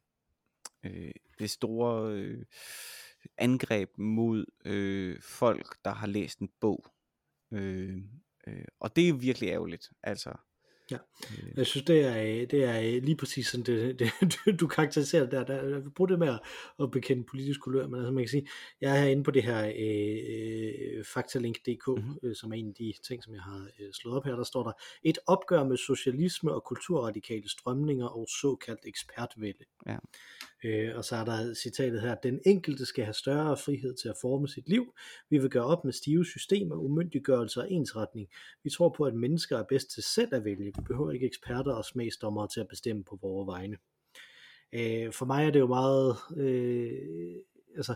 øh, 0.84 1.10
det 1.38 1.50
store 1.50 2.12
øh, 2.12 2.44
angreb 3.38 3.98
mod 3.98 4.44
øh, 4.64 5.20
folk, 5.22 5.76
der 5.84 5.90
har 5.94 6.06
læst 6.06 6.38
en 6.38 6.48
bog. 6.60 6.84
Øh, 7.52 7.96
øh, 8.46 8.64
og 8.80 8.96
det 8.96 9.08
er 9.08 9.12
virkelig 9.12 9.48
ærgerligt. 9.48 9.90
Altså, 10.02 10.32
Ja, 10.90 10.96
jeg 11.56 11.66
synes, 11.66 11.84
det 11.84 12.04
er, 12.04 12.46
det 12.46 12.64
er 12.64 13.00
lige 13.00 13.16
præcis 13.16 13.46
sådan, 13.46 13.64
det, 13.66 13.98
det, 13.98 14.10
du 14.60 14.66
karakteriserer 14.66 15.26
der. 15.26 15.44
der 15.44 15.54
jeg 15.54 15.84
vil 15.84 15.90
bruge 15.90 16.08
det 16.08 16.18
med 16.18 16.28
at, 16.28 16.40
at 16.82 16.90
bekende 16.90 17.24
politisk 17.24 17.60
kulør, 17.60 17.86
men 17.86 18.00
altså 18.00 18.12
man 18.12 18.24
kan 18.24 18.28
sige, 18.28 18.48
jeg 18.80 18.96
er 18.96 19.00
herinde 19.00 19.24
på 19.24 19.30
det 19.30 19.42
her 19.42 19.72
øh, 19.78 21.04
faktalink.dk, 21.04 21.88
mm-hmm. 21.88 22.18
øh, 22.22 22.36
som 22.36 22.52
er 22.52 22.56
en 22.56 22.68
af 22.68 22.74
de 22.74 22.92
ting, 23.06 23.24
som 23.24 23.34
jeg 23.34 23.42
har 23.42 23.68
øh, 23.80 23.92
slået 23.92 24.16
op 24.16 24.24
her, 24.24 24.36
der 24.36 24.44
står 24.44 24.62
der, 24.62 24.72
et 25.02 25.18
opgør 25.26 25.64
med 25.64 25.76
socialisme 25.76 26.52
og 26.52 26.64
kulturradikale 26.64 27.48
strømninger 27.48 28.06
og 28.06 28.28
såkaldt 28.40 28.80
ekspertvælde. 28.84 29.64
Ja. 29.86 29.96
Øh, 30.64 30.96
og 30.96 31.04
så 31.04 31.16
er 31.16 31.24
der 31.24 31.54
citatet 31.54 32.00
her, 32.00 32.14
den 32.14 32.40
enkelte 32.46 32.86
skal 32.86 33.04
have 33.04 33.14
større 33.14 33.56
frihed 33.56 33.94
til 33.94 34.08
at 34.08 34.14
forme 34.20 34.48
sit 34.48 34.68
liv. 34.68 34.94
Vi 35.30 35.38
vil 35.38 35.50
gøre 35.50 35.64
op 35.64 35.84
med 35.84 35.92
stive 35.92 36.26
systemer, 36.26 36.76
umyndiggørelse 36.76 37.60
og 37.60 37.70
ensretning. 37.70 38.28
Vi 38.64 38.70
tror 38.70 38.94
på, 38.96 39.04
at 39.04 39.14
mennesker 39.14 39.58
er 39.58 39.64
bedst 39.68 39.90
til 39.90 40.02
selv 40.02 40.34
at 40.34 40.44
vælge. 40.44 40.71
Vi 40.76 40.82
behøver 40.86 41.10
ikke 41.10 41.26
eksperter 41.26 41.72
og 41.72 41.84
smagsdommere 41.84 42.48
til 42.48 42.60
at 42.60 42.68
bestemme 42.68 43.04
på 43.04 43.18
vores 43.22 43.46
vegne. 43.46 43.76
Øh, 44.72 45.12
for 45.12 45.26
mig 45.26 45.46
er 45.46 45.50
det 45.50 45.60
jo 45.60 45.66
meget, 45.66 46.16
øh, 46.36 47.36
altså, 47.76 47.94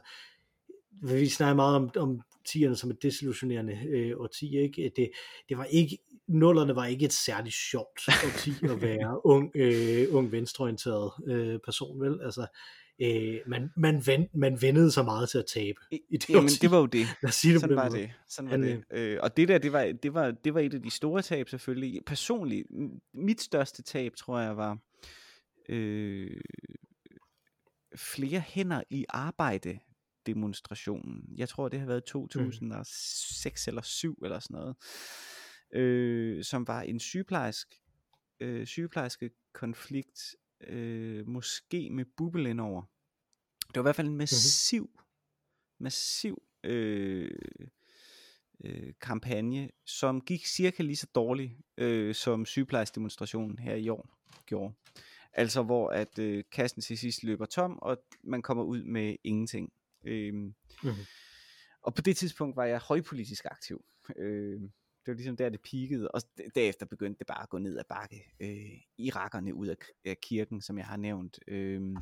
vi 1.03 1.29
snakker 1.29 1.55
meget 1.55 1.77
om, 1.77 1.91
om 1.97 2.21
tierne 2.47 2.77
som 2.77 2.91
et 2.91 3.03
desillusionerende 3.03 3.79
øh, 3.89 4.21
årti, 4.21 4.59
ikke? 4.59 4.93
Det, 4.97 5.11
det 5.49 5.59
var 5.59 5.65
ikke, 5.65 5.99
nullerne 6.27 6.77
var 6.77 6.87
ikke 6.87 7.05
et 7.05 7.13
særligt 7.13 7.55
sjovt 7.55 8.01
årti 8.09 8.51
at 8.63 8.83
være 8.83 9.21
ung, 9.33 9.51
øh, 9.55 10.07
ung 10.15 10.33
venstreorienteret 10.33 11.13
øh, 11.27 11.59
person, 11.65 12.01
vel? 12.01 12.21
Altså, 12.23 12.47
øh, 13.03 13.41
man, 13.47 13.71
man, 13.77 14.07
vend, 14.07 14.29
man 14.35 14.63
vendede 14.63 14.91
så 14.91 15.03
meget 15.03 15.29
til 15.29 15.39
at 15.39 15.47
tabe. 15.47 15.81
I 15.91 16.01
det 16.11 16.31
Jamen, 16.31 16.49
det 16.49 16.71
var 16.71 16.79
jo 16.79 16.87
det. 16.87 17.07
Lad 17.23 17.29
os 17.29 17.35
sige 17.35 17.53
det 17.53 17.61
Sådan 17.61 17.77
var 17.77 17.89
det. 17.89 18.11
Sådan 18.29 18.51
var 18.51 18.57
det. 18.57 18.85
Øh, 18.91 19.19
og 19.23 19.37
det 19.37 19.49
der, 19.49 19.59
det 19.59 19.73
var, 19.73 19.93
det, 20.03 20.15
var, 20.15 20.31
det 20.31 20.55
var 20.55 20.61
et 20.61 20.75
af 20.75 20.83
de 20.83 20.91
store 20.91 21.23
tab 21.23 21.49
selvfølgelig. 21.49 22.01
Personligt, 22.07 22.67
mit 23.15 23.41
største 23.41 23.83
tab, 23.83 24.17
tror 24.17 24.39
jeg, 24.41 24.57
var 24.57 24.79
øh, 25.69 26.41
flere 27.97 28.41
hænder 28.41 28.83
i 28.91 29.05
arbejde 29.09 29.79
demonstrationen. 30.27 31.25
Jeg 31.37 31.49
tror, 31.49 31.69
det 31.69 31.81
har 31.81 31.87
været 31.87 32.05
2006 32.05 33.67
mm. 33.67 33.71
eller 33.71 33.83
7 33.83 34.19
eller 34.25 34.39
sådan 34.39 34.55
noget. 34.55 34.77
Øh, 35.75 36.45
som 36.45 36.67
var 36.67 36.83
en 36.83 37.01
sygeplejersk, 37.01 37.69
øh, 38.41 38.67
sygeplejerske 38.67 39.31
konflikt, 39.55 40.37
øh, 40.61 41.29
måske 41.29 41.91
med 41.91 42.05
bubbel 42.17 42.47
indover. 42.47 42.83
Det 43.69 43.75
var 43.75 43.81
i 43.81 43.83
hvert 43.83 43.97
fald 43.97 44.09
en 44.09 44.17
massiv, 44.17 44.83
mm-hmm. 44.83 45.85
massiv 45.85 46.43
øh, 46.65 47.31
øh, 48.65 48.93
kampagne, 49.01 49.71
som 49.85 50.21
gik 50.21 50.47
cirka 50.47 50.83
lige 50.83 50.97
så 50.97 51.07
dårligt, 51.15 51.53
øh, 51.77 52.15
som 52.15 52.47
sygeplejersdemonstrationen 52.47 53.59
her 53.59 53.75
i 53.75 53.89
år 53.89 54.09
gjorde. 54.47 54.75
Altså 55.33 55.63
hvor 55.63 55.91
at 55.91 56.19
øh, 56.19 56.45
kassen 56.53 56.83
til 56.83 56.99
sidst 56.99 57.23
løber 57.23 57.47
tom, 57.47 57.79
og 57.83 58.03
man 58.23 58.43
kommer 58.43 58.65
ud 58.65 58.83
med 58.83 59.17
ingenting. 59.25 59.73
Øh, 60.05 60.35
mm-hmm. 60.35 60.93
Og 61.83 61.95
på 61.95 62.03
det 62.03 62.17
tidspunkt 62.17 62.57
var 62.57 62.65
jeg 62.65 62.81
højpolitisk 62.81 63.45
aktiv. 63.45 63.85
Øh, 64.17 64.61
det 65.07 65.13
var 65.13 65.17
ligesom 65.17 65.37
der, 65.37 65.49
det 65.49 65.61
peakede, 65.61 66.11
og 66.11 66.23
derefter 66.55 66.87
begyndte 66.87 67.19
det 67.19 67.27
bare 67.27 67.43
at 67.43 67.49
gå 67.49 67.59
ned 67.59 67.79
ad 67.79 67.85
bakke. 67.89 68.33
Øh, 68.41 68.81
irakerne 68.99 69.55
ud 69.55 69.67
af, 69.67 69.77
af 70.05 70.21
kirken, 70.21 70.61
som 70.61 70.79
jeg 70.79 70.87
har 70.87 70.97
nævnt 70.97 71.39
øh, 71.49 71.97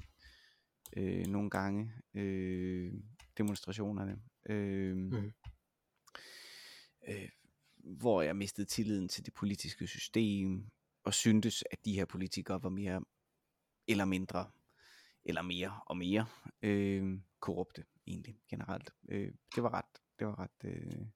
øh, 0.96 1.26
nogle 1.26 1.50
gange. 1.50 1.92
Øh, 2.14 2.92
demonstrationerne. 3.38 4.20
Øh, 4.48 4.96
mm. 4.96 5.32
øh, 7.08 7.28
hvor 7.76 8.22
jeg 8.22 8.36
mistede 8.36 8.66
tilliden 8.66 9.08
til 9.08 9.26
det 9.26 9.34
politiske 9.34 9.86
system, 9.86 10.70
og 11.04 11.14
syntes, 11.14 11.64
at 11.70 11.84
de 11.84 11.94
her 11.94 12.04
politikere 12.04 12.62
var 12.62 12.68
mere 12.68 13.04
eller 13.88 14.04
mindre, 14.04 14.50
eller 15.24 15.42
mere 15.42 15.80
og 15.86 15.96
mere 15.96 16.26
øh, 16.62 17.18
korrupte 17.40 17.84
egentlig 18.06 18.40
generelt. 18.50 18.90
Øh, 19.08 19.32
det 19.54 19.62
var 19.62 19.74
ret, 19.74 20.02
det 20.18 20.26
var 20.26 20.38
ret, 20.38 20.64
øh, 20.64 21.06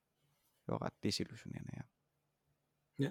det 0.68 0.72
var 0.72 0.82
ret 0.82 1.02
desillusionerende, 1.02 1.70
ja. 1.76 1.82
Ja, 2.98 3.10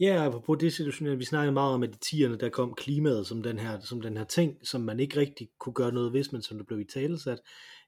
ja 0.00 0.38
på 0.38 0.54
desillusionerende, 0.54 1.18
vi 1.18 1.24
snakkede 1.24 1.52
meget 1.52 1.74
om, 1.74 1.82
at 1.82 1.94
i 1.94 1.98
tierne, 1.98 2.38
der 2.38 2.48
kom 2.48 2.74
klimaet 2.74 3.26
som 3.26 3.42
den 3.42 3.58
her, 3.58 3.80
som 3.80 4.00
den 4.00 4.16
her 4.16 4.24
ting, 4.24 4.66
som 4.66 4.80
man 4.80 5.00
ikke 5.00 5.20
rigtig 5.20 5.48
kunne 5.58 5.72
gøre 5.72 5.92
noget 5.92 6.12
ved, 6.12 6.24
men 6.32 6.42
som 6.42 6.56
der 6.56 6.64
blev 6.64 6.80
i 6.80 6.84
talesat, 6.84 7.38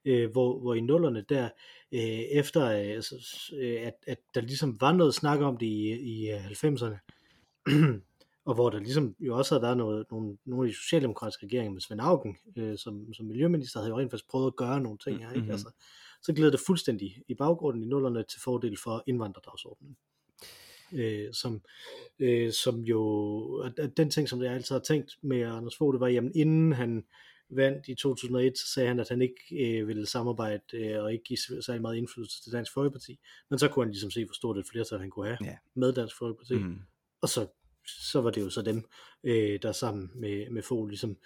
øh, 0.05 0.31
hvor, 0.31 0.59
hvor 0.59 0.73
i 0.73 0.81
nullerne 0.81 1.25
der, 1.29 1.49
øh, 1.91 1.99
efter 2.39 2.65
øh, 2.65 2.95
altså, 2.95 3.15
øh, 3.61 3.81
at, 3.87 3.93
at 4.07 4.17
der 4.35 4.41
ligesom 4.41 4.81
var 4.81 4.91
noget 4.91 5.15
snak 5.15 5.39
om 5.39 5.57
det 5.57 5.65
i, 5.65 5.91
i 5.91 6.31
90'erne, 6.31 6.97
og 8.49 8.53
hvor 8.53 8.69
der 8.69 8.79
ligesom 8.79 9.15
jo 9.19 9.37
også 9.37 9.55
havde 9.55 9.61
været 9.61 9.77
noget, 9.77 10.05
nogle, 10.11 10.37
nogle 10.45 10.67
af 10.67 10.71
de 10.71 10.77
socialdemokratiske 10.77 11.45
regeringer 11.45 11.71
med 11.71 11.81
Svend 11.81 12.01
Augen 12.01 12.37
øh, 12.55 12.77
som, 12.77 13.13
som 13.13 13.25
miljøminister, 13.25 13.79
havde 13.79 13.89
jo 13.89 13.99
rent 13.99 14.11
faktisk 14.11 14.29
prøvet 14.29 14.47
at 14.47 14.55
gøre 14.55 14.81
nogle 14.81 14.97
ting 14.97 15.17
her, 15.17 15.29
ikke? 15.29 15.39
Mm-hmm. 15.39 15.51
Altså, 15.51 15.71
så 16.21 16.33
glæder 16.33 16.51
det 16.51 16.59
fuldstændig 16.67 17.23
i 17.27 17.33
baggrunden 17.33 17.83
i 17.83 17.85
nullerne 17.85 18.23
til 18.23 18.41
fordel 18.41 18.77
for 18.77 19.03
indvandrerdagsordenen. 19.07 19.97
Øh, 20.93 21.33
som, 21.33 21.61
øh, 22.19 22.51
som 22.51 22.79
jo, 22.79 23.71
at 23.77 23.97
den 23.97 24.09
ting, 24.09 24.29
som 24.29 24.41
jeg 24.43 24.53
altid 24.53 24.75
har 24.75 24.79
tænkt 24.79 25.17
med 25.21 25.41
Anders 25.41 25.77
Fogh, 25.77 25.93
det 25.93 25.99
var, 25.99 26.07
jamen 26.07 26.31
inden 26.35 26.73
han 26.73 27.03
vandt 27.49 27.87
i 27.87 27.95
2001, 27.95 28.57
så 28.57 28.67
sagde 28.67 28.87
han, 28.87 28.99
at 28.99 29.09
han 29.09 29.21
ikke 29.21 29.41
øh, 29.51 29.87
ville 29.87 30.05
samarbejde 30.05 30.63
øh, 30.73 31.03
og 31.03 31.13
ikke 31.13 31.23
give 31.23 31.37
særlig 31.37 31.81
meget 31.81 31.97
indflydelse 31.97 32.43
til 32.43 32.51
Dansk 32.51 32.73
Folkeparti. 32.73 33.19
Men 33.49 33.59
så 33.59 33.67
kunne 33.67 33.85
han 33.85 33.91
ligesom 33.91 34.11
se, 34.11 34.25
hvor 34.25 34.33
stort 34.33 34.57
et 34.57 34.65
flertal 34.71 34.99
han 34.99 35.09
kunne 35.09 35.25
have 35.25 35.37
ja. 35.43 35.57
med 35.73 35.93
Dansk 35.93 36.17
Folkeparti. 36.17 36.53
Mm. 36.53 36.79
Og 37.21 37.29
så, 37.29 37.47
så 37.87 38.21
var 38.21 38.29
det 38.29 38.41
jo 38.41 38.49
så 38.49 38.61
dem, 38.61 38.89
øh, 39.23 39.59
der 39.61 39.71
sammen 39.71 40.11
med, 40.15 40.49
med 40.49 40.61
Fogh 40.61 40.87
ligesom 40.87 41.17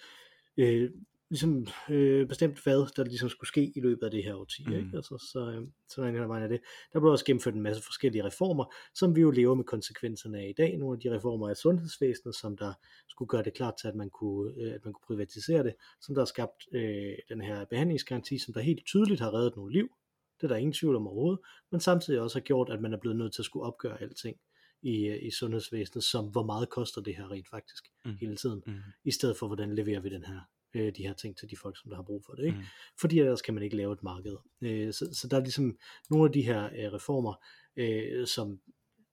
øh, 0.56 0.90
ligesom 1.34 1.66
øh, 1.90 2.28
bestemt, 2.28 2.62
hvad 2.62 2.94
der 2.96 3.04
ligesom 3.04 3.28
skulle 3.28 3.48
ske 3.48 3.72
i 3.76 3.80
løbet 3.80 4.02
af 4.02 4.10
det 4.10 4.24
her 4.24 4.34
årti. 4.34 4.64
Mm. 4.66 4.72
Ikke? 4.72 4.90
Altså, 4.94 5.28
så, 5.32 5.50
øh, 5.50 5.68
så 5.88 6.02
er 6.02 6.06
en 6.06 6.42
af 6.42 6.48
det. 6.48 6.60
Der 6.92 7.00
blev 7.00 7.12
også 7.12 7.24
gennemført 7.24 7.54
en 7.54 7.62
masse 7.62 7.82
forskellige 7.82 8.24
reformer, 8.24 8.74
som 8.94 9.16
vi 9.16 9.20
jo 9.20 9.30
lever 9.30 9.54
med 9.54 9.64
konsekvenserne 9.64 10.38
af 10.38 10.48
i 10.48 10.52
dag. 10.52 10.78
Nogle 10.78 10.96
af 10.96 11.00
de 11.00 11.16
reformer 11.16 11.48
af 11.48 11.56
sundhedsvæsenet, 11.56 12.34
som 12.34 12.56
der 12.56 12.72
skulle 13.08 13.28
gøre 13.28 13.42
det 13.42 13.54
klart 13.54 13.74
til, 13.80 13.88
at 13.88 13.94
man 13.94 14.10
kunne, 14.10 14.52
øh, 14.60 14.74
at 14.74 14.84
man 14.84 14.92
kunne 14.92 15.06
privatisere 15.06 15.64
det, 15.64 15.74
som 16.00 16.14
der 16.14 16.20
har 16.22 16.26
skabt 16.26 16.60
øh, 16.72 17.14
den 17.28 17.40
her 17.40 17.64
behandlingsgaranti, 17.64 18.38
som 18.38 18.54
der 18.54 18.60
helt 18.60 18.86
tydeligt 18.86 19.20
har 19.20 19.34
reddet 19.34 19.56
nogle 19.56 19.72
liv. 19.72 19.88
Det 20.36 20.44
er 20.44 20.48
der 20.48 20.56
ingen 20.56 20.72
tvivl 20.72 20.96
om 20.96 21.06
overhovedet, 21.06 21.40
men 21.70 21.80
samtidig 21.80 22.20
også 22.20 22.38
har 22.38 22.44
gjort, 22.44 22.70
at 22.70 22.80
man 22.80 22.92
er 22.92 22.98
blevet 22.98 23.16
nødt 23.16 23.34
til 23.34 23.42
at 23.42 23.46
skulle 23.46 23.66
opgøre 23.66 24.02
alting 24.02 24.36
i, 24.82 25.06
øh, 25.06 25.22
i 25.22 25.30
sundhedsvæsenet, 25.30 26.04
som 26.04 26.24
hvor 26.24 26.42
meget 26.42 26.68
koster 26.68 27.00
det 27.00 27.16
her 27.16 27.30
rent 27.30 27.48
faktisk 27.48 27.84
mm. 28.04 28.16
hele 28.20 28.36
tiden, 28.36 28.62
mm. 28.66 28.74
i 29.04 29.10
stedet 29.10 29.36
for 29.36 29.46
hvordan 29.46 29.74
leverer 29.74 30.00
vi 30.00 30.08
den 30.08 30.24
her 30.24 30.40
øh, 30.74 30.92
de 30.96 31.02
her 31.02 31.14
ting 31.14 31.36
til 31.36 31.50
de 31.50 31.56
folk, 31.56 31.78
som 31.78 31.90
der 31.90 31.96
har 31.96 32.02
brug 32.02 32.22
for 32.26 32.32
det. 32.32 32.44
Ikke? 32.44 32.58
Mm. 32.58 32.64
Fordi 33.00 33.18
ellers 33.18 33.42
kan 33.42 33.54
man 33.54 33.62
ikke 33.62 33.76
lave 33.76 33.92
et 33.92 34.02
marked. 34.02 34.36
Øh, 34.60 34.92
så, 34.92 35.08
så 35.12 35.28
der 35.28 35.36
er 35.36 35.40
ligesom 35.40 35.78
nogle 36.10 36.26
af 36.26 36.32
de 36.32 36.42
her 36.42 36.64
øh, 36.64 36.92
reformer, 36.92 37.34
øh, 37.76 38.26
som 38.26 38.60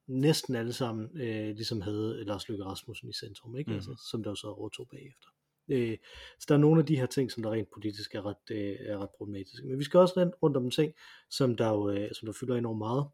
næsten 0.06 0.54
alle 0.56 0.72
sammen 0.72 1.20
øh, 1.20 1.54
ligesom 1.54 1.80
havde 1.80 2.24
Lars 2.24 2.48
Løkke 2.48 2.64
Rasmussen 2.64 3.08
i 3.08 3.12
centrum, 3.12 3.56
ikke? 3.56 3.70
Mm. 3.70 3.74
Altså, 3.74 4.06
som 4.10 4.22
der 4.22 4.30
jo 4.30 4.34
så 4.34 4.48
overtog 4.48 4.88
bagefter. 4.90 5.28
Øh, 5.68 5.98
så 6.38 6.46
der 6.48 6.54
er 6.54 6.58
nogle 6.58 6.80
af 6.80 6.86
de 6.86 6.96
her 6.96 7.06
ting, 7.06 7.30
som 7.30 7.42
der 7.42 7.52
rent 7.52 7.68
politisk 7.74 8.14
er 8.14 8.26
ret, 8.26 8.50
øh, 8.50 8.76
er 8.80 8.98
ret 8.98 9.10
problematiske. 9.18 9.66
Men 9.66 9.78
vi 9.78 9.84
skal 9.84 10.00
også 10.00 10.14
rent 10.16 10.34
rundt 10.42 10.56
om 10.56 10.64
en 10.64 10.70
ting, 10.70 10.94
som 11.30 11.56
der 11.56 11.68
jo 11.68 11.90
øh, 11.90 12.10
som 12.12 12.26
der 12.26 12.32
fylder 12.32 12.56
enormt 12.56 12.78
meget 12.78 13.06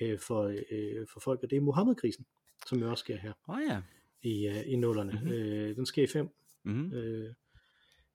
øh, 0.00 0.18
for, 0.18 0.42
øh, 0.70 1.06
for 1.12 1.20
folk, 1.20 1.42
og 1.42 1.50
det 1.50 1.56
er 1.56 1.60
Mohammed-krisen, 1.60 2.26
som 2.66 2.78
jo 2.78 2.90
også 2.90 3.02
sker 3.02 3.16
her. 3.16 3.32
Oh, 3.48 3.58
ja. 3.68 3.82
I, 4.22 4.46
øh, 4.46 4.62
i 4.66 4.76
nullerne. 4.76 5.12
Mm-hmm. 5.12 5.32
Øh, 5.32 5.76
den 5.76 5.86
sker 5.86 6.02
i 6.02 6.06
fem. 6.06 6.28
Mm-hmm. 6.64 6.92
Øh, 6.92 7.34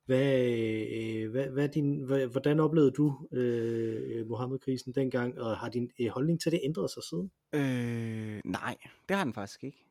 hvad, 0.05 0.45
øh, 0.91 1.31
hvad, 1.31 1.49
hvad 1.49 1.69
din, 1.69 2.01
hvad, 2.03 2.27
hvordan 2.27 2.59
oplevede 2.59 2.91
du 2.91 3.27
øh, 3.31 4.27
Mohammed-krisen 4.27 4.93
dengang, 4.95 5.39
og 5.39 5.57
har 5.57 5.69
din 5.69 5.91
øh, 6.01 6.07
holdning 6.07 6.41
til 6.41 6.51
det 6.51 6.59
ændret 6.63 6.91
sig 6.91 7.03
siden? 7.03 7.31
Øh, 7.53 8.41
nej, 8.45 8.77
det 9.09 9.17
har 9.17 9.23
den 9.23 9.33
faktisk 9.33 9.63
ikke. 9.63 9.85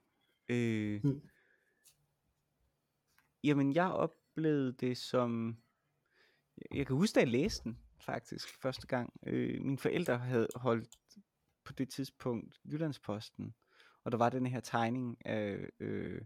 Øh, 0.49 1.01
hmm. 1.03 1.21
Jamen, 3.45 3.75
jeg 3.75 3.91
oplevede 3.91 4.73
det 4.73 4.97
som... 4.97 5.57
Jeg 6.75 6.87
kan 6.87 6.97
huske, 6.97 7.21
at 7.21 7.25
jeg 7.25 7.33
læste 7.33 7.65
den 7.65 7.79
faktisk 8.01 8.49
første 8.63 8.87
gang. 8.87 9.13
Øh, 9.27 9.63
mine 9.63 9.79
forældre 9.79 10.19
havde 10.19 10.49
holdt 10.55 10.89
på 11.65 11.73
det 11.73 11.89
tidspunkt 11.89 12.61
Jyllandsposten, 12.65 13.55
og 14.05 14.13
der 14.13 14.19
var 14.19 14.31
den 14.31 14.47
her 14.47 14.61
tegning 14.61 15.27
af 15.27 15.69
øh, 15.81 16.23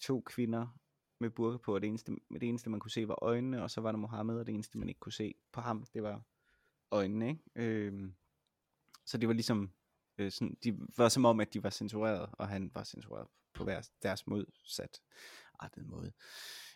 to 0.00 0.20
kvinder 0.20 0.78
med 1.24 1.30
burka 1.30 1.56
på, 1.56 1.74
og 1.74 1.80
det 1.80 1.88
eneste, 1.88 2.12
det 2.32 2.42
eneste 2.48 2.70
man 2.70 2.80
kunne 2.80 2.90
se 2.90 3.08
var 3.08 3.18
øjnene, 3.22 3.62
og 3.62 3.70
så 3.70 3.80
var 3.80 3.92
der 3.92 3.98
Mohammed, 3.98 4.38
og 4.38 4.46
det 4.46 4.54
eneste 4.54 4.78
man 4.78 4.88
ikke 4.88 5.00
kunne 5.00 5.12
se 5.12 5.34
på 5.52 5.60
ham, 5.60 5.86
det 5.94 6.02
var 6.02 6.22
øjnene, 6.90 7.28
ikke? 7.28 7.42
Øh, 7.54 8.12
så 9.06 9.18
det 9.18 9.28
var 9.28 9.34
ligesom, 9.34 9.72
øh, 10.18 10.32
sådan, 10.32 10.56
de 10.64 10.78
var 10.96 11.08
som 11.08 11.24
om, 11.24 11.40
at 11.40 11.54
de 11.54 11.62
var 11.62 11.70
censureret, 11.70 12.30
og 12.32 12.48
han 12.48 12.70
var 12.74 12.84
censureret 12.84 13.28
på 13.54 13.64
deres, 13.64 13.90
deres 14.02 14.26
modsat 14.26 15.00
artet 15.58 15.86
måde. 15.86 16.12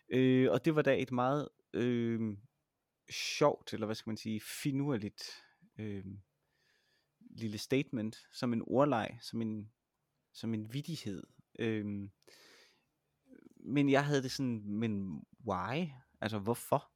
Øh, 0.09 0.51
og 0.51 0.65
det 0.65 0.75
var 0.77 0.83
da 0.83 1.03
et 1.03 1.13
meget 1.13 1.49
øh, 1.73 2.37
sjovt, 3.11 3.73
eller 3.73 3.87
hvad 3.87 3.97
skal 3.97 4.11
man 4.11 4.17
sige, 4.17 4.41
finurligt 4.41 5.23
øh, 5.79 6.05
lille 7.21 7.59
statement, 7.59 8.17
som 8.33 8.53
en 8.53 8.63
ordleg, 8.67 9.19
som 9.21 9.43
en, 9.43 9.73
som 10.33 10.55
en 10.55 10.73
vidighed, 10.73 11.23
Øh, 11.59 12.09
men 13.69 13.91
jeg 13.91 14.05
havde 14.07 14.23
det 14.23 14.31
sådan, 14.31 14.63
men 14.67 15.23
why? 15.47 15.87
Altså 16.21 16.39
hvorfor? 16.39 16.93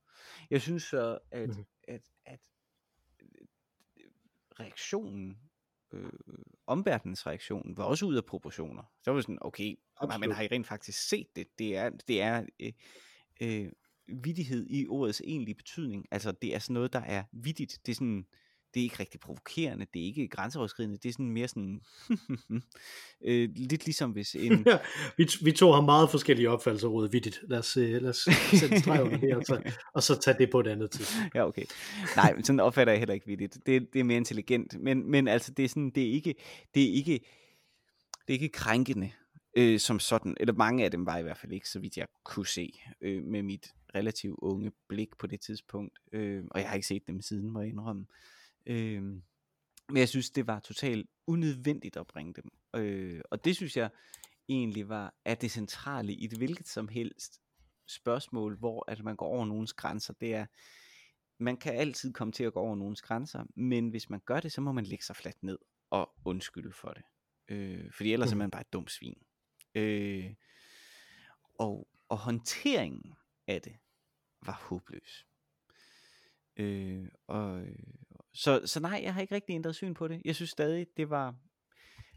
Jeg 0.50 0.62
synes 0.62 0.82
så, 0.82 1.18
at, 1.30 1.48
Mhm. 1.48 1.64
at, 1.88 2.02
at 2.26 2.40
reaktionen, 4.60 5.38
øh, 5.92 6.12
omverdenens 6.66 7.26
reaktion, 7.26 7.76
var 7.76 7.84
også 7.84 8.06
ud 8.06 8.14
af 8.16 8.24
proportioner. 8.24 8.82
Så 9.02 9.10
var 9.10 9.16
det 9.16 9.24
sådan, 9.24 9.38
okay, 9.40 9.68
men 9.68 9.76
Absolut. 10.10 10.34
har 10.36 10.42
I 10.42 10.46
rent 10.46 10.66
faktisk 10.66 11.08
set 11.08 11.36
det? 11.36 11.58
Det 11.58 11.76
er, 11.76 11.90
det 11.90 12.22
er 12.22 12.46
øh, 12.60 12.72
øh, 13.40 13.72
vidighed 14.06 14.66
i 14.70 14.86
ordets 14.88 15.22
egentlige 15.24 15.54
betydning. 15.54 16.06
Altså 16.10 16.32
det 16.32 16.54
er 16.54 16.58
sådan 16.58 16.74
noget, 16.74 16.92
der 16.92 16.98
er 17.00 17.24
vidigt. 17.32 17.78
Det 17.86 17.92
er 17.92 17.96
sådan, 17.96 18.26
det 18.74 18.80
er 18.80 18.84
ikke 18.84 19.00
rigtig 19.00 19.20
provokerende, 19.20 19.86
det 19.94 20.02
er 20.02 20.06
ikke 20.06 20.28
grænseoverskridende, 20.28 20.96
det 20.96 21.08
er 21.08 21.12
sådan 21.12 21.30
mere 21.30 21.48
sådan, 21.48 21.80
øh, 23.24 23.48
lidt 23.56 23.84
ligesom 23.84 24.10
hvis 24.10 24.34
en, 24.34 24.66
vi, 25.18 25.28
vi 25.44 25.52
to 25.52 25.72
har 25.72 25.80
meget 25.80 26.10
forskellige 26.10 26.50
opfattelser 26.50 26.88
ordet 26.88 27.12
vittigt. 27.12 27.40
Lad 27.48 27.58
os, 27.58 27.76
øh, 27.76 28.02
lad 28.02 28.10
os 28.10 28.28
sætte 28.60 28.80
streg 28.80 29.02
under 29.02 29.18
det, 29.18 29.36
og 29.36 29.42
så, 29.46 29.72
og 29.94 30.02
så 30.02 30.20
tage 30.20 30.38
det 30.38 30.50
på 30.50 30.60
et 30.60 30.66
andet 30.66 30.90
tidspunkt. 30.90 31.34
ja, 31.34 31.46
okay. 31.46 31.64
Nej, 32.16 32.34
men 32.34 32.44
sådan 32.44 32.60
opfatter 32.60 32.92
jeg 32.92 33.00
heller 33.00 33.14
ikke 33.14 33.26
vidigt. 33.26 33.58
Det, 33.66 33.92
det 33.92 34.00
er 34.00 34.04
mere 34.04 34.16
intelligent. 34.16 34.80
Men, 34.80 35.10
men 35.10 35.28
altså, 35.28 35.52
det 35.52 35.64
er 35.64 35.68
sådan, 35.68 35.90
det 35.90 36.08
er 36.08 36.12
ikke, 36.12 36.34
det 36.74 36.82
er 36.82 36.92
ikke, 36.92 37.12
det 38.26 38.28
er 38.28 38.32
ikke 38.32 38.48
krænkende 38.48 39.10
øh, 39.56 39.80
som 39.80 40.00
sådan. 40.00 40.36
Eller 40.40 40.54
mange 40.54 40.84
af 40.84 40.90
dem 40.90 41.06
var 41.06 41.18
i 41.18 41.22
hvert 41.22 41.38
fald 41.38 41.52
ikke, 41.52 41.68
så 41.68 41.78
vidt 41.78 41.96
jeg 41.96 42.06
kunne 42.24 42.46
se, 42.46 42.72
øh, 43.00 43.24
med 43.24 43.42
mit 43.42 43.74
relativt 43.94 44.38
unge 44.42 44.72
blik 44.88 45.08
på 45.18 45.26
det 45.26 45.40
tidspunkt. 45.40 45.98
Øh, 46.12 46.44
og 46.50 46.60
jeg 46.60 46.68
har 46.68 46.74
ikke 46.74 46.86
set 46.86 47.06
dem 47.06 47.20
siden, 47.20 47.50
må 47.50 47.60
jeg 47.60 47.68
indrømme. 47.68 48.02
Øh, 48.02 48.41
men 49.88 49.96
jeg 49.96 50.08
synes, 50.08 50.30
det 50.30 50.46
var 50.46 50.60
totalt 50.60 51.10
unødvendigt 51.26 51.96
at 51.96 52.06
bringe 52.06 52.34
dem. 52.34 52.50
Øh, 52.80 53.20
og 53.30 53.44
det 53.44 53.56
synes 53.56 53.76
jeg 53.76 53.90
egentlig 54.48 54.88
var 54.88 55.14
at 55.24 55.40
det 55.42 55.50
centrale 55.50 56.12
i 56.12 56.26
det 56.26 56.38
hvilket 56.38 56.68
som 56.68 56.88
helst 56.88 57.40
spørgsmål, 57.86 58.56
hvor 58.58 58.90
at 58.90 59.04
man 59.04 59.16
går 59.16 59.26
over 59.26 59.44
nogens 59.46 59.72
grænser. 59.72 60.14
Det 60.14 60.34
er, 60.34 60.46
man 61.38 61.56
kan 61.56 61.74
altid 61.74 62.12
komme 62.12 62.32
til 62.32 62.44
at 62.44 62.52
gå 62.52 62.60
over 62.60 62.76
nogens 62.76 63.02
grænser, 63.02 63.44
men 63.54 63.88
hvis 63.88 64.10
man 64.10 64.20
gør 64.20 64.40
det, 64.40 64.52
så 64.52 64.60
må 64.60 64.72
man 64.72 64.84
lægge 64.84 65.04
sig 65.04 65.16
fladt 65.16 65.42
ned 65.42 65.58
og 65.90 66.12
undskylde 66.24 66.72
for 66.72 66.88
det. 66.88 67.02
Øh, 67.48 67.92
fordi 67.92 68.12
ellers 68.12 68.28
mm. 68.28 68.32
er 68.32 68.34
Mhm. 68.34 68.38
man 68.38 68.50
bare 68.50 68.60
et 68.60 68.72
dumt 68.72 68.90
svin. 68.90 69.22
Øh, 69.74 70.34
og, 71.58 71.88
og 72.08 72.18
håndteringen 72.18 73.14
af 73.46 73.62
det 73.62 73.76
var 74.46 74.52
håbløs. 74.68 75.26
Øh, 76.56 77.08
og, 77.26 77.66
så, 78.34 78.60
så 78.64 78.80
nej, 78.80 79.00
jeg 79.02 79.14
har 79.14 79.20
ikke 79.20 79.34
rigtig 79.34 79.54
ændret 79.54 79.74
syn 79.74 79.94
på 79.94 80.08
det. 80.08 80.22
Jeg 80.24 80.34
synes 80.34 80.50
stadig, 80.50 80.86
det 80.96 81.10
var 81.10 81.34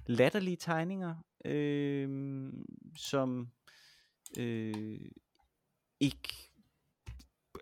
latterlige 0.05 0.57
tegninger, 0.57 1.15
øh, 1.45 2.53
som 2.97 3.49
øh, 4.37 4.99
ikke, 5.99 6.51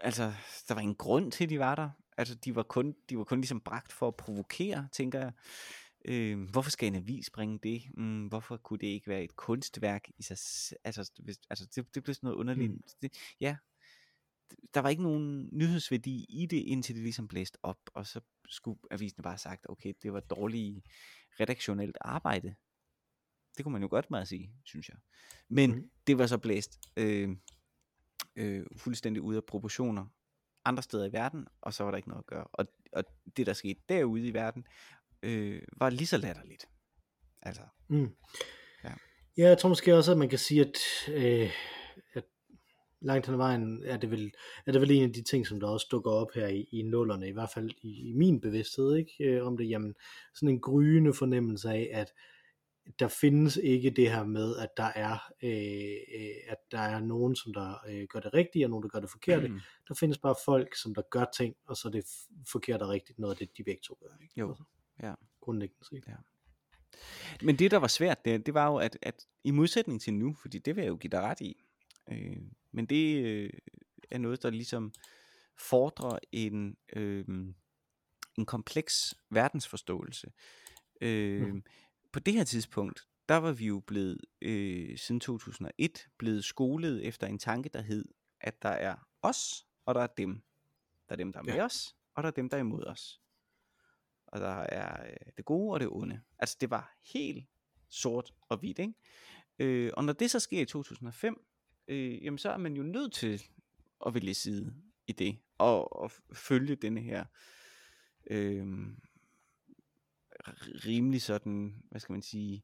altså, 0.02 0.34
der 0.68 0.74
var 0.74 0.82
ingen 0.82 0.96
grund 0.96 1.32
til, 1.32 1.44
at 1.44 1.50
de 1.50 1.60
var 1.60 1.76
der. 1.76 1.90
Altså, 2.18 2.36
de 2.36 2.56
var 2.56 2.64
kun, 2.64 2.96
de 3.10 3.18
var 3.18 3.24
kun 3.24 3.40
ligesom 3.40 3.62
bragt 3.62 3.94
for 3.94 4.08
at 4.08 4.16
provokere, 4.16 4.88
tænker 4.92 5.20
jeg. 5.20 5.32
Øh, 6.06 6.50
hvorfor 6.50 6.72
skal 6.72 6.88
en 6.88 6.96
avis 6.96 7.30
bringe 7.30 7.60
det? 7.64 7.84
Mm, 7.98 8.28
hvorfor 8.28 8.58
kunne 8.58 8.80
det 8.80 8.88
ikke 8.88 9.08
være 9.08 9.24
et 9.24 9.36
kunstværk 9.36 10.10
i 10.18 10.24
sig 10.24 10.38
Altså, 10.84 11.12
hvis, 11.20 11.38
altså 11.50 11.66
det, 11.76 11.96
det 11.96 12.04
blev 12.04 12.16
sådan 12.16 12.28
noget 12.28 12.38
underligt. 12.38 12.72
Mm. 12.72 12.82
Det, 13.02 13.14
ja, 13.40 13.56
der 14.74 14.80
var 14.80 14.90
ikke 14.90 15.04
nogen 15.04 15.50
nyhedsværdi 15.52 16.26
i 16.30 16.46
det, 16.46 16.58
indtil 16.58 16.96
det 16.96 17.04
ligesom 17.04 17.28
blæste 17.28 17.58
op, 17.64 17.80
og 17.94 18.08
så 18.08 18.22
skulle 18.50 18.80
avisen 18.92 19.24
bare 19.24 19.34
have 19.34 19.38
sagt, 19.38 19.66
okay, 19.70 19.94
det 20.04 20.14
var 20.14 20.20
dårligt 20.20 20.86
redaktionelt 21.40 21.98
arbejde. 22.02 22.56
Det 23.58 23.64
kunne 23.64 23.72
man 23.72 23.82
jo 23.82 23.88
godt 23.90 24.12
meget 24.12 24.28
sige, 24.28 24.54
synes 24.64 24.90
jeg. 24.90 24.98
Men 25.50 25.72
mm. 25.72 25.90
det 26.08 26.18
var 26.18 26.28
så 26.28 26.38
blæst 26.38 26.80
øh, 26.98 27.30
øh, 28.36 28.66
fuldstændig 28.78 29.22
ud 29.22 29.36
af 29.36 29.44
proportioner 29.44 30.06
andre 30.66 30.84
steder 30.84 31.06
i 31.06 31.14
verden, 31.14 31.48
og 31.62 31.74
så 31.74 31.84
var 31.84 31.92
der 31.92 31.98
ikke 31.98 32.10
noget 32.10 32.22
at 32.22 32.26
gøre. 32.26 32.48
Og, 32.54 32.68
og 32.92 33.04
det, 33.38 33.46
der 33.46 33.54
skete 33.54 33.80
derude 33.90 34.28
i 34.28 34.34
verden, 34.34 34.68
øh, 35.24 35.62
var 35.78 35.90
lige 35.90 36.08
så 36.08 36.18
latterligt. 36.18 36.66
Altså, 37.42 37.62
Mm. 37.88 38.16
Ja. 38.84 38.94
Ja, 39.38 39.48
jeg 39.48 39.58
tror 39.58 39.70
måske 39.70 39.96
også, 39.96 40.12
at 40.12 40.18
man 40.18 40.30
kan 40.30 40.40
sige, 40.40 40.62
at, 40.62 40.78
øh, 41.10 41.44
at 41.44 41.52
langt 43.04 43.26
hen 43.26 43.34
ad 43.34 43.38
vejen 43.38 43.84
er 43.86 43.98
det, 43.98 44.12
vel, 44.12 44.32
er 44.66 44.72
det 44.72 44.82
vel 44.82 44.92
en 44.92 45.04
af 45.04 45.14
de 45.14 45.22
ting, 45.22 45.48
som 45.48 45.60
der 45.60 45.68
også 45.68 45.88
dukker 45.92 46.12
op 46.12 46.34
her 46.36 46.48
i, 46.48 46.68
i 46.72 46.82
nullerne, 46.82 47.28
i 47.28 47.32
hvert 47.32 47.50
fald 47.54 47.72
i, 47.82 48.10
i 48.10 48.14
min 48.14 48.42
bevidsthed, 48.42 48.96
ikke? 48.96 49.14
Øh, 49.20 49.48
om 49.48 49.58
det, 49.58 49.70
jamen, 49.70 49.96
sådan 50.34 50.50
en 50.50 50.62
gryende 50.62 51.14
fornemmelse 51.14 51.70
af, 51.70 51.90
at 51.94 52.14
der 53.00 53.08
findes 53.08 53.58
ikke 53.58 53.90
det 53.90 54.12
her 54.12 54.24
med, 54.24 54.58
at 54.58 54.70
der 54.78 54.92
er, 54.96 55.32
øh, 55.44 56.22
øh, 56.22 56.36
at 56.48 56.58
der 56.72 56.80
er 56.80 57.00
nogen, 57.00 57.36
som 57.36 57.54
der 57.54 57.76
øh, 57.90 58.08
gør 58.10 58.20
det 58.20 58.34
rigtige, 58.34 58.66
og 58.66 58.70
nogen, 58.70 58.84
der 58.84 58.90
gør 58.90 59.00
det 59.00 59.10
forkerte. 59.10 59.48
Mm. 59.48 59.60
Der 59.88 59.94
findes 59.94 60.18
bare 60.18 60.36
folk, 60.46 60.76
som 60.76 60.96
der 60.96 61.02
gør 61.12 61.26
ting, 61.38 61.56
og 61.68 61.78
så 61.78 61.88
er 61.88 61.92
det 61.92 62.06
forkert 62.52 62.82
og 62.82 62.90
rigtigt 62.90 63.20
noget 63.20 63.34
af 63.34 63.38
det, 63.38 63.58
de 63.58 63.64
begge 63.64 63.82
to 63.84 63.98
gør. 64.02 64.18
Ikke? 64.22 64.34
Jo, 64.40 64.50
Altså, 64.50 64.64
ja. 65.04 65.14
Grundlæggende 65.42 65.86
set. 65.86 66.04
Men 67.44 67.60
det, 67.60 67.72
der 67.72 67.78
var 67.78 67.88
svært, 67.88 68.26
det, 68.26 68.46
det 68.46 68.54
var 68.54 68.68
jo, 68.68 68.78
at, 68.78 68.98
at 69.02 69.28
i 69.44 69.52
modsætning 69.52 70.02
til 70.02 70.14
nu, 70.14 70.36
fordi 70.42 70.58
det 70.58 70.76
vil 70.76 70.82
jeg 70.82 70.90
jo 70.90 70.96
give 70.96 71.12
dig 71.12 71.22
ret 71.22 71.42
i, 71.42 71.64
øh, 72.12 72.38
men 72.74 72.86
det 72.86 73.26
øh, 73.26 73.50
er 74.12 74.18
noget, 74.18 74.44
der 74.44 74.50
ligesom 74.50 74.94
fordrer 75.58 76.20
en, 76.32 76.78
øh, 76.96 77.26
en 78.38 78.46
kompleks 78.46 79.16
verdensforståelse. 79.30 80.32
Øh, 81.02 81.42
Mhm. 81.42 81.64
På 82.12 82.20
det 82.20 82.34
her 82.34 82.44
tidspunkt, 82.44 83.08
der 83.30 83.36
var 83.36 83.52
vi 83.52 83.66
jo 83.66 83.80
blevet, 83.80 84.18
øh, 84.42 84.98
siden 84.98 85.20
2001, 85.20 86.08
blevet 86.18 86.46
skolet 86.46 87.06
efter 87.08 87.28
en 87.28 87.40
tanke, 87.40 87.70
der 87.70 87.82
hed, 87.82 88.06
at 88.42 88.62
der 88.62 88.70
er 88.70 88.96
os, 89.22 89.68
og 89.86 89.96
der 89.96 90.02
er 90.02 90.08
dem. 90.08 90.44
Der 91.10 91.14
er 91.14 91.16
dem, 91.16 91.34
der 91.34 91.40
er 91.40 91.44
med 91.44 91.54
Ja. 91.54 91.66
os, 91.66 91.96
og 92.16 92.24
der 92.24 92.28
er 92.28 92.34
dem, 92.34 92.50
der 92.50 92.58
er 92.58 92.62
imod 92.62 92.84
os. 92.84 93.22
Og 94.28 94.40
der 94.40 94.48
er 94.56 95.08
øh, 95.10 95.16
det 95.38 95.46
gode 95.46 95.74
og 95.74 95.80
det 95.80 95.88
onde. 95.92 96.22
Altså 96.40 96.58
det 96.62 96.70
var 96.70 96.96
helt 97.14 97.46
sort 97.90 98.34
og 98.50 98.58
hvidt, 98.58 98.80
ikke? 98.80 98.94
Øh, 99.60 99.92
og 99.98 100.06
når 100.06 100.14
det 100.14 100.32
så 100.32 100.40
sker 100.40 100.62
i 100.62 100.66
2005, 100.66 101.46
øh, 101.88 102.24
jamen 102.24 102.38
så 102.38 102.50
er 102.50 102.58
man 102.58 102.74
jo 102.76 102.84
nødt 102.84 103.14
til 103.14 103.44
at 104.06 104.14
vælge 104.14 104.34
side 104.34 104.74
i 105.08 105.12
det, 105.12 105.38
og, 105.58 106.02
og 106.02 106.12
følge 106.34 106.76
denne 106.76 107.02
her 107.02 107.26
øh, 108.30 108.68
rimelig 110.86 111.22
sådan, 111.22 111.84
hvad 111.92 112.00
skal 112.00 112.14
man 112.14 112.22
sige, 112.22 112.64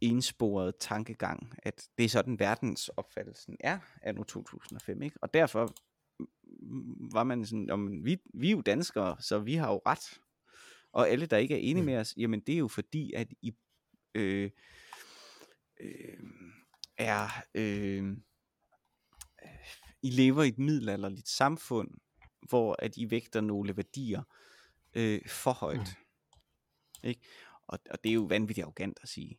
ensporet 0.00 0.74
tankegang, 0.80 1.54
at 1.58 1.88
det 1.98 2.04
er 2.04 2.08
sådan 2.08 2.38
verdensopfattelsen 2.38 3.56
er 3.60 3.78
af 4.02 4.14
nu 4.14 4.22
2005, 4.24 5.02
ikke? 5.02 5.16
Og 5.22 5.34
derfor 5.34 5.74
var 7.12 7.24
man 7.24 7.44
sådan, 7.46 7.70
om 7.70 8.04
vi, 8.04 8.18
vi 8.34 8.46
er 8.48 8.52
jo 8.52 8.60
danskere, 8.60 9.16
så 9.20 9.38
vi 9.38 9.54
har 9.54 9.72
jo 9.72 9.80
ret. 9.86 10.20
Og 10.92 11.08
alle, 11.10 11.26
der 11.26 11.36
ikke 11.36 11.54
er 11.54 11.58
enige 11.58 11.82
Mm. 11.82 11.86
med 11.86 11.96
os, 11.96 12.14
jamen 12.16 12.40
det 12.40 12.54
er 12.54 12.58
jo 12.58 12.68
fordi, 12.68 13.12
at 13.12 13.28
I 13.42 13.54
øh, 14.14 14.50
øh, 15.80 16.18
er, 16.98 17.28
øh, 17.54 18.16
I 20.02 20.10
lever 20.10 20.42
i 20.42 20.48
et 20.48 20.58
middelalderligt 20.58 21.28
samfund, 21.28 21.90
hvor 22.48 22.76
at 22.78 22.96
I 22.96 23.10
vægter 23.10 23.40
nogle 23.40 23.76
værdier 23.76 24.22
øh, 24.94 25.28
for 25.28 25.52
højt. 25.52 25.78
Mm. 27.02 27.08
Ikke? 27.08 27.20
Og, 27.66 27.78
og 27.90 28.04
det 28.04 28.10
er 28.10 28.14
jo 28.14 28.22
vanvittigt 28.22 28.64
arrogant 28.64 28.98
at 29.02 29.08
sige, 29.08 29.38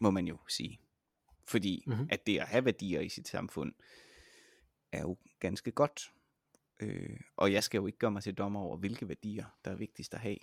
må 0.00 0.10
man 0.10 0.26
jo 0.26 0.38
sige. 0.48 0.80
Fordi 1.48 1.84
Mhm. 1.86 1.94
mm-hmm. 1.96 2.08
at 2.12 2.26
det 2.26 2.38
at 2.38 2.48
have 2.48 2.64
værdier 2.64 3.00
i 3.00 3.08
sit 3.08 3.28
samfund, 3.28 3.72
er 4.92 5.00
jo 5.00 5.16
ganske 5.40 5.70
godt. 5.72 6.12
Øh, 6.80 7.20
og 7.36 7.52
jeg 7.52 7.64
skal 7.64 7.78
jo 7.78 7.86
ikke 7.86 7.98
gøre 7.98 8.10
mig 8.10 8.22
til 8.22 8.34
dommer 8.34 8.60
over, 8.60 8.76
hvilke 8.76 9.08
værdier, 9.08 9.58
der 9.64 9.70
er 9.70 9.74
vigtigst 9.76 10.14
at 10.14 10.20
have. 10.20 10.36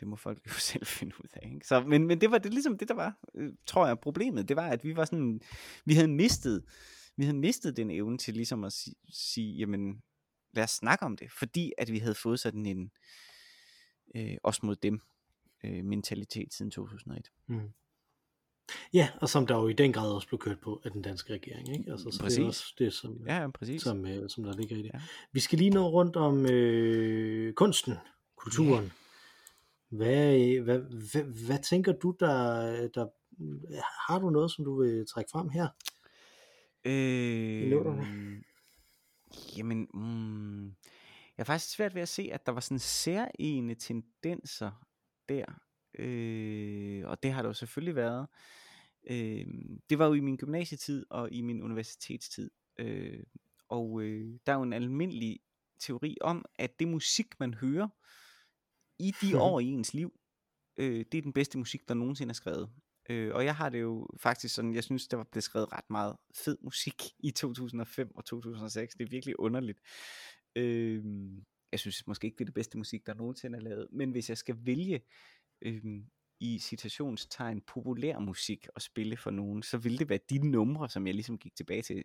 Det 0.00 0.08
må 0.08 0.16
folk 0.16 0.38
jo 0.48 0.52
selv 0.52 0.86
finde 0.86 1.14
ud 1.20 1.28
af. 1.32 1.50
Ikke? 1.54 1.66
Så, 1.66 1.80
men, 1.80 2.06
men 2.06 2.20
det 2.20 2.30
var 2.30 2.38
det 2.38 2.52
ligesom 2.52 2.78
det, 2.78 2.88
der 2.88 2.94
var, 2.94 3.18
øh, 3.34 3.52
tror 3.66 3.86
jeg, 3.86 3.98
problemet. 3.98 4.48
Det 4.48 4.56
var, 4.56 4.68
at 4.68 4.84
vi 4.84 4.96
var 4.96 5.04
sådan, 5.04 5.40
vi 5.84 5.94
havde 5.94 6.08
mistet, 6.08 6.64
vi 7.16 7.24
havde 7.24 7.38
mistet 7.38 7.76
den 7.76 7.90
evne 7.90 8.18
til 8.18 8.34
ligesom 8.34 8.64
at 8.64 8.72
si, 8.72 8.96
sige, 9.08 9.56
jamen, 9.56 10.02
lad 10.52 10.64
os 10.64 10.70
snakke 10.70 11.04
om 11.04 11.16
det. 11.16 11.32
Fordi 11.32 11.72
at 11.78 11.92
vi 11.92 11.98
havde 11.98 12.14
fået 12.14 12.40
sådan 12.40 12.66
en, 12.66 12.90
øh, 14.16 14.36
os 14.42 14.62
mod 14.62 14.76
dem, 14.76 15.00
øh, 15.64 15.84
mentalitet 15.84 16.54
siden 16.54 16.70
2001. 16.70 17.30
Mm. 17.46 17.60
Ja, 18.92 19.08
og 19.20 19.28
som 19.28 19.46
der 19.46 19.56
jo 19.56 19.68
i 19.68 19.72
den 19.72 19.92
grad 19.92 20.12
også 20.12 20.28
blev 20.28 20.38
kørt 20.38 20.60
på 20.60 20.80
af 20.84 20.90
den 20.90 21.02
danske 21.02 21.32
regering. 21.32 21.78
Ikke? 21.78 21.90
Altså, 21.92 22.10
så 22.10 22.20
Præcis. 22.20 22.36
det 22.36 22.42
er 22.42 22.46
også 22.46 22.74
det, 22.78 22.92
som, 22.92 23.26
Ja, 23.26 23.40
ja 23.40 23.50
præcis. 23.50 23.82
som, 23.82 24.06
øh, 24.06 24.30
som 24.30 24.44
der 24.44 24.56
ligger 24.56 24.76
i 24.76 24.82
det. 24.82 24.90
Ja. 24.94 25.00
Vi 25.32 25.40
skal 25.40 25.58
lige 25.58 25.70
nå 25.70 25.88
rundt 25.88 26.16
om 26.16 26.46
øh, 26.46 27.54
kunsten, 27.54 27.94
kulturen. 28.36 28.92
Hvad, 29.96 30.40
øh, 30.40 30.64
hvad, 30.64 30.78
hvad, 30.78 31.46
hvad 31.46 31.58
tænker 31.62 31.92
du, 31.92 32.16
der, 32.20 32.28
der 32.94 33.06
har 34.08 34.18
du 34.18 34.30
noget, 34.30 34.50
som 34.50 34.64
du 34.64 34.82
vil 34.82 35.06
trække 35.06 35.30
frem 35.30 35.48
her? 35.48 35.68
Øh, 36.84 37.70
jamen, 39.58 39.88
mm, 39.94 40.64
jeg 41.36 41.42
er 41.42 41.44
faktisk 41.44 41.74
svært 41.74 41.94
ved 41.94 42.02
at 42.02 42.08
se, 42.08 42.28
at 42.32 42.46
der 42.46 42.52
var 42.52 42.60
sådan 42.60 42.78
særlige 42.78 43.74
tendenser 43.74 44.86
der. 45.28 45.44
Øh, 45.98 47.08
og 47.08 47.22
det 47.22 47.32
har 47.32 47.42
der 47.42 47.48
jo 47.48 47.54
selvfølgelig 47.54 47.96
været. 47.96 48.26
Øh, 49.10 49.46
det 49.90 49.98
var 49.98 50.06
jo 50.06 50.12
i 50.12 50.20
min 50.20 50.36
gymnasietid 50.36 51.06
og 51.10 51.32
i 51.32 51.40
min 51.40 51.62
universitetstid. 51.62 52.50
Øh, 52.78 53.22
og 53.68 54.02
øh, 54.02 54.38
der 54.46 54.52
er 54.52 54.56
jo 54.56 54.62
en 54.62 54.72
almindelig 54.72 55.40
teori 55.78 56.16
om, 56.20 56.44
at 56.58 56.78
det 56.78 56.88
musik, 56.88 57.40
man 57.40 57.54
hører 57.54 57.88
i 58.98 59.14
de 59.22 59.40
år 59.40 59.60
i 59.60 59.66
ens 59.66 59.94
liv, 59.94 60.12
øh, 60.76 61.04
det 61.12 61.18
er 61.18 61.22
den 61.22 61.32
bedste 61.32 61.58
musik, 61.58 61.88
der 61.88 61.94
nogensinde 61.94 62.30
er 62.30 62.34
skrevet. 62.34 62.70
Øh, 63.10 63.34
og 63.34 63.44
jeg 63.44 63.56
har 63.56 63.68
det 63.68 63.80
jo 63.80 64.08
faktisk 64.20 64.54
sådan, 64.54 64.74
jeg 64.74 64.84
synes, 64.84 65.08
der 65.08 65.16
var 65.16 65.26
blevet 65.32 65.44
skrevet 65.44 65.72
ret 65.72 65.90
meget 65.90 66.16
fed 66.34 66.58
musik 66.62 67.02
i 67.18 67.30
2005 67.30 68.16
og 68.16 68.24
2006. 68.24 68.94
Det 68.94 69.04
er 69.04 69.10
virkelig 69.10 69.40
underligt. 69.40 69.80
Øh, 70.56 71.04
jeg 71.72 71.80
synes 71.80 72.06
måske 72.06 72.24
ikke, 72.24 72.36
det 72.36 72.44
er 72.44 72.46
det 72.46 72.54
bedste 72.54 72.78
musik, 72.78 73.06
der 73.06 73.14
nogensinde 73.14 73.58
er 73.58 73.62
lavet. 73.62 73.88
Men 73.92 74.10
hvis 74.10 74.28
jeg 74.28 74.38
skal 74.38 74.56
vælge 74.60 75.00
øh, 75.62 75.84
i 76.40 76.58
citationstegn 76.58 77.60
populær 77.60 78.18
musik 78.18 78.66
at 78.76 78.82
spille 78.82 79.16
for 79.16 79.30
nogen, 79.30 79.62
så 79.62 79.78
ville 79.78 79.98
det 79.98 80.08
være 80.08 80.18
de 80.30 80.50
numre, 80.50 80.88
som 80.88 81.06
jeg 81.06 81.14
ligesom 81.14 81.38
gik 81.38 81.56
tilbage 81.56 81.82
til, 81.82 82.04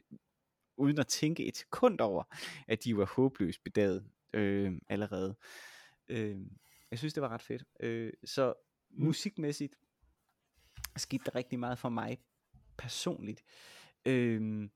uden 0.77 0.99
at 0.99 1.07
tænke 1.07 1.45
et 1.45 1.57
sekund 1.57 1.99
over, 1.99 2.23
at 2.67 2.83
de 2.83 2.97
var 2.97 3.05
håbløst 3.05 3.63
bedaget 3.63 4.09
øh, 4.33 4.73
allerede. 4.87 5.35
Øh, 6.09 6.37
jeg 6.91 6.99
synes, 6.99 7.13
det 7.13 7.23
var 7.23 7.29
ret 7.29 7.41
fedt. 7.41 7.63
Øh, 7.79 8.13
så 8.25 8.53
mm. 8.91 9.05
musikmæssigt 9.05 9.75
skete 10.97 11.23
der 11.25 11.35
rigtig 11.35 11.59
meget 11.59 11.79
for 11.79 11.89
mig 11.89 12.17
personligt. 12.77 13.43
Øh, 14.05 14.69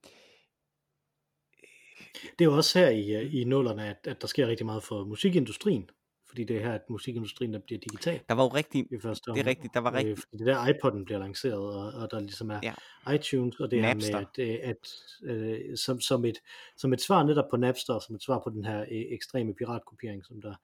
det 2.22 2.40
er 2.40 2.44
jo 2.44 2.56
også 2.56 2.78
her 2.78 2.88
i, 2.88 3.40
i 3.40 3.44
nullerne, 3.44 3.88
at, 3.88 4.06
at 4.06 4.20
der 4.20 4.26
sker 4.26 4.46
rigtig 4.46 4.66
meget 4.66 4.84
for 4.84 5.04
musikindustrien 5.04 5.90
fordi 6.34 6.44
det 6.44 6.56
er 6.56 6.60
her, 6.60 6.72
at 6.72 6.90
musikindustrien 6.90 7.52
der 7.52 7.58
bliver 7.58 7.78
digital. 7.80 8.20
Der 8.28 8.34
var 8.34 8.42
jo 8.42 8.48
rigtig, 8.48 8.86
det 8.90 9.04
er 9.04 9.46
rigtigt, 9.46 9.74
der 9.74 9.80
var 9.80 9.92
rigtig... 9.92 10.10
Øh, 10.10 10.16
fordi 10.16 10.36
det 10.38 10.46
der 10.46 10.64
iPod'en 10.64 11.04
bliver 11.04 11.18
lanceret, 11.18 11.58
og, 11.58 12.02
og 12.02 12.10
der 12.10 12.20
ligesom 12.20 12.50
er 12.50 12.60
ja. 12.62 12.74
iTunes, 13.14 13.60
og 13.60 13.70
det 13.70 13.82
Napster. 13.82 14.18
her 14.18 14.26
med, 14.36 14.44
at, 14.44 14.60
at, 14.62 14.76
at 15.22 15.30
øh, 15.30 15.76
som, 15.76 16.00
som, 16.00 16.24
et, 16.24 16.38
som 16.76 16.92
et 16.92 17.00
svar 17.00 17.22
netop 17.22 17.44
på 17.50 17.56
Napster, 17.56 17.98
som 17.98 18.14
et 18.14 18.22
svar 18.22 18.40
på 18.44 18.50
den 18.50 18.64
her 18.64 18.80
øh, 18.80 18.86
ekstreme 18.90 19.54
piratkopiering, 19.54 20.24
som 20.24 20.40
der, 20.42 20.54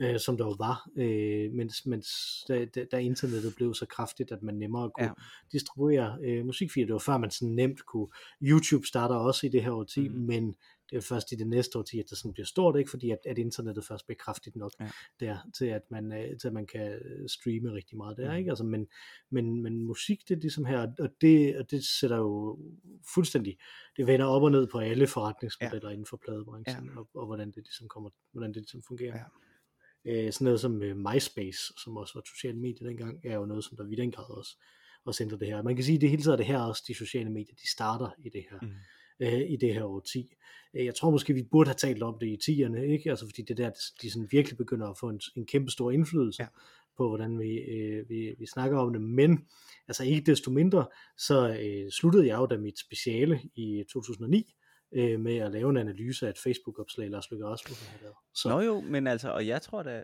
øh, 0.00 0.20
som 0.20 0.36
der 0.36 0.44
jo 0.44 0.54
var, 0.58 0.88
øh, 0.96 1.52
mens, 1.52 1.86
mens 1.86 2.08
da, 2.48 2.64
da, 2.92 2.98
internettet 2.98 3.54
blev 3.56 3.74
så 3.74 3.86
kraftigt, 3.86 4.32
at 4.32 4.42
man 4.42 4.54
nemmere 4.54 4.90
kunne 4.90 5.06
ja. 5.06 5.12
distribuere 5.52 6.18
øh, 6.22 6.46
musikfiler. 6.46 6.86
Det 6.86 6.92
var 6.92 6.98
før 6.98 7.18
man 7.18 7.30
sådan 7.30 7.54
nemt 7.54 7.86
kunne, 7.86 8.08
YouTube 8.42 8.86
starter 8.86 9.14
også 9.14 9.46
i 9.46 9.50
det 9.50 9.62
her 9.62 9.70
årti, 9.70 10.08
mm. 10.08 10.14
men 10.14 10.56
det 10.90 10.96
er 10.96 11.00
først 11.00 11.32
i 11.32 11.34
det 11.34 11.46
næste 11.46 11.78
årti, 11.78 11.98
at 11.98 12.10
det 12.10 12.18
sådan 12.18 12.32
bliver 12.32 12.46
stort, 12.46 12.78
ikke? 12.78 12.90
fordi 12.90 13.10
at, 13.10 13.18
at 13.26 13.38
internettet 13.38 13.84
først 13.84 14.06
bliver 14.06 14.16
kraftigt 14.18 14.56
nok 14.56 14.72
ja. 14.80 14.90
der, 15.20 15.38
til 15.58 15.66
at, 15.66 15.82
man, 15.90 16.12
øh, 16.12 16.38
til 16.38 16.48
at 16.48 16.54
man 16.54 16.66
kan 16.66 17.00
streame 17.26 17.72
rigtig 17.72 17.96
meget 17.96 18.16
der, 18.16 18.30
mm. 18.30 18.36
ikke? 18.36 18.50
Altså, 18.50 18.64
men, 18.64 18.86
men, 19.30 19.62
men 19.62 19.84
musik, 19.84 20.28
det 20.28 20.36
er 20.36 20.40
ligesom 20.40 20.64
her, 20.64 20.92
og 20.98 21.08
det, 21.20 21.56
og 21.56 21.70
det 21.70 21.84
sætter 21.84 22.16
jo 22.16 22.58
fuldstændig, 23.14 23.58
det 23.96 24.06
vender 24.06 24.26
op 24.26 24.42
og 24.42 24.50
ned 24.50 24.66
på 24.66 24.78
alle 24.78 25.06
forretningsmodeller 25.06 25.88
ja. 25.88 25.92
inden 25.92 26.06
for 26.06 26.16
pladebranchen, 26.16 26.86
ja. 26.86 26.98
og, 26.98 27.08
og 27.14 27.26
hvordan 27.26 27.48
det 27.48 27.56
ligesom 27.56 27.88
kommer, 27.88 28.10
hvordan 28.32 28.48
det 28.48 28.56
ligesom 28.56 28.82
fungerer. 28.82 29.16
Ja. 29.16 29.24
Øh, 30.06 30.32
sådan 30.32 30.44
noget 30.44 30.60
som 30.60 30.74
uh, 30.74 30.96
MySpace, 30.96 31.72
som 31.84 31.96
også 31.96 32.14
var 32.14 32.20
et 32.20 32.28
socialt 32.28 32.58
medie 32.58 32.88
dengang, 32.88 33.20
er 33.24 33.34
jo 33.34 33.46
noget, 33.46 33.64
som 33.64 33.76
der 33.76 33.84
vidt 33.84 33.98
den 33.98 34.12
grad 34.12 34.30
også, 34.38 34.56
også 35.04 35.22
ændrer 35.22 35.38
det 35.38 35.48
her. 35.48 35.62
Man 35.62 35.76
kan 35.76 35.84
sige, 35.84 35.96
at 35.96 36.00
det 36.00 36.10
hele 36.10 36.22
tiden 36.22 36.32
er 36.32 36.36
det 36.36 36.46
her 36.46 36.58
også, 36.58 36.84
de 36.88 36.94
sociale 36.94 37.30
medier, 37.30 37.54
de 37.54 37.70
starter 37.70 38.10
i 38.18 38.28
det 38.28 38.44
her. 38.50 38.58
Mm 38.62 38.68
øh, 39.20 39.50
i 39.50 39.56
det 39.56 39.74
her 39.74 39.84
årti. 39.84 40.34
Øh, 40.74 40.84
jeg 40.84 40.94
tror 40.94 41.10
måske, 41.10 41.34
vi 41.34 41.42
burde 41.42 41.68
have 41.68 41.74
talt 41.74 42.02
om 42.02 42.18
det 42.20 42.26
i 42.26 42.64
10'erne, 42.64 42.78
ikke? 42.78 43.10
Altså, 43.10 43.26
fordi 43.26 43.42
det 43.42 43.56
der, 43.56 43.70
de 44.02 44.10
sådan 44.10 44.28
virkelig 44.30 44.58
begynder 44.58 44.88
at 44.88 44.98
få 44.98 45.08
en, 45.08 45.20
en 45.36 45.46
kæmpe 45.46 45.70
stor 45.70 45.90
indflydelse 45.90 46.42
ja. 46.42 46.48
på, 46.96 47.08
hvordan 47.08 47.38
vi, 47.38 47.58
øh, 47.58 48.08
vi, 48.08 48.34
vi 48.38 48.46
snakker 48.46 48.78
om 48.78 48.92
det. 48.92 49.02
Men 49.02 49.46
altså 49.88 50.04
ikke 50.04 50.30
desto 50.30 50.50
mindre, 50.50 50.86
så 51.18 51.58
øh, 51.62 51.90
sluttede 51.90 52.26
jeg 52.26 52.38
jo 52.38 52.46
da 52.46 52.56
mit 52.56 52.78
speciale 52.78 53.40
i 53.54 53.84
2009, 53.92 54.54
øh, 54.92 55.20
med 55.20 55.36
at 55.36 55.52
lave 55.52 55.70
en 55.70 55.76
analyse 55.76 56.26
af 56.26 56.30
et 56.30 56.38
Facebook-opslag, 56.38 57.10
Lars 57.10 57.30
Løkke 57.30 57.46
Rasmussen 57.46 57.88
har 57.88 57.98
lavet. 58.02 58.16
Så. 58.34 58.48
Nå 58.48 58.60
jo, 58.60 58.80
men 58.80 59.06
altså, 59.06 59.30
og 59.30 59.46
jeg 59.46 59.62
tror 59.62 59.82
da, 59.82 60.02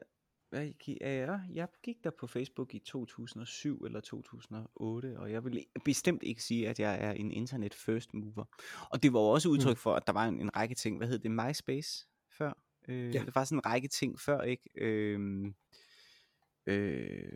hvad, 0.50 0.70
jeg, 1.00 1.40
jeg 1.52 1.68
gik 1.82 2.04
der 2.04 2.10
på 2.10 2.26
Facebook 2.26 2.74
i 2.74 2.78
2007 2.78 3.84
eller 3.84 4.00
2008, 4.00 5.18
og 5.18 5.32
jeg 5.32 5.44
vil 5.44 5.66
bestemt 5.84 6.22
ikke 6.22 6.42
sige, 6.42 6.68
at 6.68 6.80
jeg 6.80 6.98
er 7.00 7.12
en 7.12 7.30
internet 7.30 7.74
first 7.74 8.14
mover. 8.14 8.44
Og 8.90 9.02
det 9.02 9.12
var 9.12 9.18
også 9.18 9.48
udtryk 9.48 9.76
mm. 9.76 9.80
for, 9.80 9.94
at 9.94 10.06
der 10.06 10.12
var 10.12 10.24
en, 10.24 10.40
en 10.40 10.56
række 10.56 10.74
ting, 10.74 10.96
hvad 10.96 11.08
hed 11.08 11.18
det, 11.18 11.30
MySpace 11.30 12.06
før? 12.38 12.52
Øh, 12.88 13.14
ja. 13.14 13.24
Der 13.24 13.30
var 13.34 13.44
sådan 13.44 13.58
en 13.58 13.66
række 13.66 13.88
ting 13.88 14.20
før, 14.20 14.40
ikke? 14.40 14.70
Øh, 14.76 15.44
øh, 16.66 17.32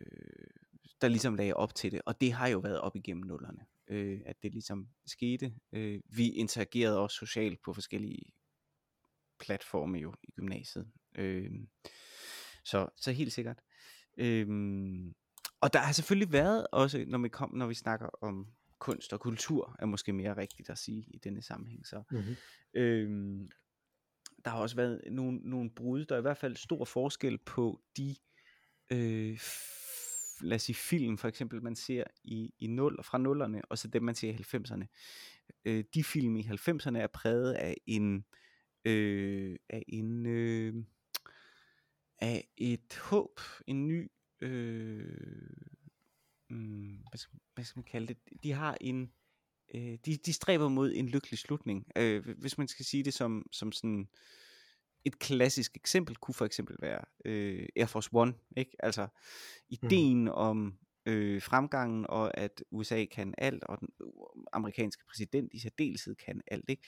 der 1.00 1.08
ligesom 1.08 1.34
lagde 1.34 1.54
op 1.54 1.74
til 1.74 1.92
det, 1.92 2.00
og 2.06 2.20
det 2.20 2.32
har 2.32 2.48
jo 2.48 2.58
været 2.58 2.80
op 2.80 2.96
igennem 2.96 3.24
nullerne, 3.24 3.60
øh, 3.88 4.20
at 4.26 4.42
det 4.42 4.52
ligesom 4.52 4.88
skete. 5.06 5.54
Øh, 5.72 6.00
vi 6.04 6.28
interagerede 6.28 6.98
også 6.98 7.16
socialt 7.16 7.62
på 7.62 7.72
forskellige 7.72 8.22
platforme 9.40 9.98
jo 9.98 10.14
i 10.22 10.30
gymnasiet. 10.30 10.88
Øh, 11.14 11.50
så, 12.64 12.88
så 12.96 13.12
helt 13.12 13.32
sikkert. 13.32 13.60
Øhm, 14.18 15.14
og 15.60 15.72
der 15.72 15.78
har 15.78 15.92
selvfølgelig 15.92 16.32
været 16.32 16.66
også, 16.72 17.04
når 17.08 17.18
vi, 17.18 17.28
kom, 17.28 17.54
når 17.54 17.66
vi 17.66 17.74
snakker 17.74 18.06
om 18.24 18.46
kunst 18.78 19.12
og 19.12 19.20
kultur, 19.20 19.76
er 19.78 19.86
måske 19.86 20.12
mere 20.12 20.36
rigtigt 20.36 20.70
at 20.70 20.78
sige 20.78 21.04
i 21.08 21.18
denne 21.18 21.42
sammenhæng. 21.42 21.86
Så, 21.86 22.02
mm-hmm. 22.10 22.36
øhm, 22.74 23.48
der 24.44 24.50
har 24.50 24.58
også 24.58 24.76
været 24.76 25.00
nogle, 25.10 25.38
nogle 25.38 25.70
brud. 25.70 26.04
Der 26.04 26.14
er 26.14 26.18
i 26.18 26.22
hvert 26.22 26.38
fald 26.38 26.56
stor 26.56 26.84
forskel 26.84 27.38
på 27.38 27.80
de 27.96 28.16
øh, 28.90 29.38
lad 30.40 30.54
os 30.54 30.62
sige 30.62 30.76
film 30.76 31.18
for 31.18 31.28
eksempel 31.28 31.62
man 31.62 31.76
ser 31.76 32.04
i, 32.24 32.54
i 32.58 32.66
nul, 32.66 33.04
fra 33.04 33.18
nullerne 33.18 33.62
og 33.64 33.78
så 33.78 33.88
dem 33.88 34.02
man 34.02 34.14
ser 34.14 34.30
i 34.30 34.34
90'erne. 34.56 34.86
Øh, 35.64 35.84
de 35.94 36.04
film 36.04 36.36
i 36.36 36.42
90'erne 36.42 36.98
er 36.98 37.06
præget 37.06 37.52
af 37.52 37.76
en 37.86 38.24
øh, 38.84 39.56
af 39.68 39.82
en 39.88 40.26
øh, 40.26 40.74
af 42.18 42.48
et 42.56 43.00
håb, 43.02 43.40
en 43.66 43.88
ny, 43.88 44.10
øh, 44.40 45.06
mm, 46.50 46.98
hvad, 47.10 47.18
skal, 47.18 47.38
hvad 47.54 47.64
skal 47.64 47.78
man 47.78 47.84
kalde 47.84 48.06
det, 48.06 48.18
de 48.42 48.52
har 48.52 48.76
en, 48.80 49.12
øh, 49.74 49.98
de, 50.06 50.16
de 50.16 50.32
stræber 50.32 50.68
mod 50.68 50.92
en 50.94 51.08
lykkelig 51.08 51.38
slutning. 51.38 51.86
Øh, 51.96 52.28
hvis 52.38 52.58
man 52.58 52.68
skal 52.68 52.84
sige 52.84 53.04
det 53.04 53.14
som, 53.14 53.46
som 53.52 53.72
sådan 53.72 54.08
et 55.06 55.18
klassisk 55.18 55.76
eksempel, 55.76 56.16
kunne 56.16 56.34
for 56.34 56.44
eksempel 56.44 56.76
være 56.80 57.00
øh, 57.24 57.68
Air 57.76 57.86
Force 57.86 58.10
One, 58.12 58.34
ikke? 58.56 58.76
Altså 58.78 59.08
ideen 59.68 60.20
mm. 60.20 60.28
om 60.28 60.78
øh, 61.06 61.42
fremgangen, 61.42 62.06
og 62.08 62.38
at 62.38 62.64
USA 62.70 63.04
kan 63.04 63.34
alt, 63.38 63.64
og 63.64 63.80
den 63.80 63.88
amerikanske 64.52 65.04
præsident 65.08 65.50
i 65.54 65.58
særdeleshed 65.58 66.14
kan 66.14 66.40
alt, 66.46 66.64
ikke? 66.68 66.82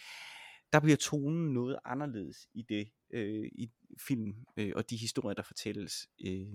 der 0.72 0.80
bliver 0.80 0.96
tonen 0.96 1.54
noget 1.54 1.78
anderledes 1.84 2.48
i 2.54 2.62
det 2.62 2.90
øh, 3.10 3.48
i 3.52 3.70
film 4.08 4.34
øh, 4.56 4.72
og 4.76 4.90
de 4.90 4.96
historier 4.96 5.34
der 5.34 5.42
fortælles 5.42 6.08
øh, 6.26 6.54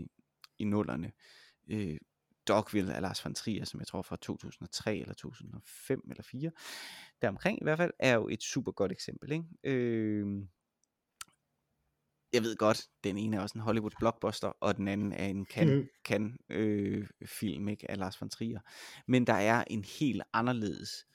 i 0.59 0.63
nullerne. 0.63 1.11
Øh, 1.69 1.97
Dogville 2.47 2.93
af 2.93 3.01
Lars 3.01 3.25
von 3.25 3.33
Trier, 3.33 3.65
som 3.65 3.79
jeg 3.79 3.87
tror 3.87 4.01
fra 4.01 4.15
2003 4.15 4.97
eller 4.97 5.13
2005 5.13 6.01
eller 6.09 6.23
4, 6.23 6.51
deromkring 7.21 7.61
i 7.61 7.63
hvert 7.63 7.77
fald, 7.77 7.91
er 7.99 8.13
jo 8.13 8.27
et 8.27 8.43
super 8.43 8.71
godt 8.71 8.91
eksempel. 8.91 9.31
Ikke? 9.31 9.45
Øh, 9.63 10.43
jeg 12.33 12.43
ved 12.43 12.55
godt, 12.55 12.87
den 13.03 13.17
ene 13.17 13.37
er 13.37 13.41
også 13.41 13.57
en 13.57 13.61
Hollywood 13.61 13.91
blockbuster, 13.99 14.47
og 14.47 14.77
den 14.77 14.87
anden 14.87 15.11
er 15.11 15.25
en 15.25 15.45
kan, 15.45 15.75
mm. 15.75 15.87
kan 16.05 16.37
øh, 16.49 17.07
film 17.25 17.67
ikke, 17.67 17.91
af 17.91 17.97
Lars 17.97 18.21
von 18.21 18.29
Trier. 18.29 18.59
Men 19.07 19.27
der 19.27 19.33
er 19.33 19.63
en 19.67 19.83
helt 19.83 20.23
anderledes 20.33 21.05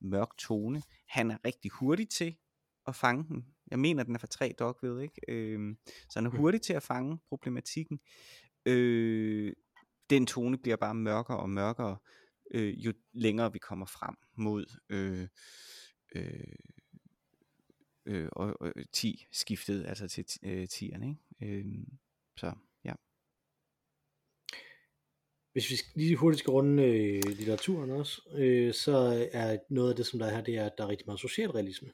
mørk 0.00 0.36
tone. 0.38 0.82
Han 1.08 1.30
er 1.30 1.38
rigtig 1.44 1.70
hurtig 1.70 2.08
til 2.08 2.36
at 2.86 2.94
fange 2.94 3.24
den. 3.28 3.46
Jeg 3.70 3.78
mener, 3.78 4.02
den 4.02 4.14
er 4.14 4.18
for 4.18 4.26
tre 4.26 4.54
ved, 4.82 5.00
ikke? 5.00 5.20
Øh, 5.28 5.76
så 6.10 6.18
han 6.18 6.26
er 6.26 6.30
hurtig 6.30 6.62
til 6.62 6.72
at 6.72 6.82
fange 6.82 7.18
problematikken. 7.28 8.00
Øh, 8.66 9.52
den 10.10 10.26
tone 10.26 10.58
bliver 10.58 10.76
bare 10.76 10.94
mørkere 10.94 11.40
og 11.40 11.50
mørkere, 11.50 11.96
øh, 12.54 12.84
jo 12.86 12.92
længere 13.12 13.52
vi 13.52 13.58
kommer 13.58 13.86
frem 13.86 14.14
mod 14.36 14.78
øh, 14.88 15.28
øh, 16.14 16.56
øh, 18.06 18.28
og, 18.32 18.62
og 18.62 18.72
10 18.92 19.26
skiftet, 19.32 19.86
altså 19.86 20.08
til 20.08 20.24
øh, 20.44 20.68
10'erne. 20.72 21.04
Ikke? 21.08 21.56
Øh, 21.56 21.64
så 22.36 22.52
ja. 22.84 22.92
Hvis 25.52 25.70
vi 25.70 25.76
lige 25.94 26.16
hurtigt 26.16 26.38
skal 26.38 26.50
runde 26.50 26.82
øh, 26.82 27.22
litteraturen 27.36 27.90
også, 27.90 28.22
øh, 28.34 28.74
så 28.74 29.28
er 29.32 29.58
noget 29.70 29.90
af 29.90 29.96
det, 29.96 30.06
som 30.06 30.18
der 30.18 30.26
er 30.26 30.34
her, 30.34 30.44
det 30.44 30.56
er, 30.56 30.66
at 30.66 30.72
der 30.78 30.84
er 30.84 30.88
rigtig 30.88 31.06
meget 31.06 31.20
socialrealisme 31.20 31.88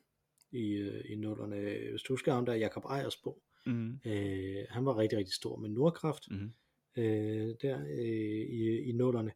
i, 0.52 0.72
øh, 0.72 1.04
i 1.04 1.16
nullerne. 1.16 1.90
Hvis 1.90 2.02
du 2.02 2.12
husker 2.12 2.32
ham 2.32 2.46
der, 2.46 2.54
Jacob 2.54 2.84
Ejers 2.84 3.16
bog, 3.16 3.42
mm. 3.66 4.00
øh, 4.06 4.64
han 4.68 4.84
var 4.84 4.98
rigtig, 4.98 5.18
rigtig 5.18 5.34
stor 5.34 5.56
med 5.56 5.68
Nordkraft, 5.68 6.30
mm. 6.30 6.52
øh, 6.96 7.54
der 7.62 7.80
øh, 7.80 8.46
i, 8.50 8.78
i 8.78 8.92
nullerne. 8.92 9.32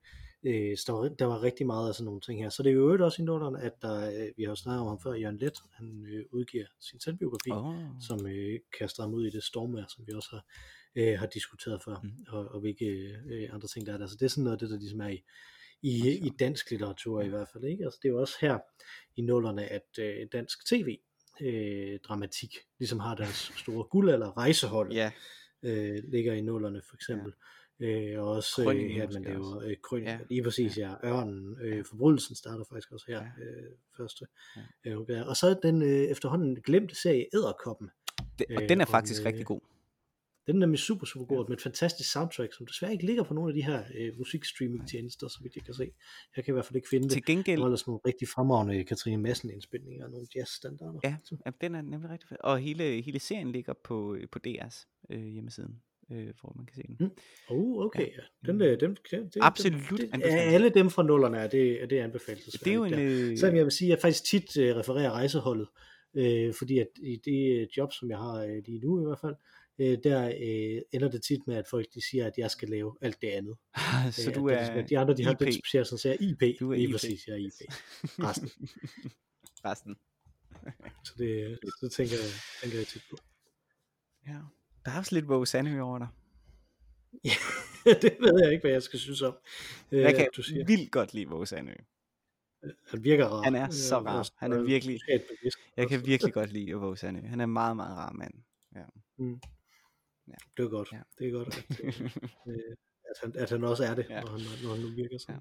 Øh, 0.46 0.76
så 0.76 0.84
der 0.86 0.92
var, 0.92 1.08
der 1.08 1.24
var 1.24 1.42
rigtig 1.42 1.66
meget 1.66 1.88
af 1.88 1.94
sådan 1.94 2.04
nogle 2.04 2.20
ting 2.20 2.42
her. 2.42 2.48
Så 2.48 2.62
det 2.62 2.70
er 2.70 2.74
jo 2.74 2.80
øvrigt 2.80 3.02
også 3.02 3.22
i 3.22 3.24
nullerne, 3.24 3.60
at 3.62 3.72
der, 3.82 4.10
øh, 4.10 4.28
vi 4.36 4.44
har 4.44 4.54
snakket 4.54 4.80
om 4.80 4.86
ham 4.86 5.00
før, 5.00 5.12
Jørgen 5.12 5.38
Let, 5.38 5.58
han 5.72 6.06
øh, 6.12 6.24
udgiver 6.32 6.66
sin 6.80 7.00
selvbiografi, 7.00 7.50
oh. 7.50 7.74
som 8.00 8.26
øh, 8.26 8.60
kaster 8.78 9.02
ham 9.02 9.14
ud 9.14 9.26
i 9.26 9.30
det 9.30 9.44
stormvær, 9.44 9.84
som 9.88 10.06
vi 10.06 10.12
også 10.12 10.28
har, 10.30 10.44
øh, 10.96 11.18
har 11.18 11.26
diskuteret 11.26 11.82
før, 11.84 12.00
mm. 12.02 12.10
og, 12.28 12.48
og 12.48 12.60
hvilke 12.60 12.86
øh, 13.30 13.48
andre 13.52 13.68
ting 13.68 13.86
der 13.86 13.92
er 13.92 13.98
der. 13.98 14.06
Så 14.06 14.16
det 14.20 14.24
er 14.24 14.28
sådan 14.28 14.44
noget 14.44 14.56
af 14.56 14.58
det, 14.58 14.70
der 14.70 14.78
ligesom 14.78 15.00
er 15.00 15.08
i, 15.08 15.24
i, 15.82 16.26
i 16.26 16.30
dansk 16.38 16.70
litteratur 16.70 17.22
i 17.22 17.28
hvert 17.28 17.48
fald. 17.52 17.64
Ikke? 17.64 17.84
Altså, 17.84 17.98
det 18.02 18.08
er 18.08 18.12
jo 18.12 18.20
også 18.20 18.36
her 18.40 18.58
i 19.16 19.22
nullerne, 19.22 19.64
at 19.64 19.98
øh, 19.98 20.26
dansk 20.32 20.66
tv 20.66 20.98
øh, 21.40 21.98
dramatik 22.08 22.56
ligesom 22.78 22.98
har 22.98 23.14
deres 23.14 23.52
store 23.56 23.84
guldalder, 23.84 24.36
rejsehold, 24.36 24.92
Ja, 24.92 25.10
øh, 25.62 26.02
ligger 26.08 26.32
i 26.32 26.40
nullerne 26.40 26.82
for 26.88 26.94
eksempel. 26.94 27.32
Øh, 27.80 28.22
og 28.22 28.28
også 28.28 28.62
øh, 28.62 28.64
Krøniken 28.66 28.90
her, 28.90 29.02
at 29.02 29.12
man 29.14 29.22
laver 29.24 29.60
øh, 29.62 29.76
krøniker. 29.82 30.10
Ja. 30.10 30.16
Ja. 30.18 30.24
Lige 30.30 30.42
præcis, 30.42 30.78
ja. 30.78 30.94
Ørnen, 31.04 31.56
øh, 31.60 31.84
forbrydelsen 31.84 32.36
starter 32.36 32.64
faktisk 32.64 32.92
også 32.92 33.04
her, 33.08 33.16
Ja. 33.22 33.28
ja. 33.38 33.44
øh, 33.44 33.72
første. 33.96 34.26
Ja. 34.56 34.60
Ja. 34.84 34.90
Øh, 34.90 35.00
ja. 35.08 35.22
og 35.22 35.36
så 35.36 35.58
den 35.62 35.82
øh, 35.82 35.88
efterhånden 35.88 36.62
glemte 36.62 36.94
serie 36.94 37.26
Æderkoppen. 37.34 37.90
det, 38.38 38.46
og 38.56 38.62
Øh, 38.62 38.68
den 38.68 38.80
er 38.80 38.84
om, 38.84 38.90
faktisk 38.90 39.22
øh, 39.22 39.26
rigtig 39.26 39.46
god. 39.46 39.60
Den 40.46 40.56
er 40.56 40.60
nemlig 40.60 40.78
super, 40.78 41.06
super 41.06 41.26
god, 41.26 41.48
med 41.48 41.56
et 41.56 41.62
fantastisk 41.62 42.12
soundtrack, 42.12 42.54
som 42.54 42.66
desværre 42.66 42.92
ikke 42.92 43.06
ligger 43.06 43.22
på 43.22 43.34
nogle 43.34 43.50
af 43.50 43.54
de 43.54 43.62
her 43.62 43.84
øh, 43.94 44.18
musikstreaming-tjenester, 44.18 45.28
så 45.28 45.38
vidt 45.42 45.56
jeg 45.56 45.64
kan 45.64 45.74
se. 45.74 45.90
Jeg 46.36 46.44
kan 46.44 46.52
i 46.52 46.54
hvert 46.54 46.64
fald 46.64 46.76
ikke 46.76 46.88
finde 46.88 47.04
det. 47.04 47.12
Til 47.12 47.24
gengæld, 47.24 47.60
var 47.60 47.68
der 47.68 47.76
sådan 47.76 47.90
nogle 47.90 48.00
rigtig 48.06 48.28
fremragende 48.28 48.84
Katrine 48.84 49.22
Madsen 49.22 49.50
indspilninger 49.50 50.04
og 50.04 50.10
nogle 50.10 50.26
jazzstandarder. 50.36 51.00
Ja, 51.04 51.16
ja, 51.46 51.50
den 51.60 51.74
er 51.74 51.82
nemlig 51.82 52.10
rigtig 52.10 52.28
fed. 52.28 52.36
Og 52.40 52.58
hele, 52.58 53.02
hele 53.02 53.18
serien 53.18 53.52
ligger 53.52 53.72
på, 53.84 54.14
øh, 54.14 54.28
på 54.32 54.38
DR's 54.46 55.06
øh, 55.10 55.26
hjemmesiden, 55.26 55.82
øh, 56.12 56.32
hvor 56.40 56.52
man 56.56 56.66
kan 56.66 56.76
se 56.76 56.82
den. 56.88 56.96
Mm. 57.00 57.10
Oh, 57.48 57.84
okay. 57.86 58.06
Ja. 58.06 58.52
Den, 58.52 58.62
øh, 58.62 58.80
den, 58.80 58.90
det, 58.90 59.34
det, 59.34 59.40
Absolut 59.40 59.80
Den, 59.90 59.98
det, 59.98 60.20
ja, 60.20 60.26
alle 60.26 60.68
dem 60.68 60.90
fra 60.90 61.02
nullerne 61.02 61.38
er 61.38 61.46
det, 61.46 61.82
er 61.82 61.86
det 61.86 61.98
anbefalesværdigt. 61.98 62.64
Det 62.64 62.70
er 62.70 62.74
jo 62.74 62.84
en... 62.84 62.94
Øh, 62.94 63.38
Selvom 63.38 63.56
jeg 63.56 63.64
vil 63.64 63.72
sige, 63.72 63.88
at 63.88 63.90
jeg 63.90 64.02
faktisk 64.02 64.24
tit 64.24 64.56
øh, 64.56 64.76
refererer 64.76 65.10
rejseholdet, 65.10 65.68
øh, 66.14 66.54
fordi 66.54 66.78
at 66.78 66.88
i 67.02 67.16
det 67.24 67.60
øh, 67.60 67.66
job, 67.76 67.92
som 67.92 68.10
jeg 68.10 68.18
har 68.18 68.34
øh, 68.34 68.62
lige 68.66 68.78
nu 68.78 69.00
i 69.00 69.04
hvert 69.06 69.20
fald, 69.20 69.34
øh, 69.78 69.98
der 70.04 70.26
øh, 70.26 70.82
ender 70.92 71.08
det 71.10 71.22
tit 71.22 71.46
med, 71.46 71.56
at 71.56 71.64
folk 71.70 71.86
de 71.94 72.10
siger, 72.10 72.26
at 72.26 72.32
jeg 72.38 72.50
skal 72.50 72.68
lave 72.68 72.96
alt 73.00 73.22
det 73.22 73.28
andet. 73.28 73.56
så 74.14 74.30
Øh, 74.30 74.34
du 74.34 74.48
det 74.48 74.54
er 74.54 74.58
ligesom, 74.58 74.88
de 74.88 74.98
andre, 74.98 75.14
de 75.14 75.24
har 75.24 75.32
IP. 75.32 75.38
den 75.38 75.52
specielt, 75.52 75.86
sådan, 75.86 75.98
så 75.98 76.08
jeg 76.08 76.18
er 76.20 76.24
IP. 76.30 76.60
Du 76.60 76.72
er 76.72 76.76
lige 76.76 76.88
IP. 76.88 76.92
præcis, 76.92 77.26
jeg 77.26 77.34
er 77.34 77.38
IP. 77.38 77.60
Resten. 78.26 78.50
Resten. 79.64 79.96
Så 81.04 81.14
det, 81.18 81.58
det 81.80 81.92
tænker, 81.92 82.14
jeg, 82.14 82.30
tænker 82.62 82.78
jeg 82.78 82.86
tit 82.86 83.02
på. 83.10 83.16
Ja. 84.26 84.38
Der 84.86 84.92
er 84.92 84.98
også 84.98 85.14
lidt 85.14 85.28
Våge 85.28 85.46
Sandø 85.46 85.80
over 85.80 85.98
dig. 85.98 86.08
det 88.02 88.16
ved 88.20 88.40
jeg 88.42 88.52
ikke, 88.52 88.62
hvad 88.62 88.70
jeg 88.70 88.82
skal 88.82 88.98
synes 88.98 89.22
om. 89.22 89.36
Øh, 89.92 90.00
Jeg 90.00 90.14
kan 90.14 90.28
du 90.36 90.42
siger. 90.42 90.66
vildt 90.66 90.92
godt 90.92 91.14
lide 91.14 91.26
Våge 91.26 91.46
Sandø. 91.46 91.72
Han 92.90 93.04
virker 93.04 93.26
rar. 93.26 93.42
Han 93.42 93.54
er 93.54 93.70
så 93.70 93.98
Øh, 93.98 94.04
rar. 94.04 94.18
også- 94.18 94.32
Han 94.36 94.52
er 94.52 94.62
virkelig- 94.62 95.00
Jeg 95.76 95.88
kan 95.88 96.06
virkelig 96.06 96.32
godt 96.32 96.52
lide 96.52 96.72
Våge 96.74 96.96
Sandø. 96.96 97.20
Han 97.26 97.40
er 97.40 97.46
meget, 97.46 97.76
meget 97.76 97.96
rar 97.96 98.12
mand. 98.12 98.34
Det 100.56 100.64
er 100.64 100.68
godt. 100.68 100.88
Ja. 100.92 101.00
Det 101.18 101.26
er 101.28 101.32
godt, 101.32 101.48
at, 101.48 101.80
øh, 101.84 102.10
at, 103.10 103.16
han, 103.22 103.36
at 103.36 103.50
han 103.50 103.64
også 103.64 103.84
er 103.84 103.94
det, 103.94 104.06
Ja. 104.10 104.14
ja. 104.14 104.20
når, 104.20 104.30
han, 104.30 104.40
når 104.62 104.74
han 104.74 104.80
nu 104.84 104.88
virker 104.90 105.18
sådan. 105.18 105.40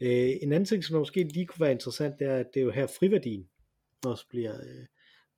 Ja. 0.00 0.06
Øh, 0.06 0.36
en 0.42 0.52
anden 0.52 0.64
ting, 0.66 0.84
som 0.84 0.98
måske 0.98 1.22
lige 1.24 1.46
kunne 1.46 1.60
være 1.60 1.72
interessant, 1.72 2.18
det 2.18 2.26
er, 2.26 2.36
at 2.36 2.46
det 2.54 2.60
er 2.60 2.64
jo 2.64 2.70
her 2.70 2.86
friværdien 2.86 3.48
også 4.06 4.28
bliver, 4.28 4.60
øh, 4.60 4.86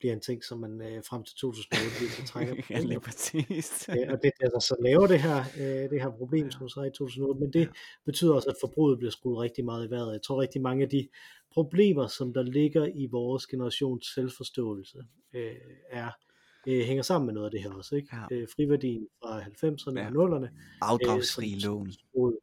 bliver 0.03 0.13
en 0.15 0.21
ting, 0.21 0.45
som 0.45 0.59
man 0.59 0.73
øh, 0.89 1.03
frem 1.09 1.23
til 1.25 1.35
2008 1.37 2.01
virkelig 2.01 2.27
trækker 2.33 2.55
på. 2.55 2.61
ja, 2.75 2.81
lige 2.81 3.01
præcis. 3.01 3.89
Og 3.89 4.17
det 4.23 4.31
er 4.41 4.49
der 4.49 4.61
så 4.61 4.77
laver 4.87 5.07
det 5.07 5.21
her, 5.27 5.39
øh, 5.61 5.91
det 5.91 6.03
her 6.03 6.11
problem, 6.11 6.45
Ja. 6.45 6.51
som 6.51 6.69
så 6.69 6.81
er 6.81 6.85
i 6.85 6.91
2008, 6.91 7.41
men 7.41 7.53
det 7.53 7.69
betyder 8.05 8.33
også, 8.35 8.49
at 8.49 8.57
forbruget 8.61 8.99
bliver 8.99 9.11
skruet 9.11 9.39
rigtig 9.45 9.65
meget 9.65 9.87
i 9.87 9.91
vejret. 9.91 10.13
Jeg 10.13 10.23
tror 10.23 10.41
rigtig 10.41 10.61
mange 10.63 10.83
af 10.85 10.91
de 10.91 11.09
problemer, 11.55 12.07
som 12.07 12.33
der 12.35 12.43
ligger 12.43 12.87
i 12.95 13.07
vores 13.11 13.47
generations 13.47 14.07
selvforståelse, 14.15 14.99
øh, 15.35 15.55
er 15.91 16.11
øh, 16.67 16.83
hænger 16.85 17.03
sammen 17.03 17.27
med 17.27 17.35
noget 17.35 17.47
af 17.47 17.51
det 17.51 17.63
her 17.63 17.71
også. 17.71 17.97
Ikke? 17.97 18.09
Ja. 18.17 18.37
Øh, 18.37 18.49
friværdien 18.57 19.09
fra 19.23 19.41
90'erne 19.41 19.99
Ja. 20.01 20.07
og 20.07 20.13
0'erne, 20.13 20.49
Afdragsfri 20.81 21.53
øh, 21.55 21.61
lån. 21.65 21.93
skruede, 21.93 22.39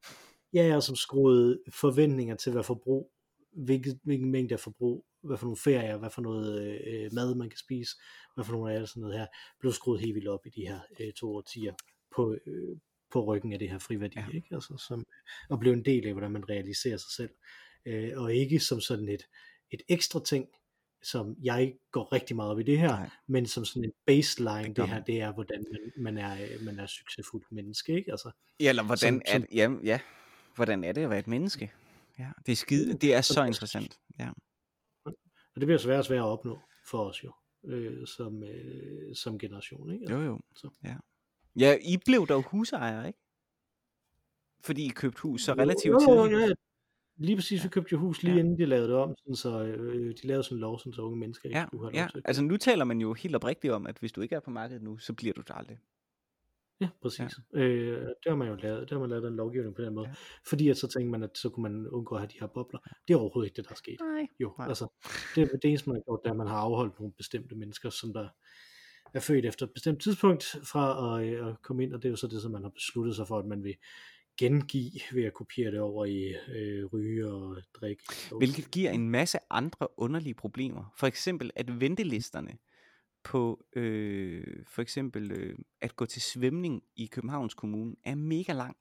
ja, 0.53 0.76
og 0.76 0.84
som 0.84 0.95
skruede 0.95 1.60
forventninger 1.74 2.36
til, 2.36 2.51
hvad 2.51 2.64
forbrug, 2.64 3.12
hvilket, 3.51 3.99
hvilken 4.03 4.31
mængde 4.31 4.53
af 4.53 4.59
forbrug, 4.59 5.05
hvad 5.23 5.37
for 5.37 5.45
nogle 5.45 5.57
ferier, 5.57 5.97
hvad 5.97 6.09
for 6.09 6.21
noget 6.21 6.81
øh, 6.87 7.09
mad, 7.13 7.35
man 7.35 7.49
kan 7.49 7.57
spise, 7.57 7.91
hvad 8.35 8.45
for 8.45 8.53
nogle 8.53 8.73
af 8.73 8.87
sådan 8.87 9.01
noget 9.01 9.19
her, 9.19 9.27
blev 9.59 9.71
skruet 9.73 10.01
helt 10.01 10.15
vildt 10.15 10.27
op 10.27 10.45
i 10.45 10.49
de 10.49 10.67
her 10.67 10.79
øh, 10.99 11.13
to 11.13 11.35
årtier 11.35 11.73
på, 12.15 12.37
øh, 12.45 12.77
på 13.11 13.23
ryggen 13.25 13.53
af 13.53 13.59
det 13.59 13.69
her 13.69 13.79
friværdi, 13.79 14.19
Ja. 14.19 14.25
ikke? 14.33 14.47
Altså, 14.51 14.83
som, 14.87 15.05
og 15.49 15.59
blev 15.59 15.73
en 15.73 15.85
del 15.85 16.07
af, 16.07 16.13
hvordan 16.13 16.31
man 16.31 16.49
realiserer 16.49 16.97
sig 16.97 17.11
selv, 17.11 17.29
øh, 17.85 18.11
og 18.15 18.33
ikke 18.33 18.59
som 18.59 18.79
sådan 18.81 19.09
et, 19.09 19.23
et 19.71 19.81
ekstra 19.89 20.23
ting, 20.25 20.47
som 21.03 21.35
jeg 21.43 21.75
går 21.91 22.13
rigtig 22.13 22.35
meget 22.35 22.51
op 22.51 22.59
i 22.59 22.63
det 22.63 22.79
her, 22.79 22.87
Nej. 22.87 23.09
men 23.27 23.45
som 23.45 23.65
sådan 23.65 23.83
en 23.83 23.91
baseline, 24.05 24.67
Det 24.67 24.75
det, 24.77 24.89
her, 24.89 25.03
det 25.03 25.21
er, 25.21 25.33
hvordan 25.33 25.65
man, 25.71 25.91
man 26.03 26.17
er, 26.17 26.33
øh, 26.43 26.65
man 26.65 26.79
er 26.79 26.85
succesfuldt 26.85 27.51
menneske, 27.51 27.93
ikke? 27.93 28.11
Altså, 28.11 28.31
Ja, 28.59 28.69
eller 28.69 28.83
hvordan 28.83 28.97
Som- 29.13 29.21
er 29.25 29.31
som- 29.31 29.41
det, 29.41 29.55
ja, 29.55 29.69
ja, 29.83 29.99
hvordan 30.55 30.83
er 30.83 30.91
det 30.91 31.01
at 31.03 31.09
være 31.09 31.19
et 31.19 31.27
menneske? 31.27 31.71
Ja, 32.20 32.30
det 32.45 32.51
er 32.51 32.55
skide, 32.55 32.93
det 32.93 33.13
er 33.13 33.22
så 33.22 33.43
interessant. 33.43 33.99
Ja. 34.20 34.30
Og 35.05 35.55
det 35.55 35.65
bliver 35.67 35.78
svært 35.78 35.99
og 35.99 36.05
svært 36.05 36.20
at 36.20 36.24
opnå 36.26 36.59
for 36.89 37.09
os 37.09 37.24
jo, 37.24 37.32
øh, 37.65 38.07
som, 38.07 38.43
øh, 38.43 39.15
som 39.15 39.39
generation. 39.39 39.91
Ikke? 39.93 40.11
Jo, 40.11 40.22
jo. 40.22 40.39
Så. 40.55 40.70
Ja. 40.84 40.95
ja, 41.59 41.78
I 41.82 41.97
blev 42.05 42.28
dog 42.28 42.43
husejere, 42.43 43.07
ikke? 43.07 43.20
Fordi 44.63 44.86
I 44.86 44.89
købte 44.89 45.22
hus 45.22 45.41
så 45.41 45.53
relativt 45.53 45.93
jo, 45.93 46.13
jo, 46.13 46.28
tidligt. 46.28 46.49
ja, 46.49 46.53
lige 47.17 47.36
præcis, 47.36 47.63
vi 47.63 47.70
købte 47.70 47.89
jo 47.91 47.97
hus 47.99 48.24
lige 48.24 48.34
Ja. 48.34 48.39
inden 48.39 48.57
de 48.57 48.65
lavede 48.65 48.88
det 48.88 48.95
om, 48.95 49.15
sådan, 49.17 49.36
så 49.36 49.63
øh, 49.63 50.13
de 50.22 50.28
lavede 50.28 50.43
sådan 50.43 50.55
en 50.57 50.61
lov, 50.61 50.80
sådan, 50.80 50.93
så 50.93 51.01
unge 51.01 51.20
mennesker 51.20 51.49
ikke 51.49 51.59
Ja, 51.59 51.65
skulle 51.67 51.84
have 51.86 51.93
ja. 51.97 52.01
lov 52.03 52.09
til 52.11 52.22
altså 52.26 52.41
nu 52.43 52.57
taler 52.57 52.86
man 52.86 53.01
jo 53.01 53.13
helt 53.13 53.36
oprigtigt 53.36 53.74
om, 53.74 53.88
at 53.88 53.97
hvis 53.99 54.11
du 54.11 54.22
ikke 54.22 54.36
er 54.36 54.39
på 54.39 54.49
markedet 54.51 54.82
nu, 54.84 54.97
så 54.97 55.13
bliver 55.13 55.34
du 55.34 55.41
det 55.41 55.51
aldrig. 55.55 55.78
Ja, 56.82 56.89
præcis. 57.01 57.39
Ja. 57.53 57.59
Øh, 57.59 58.01
det 58.01 58.27
har 58.27 58.36
man 58.36 58.47
jo 58.47 58.55
lavet, 58.55 58.82
det 58.82 58.91
har 58.91 58.99
man 58.99 59.09
lavet 59.09 59.27
en 59.27 59.36
lovgivning 59.36 59.75
på 59.75 59.82
den 59.82 59.93
måde. 59.93 60.07
Ja. 60.07 60.13
Fordi 60.45 60.69
at 60.69 60.77
så 60.77 60.88
tænkte 60.88 61.11
man, 61.11 61.23
at 61.23 61.38
så 61.38 61.49
kunne 61.49 61.63
man 61.63 61.88
undgå 61.88 62.15
at 62.15 62.21
have 62.21 62.27
de 62.27 62.39
her 62.39 62.47
bobler. 62.47 62.80
Det 63.07 63.13
er 63.13 63.17
overhovedet 63.17 63.47
ikke 63.47 63.57
det, 63.57 63.65
der 63.65 63.71
er 63.71 63.75
sket. 63.75 63.97
Nej. 63.99 64.27
Jo, 64.39 64.53
Nej. 64.57 64.67
altså, 64.67 64.88
det, 65.36 65.49
det 65.61 65.69
eneste, 65.69 65.89
man 65.89 65.95
har 65.95 66.01
gjort, 66.01 66.19
det 66.23 66.30
er, 66.30 66.34
at 66.34 66.38
man 66.38 66.47
har 66.47 66.57
afholdt 66.57 66.99
nogle 66.99 67.13
bestemte 67.17 67.55
mennesker, 67.55 67.89
som 67.89 68.13
der 68.13 68.27
er 69.13 69.19
født 69.19 69.45
efter 69.45 69.65
et 69.65 69.73
bestemt 69.73 70.01
tidspunkt 70.01 70.43
fra 70.63 71.19
at, 71.19 71.27
øh, 71.27 71.47
at 71.47 71.61
komme 71.61 71.84
ind, 71.84 71.93
og 71.93 72.03
det 72.03 72.09
er 72.09 72.11
jo 72.11 72.15
så 72.15 72.27
det, 72.27 72.41
som 72.41 72.51
man 72.51 72.63
har 72.63 72.69
besluttet 72.69 73.15
sig 73.15 73.27
for, 73.27 73.39
at 73.39 73.45
man 73.45 73.63
vil 73.63 73.75
gengive 74.38 75.01
ved 75.11 75.23
at 75.23 75.34
kopiere 75.34 75.71
det 75.71 75.80
over 75.80 76.05
i 76.05 76.36
øh, 76.55 76.86
ryge 76.86 77.27
og 77.27 77.57
drikke. 77.73 78.03
Hvilket 78.38 78.71
giver 78.71 78.91
en 78.91 79.09
masse 79.09 79.38
andre 79.49 79.88
underlige 79.97 80.34
problemer. 80.34 80.93
For 80.97 81.07
eksempel 81.07 81.51
at 81.55 81.80
ventelisterne 81.80 82.57
på 83.24 83.65
øh, 83.76 84.65
for 84.67 84.82
eksempel 84.82 85.32
øh, 85.32 85.57
at 85.82 85.95
gå 85.95 86.05
til 86.05 86.22
svømning 86.22 86.84
i 86.95 87.05
Københavns 87.05 87.53
Kommune 87.53 87.95
er 88.03 88.15
mega 88.15 88.53
lang. 88.53 88.78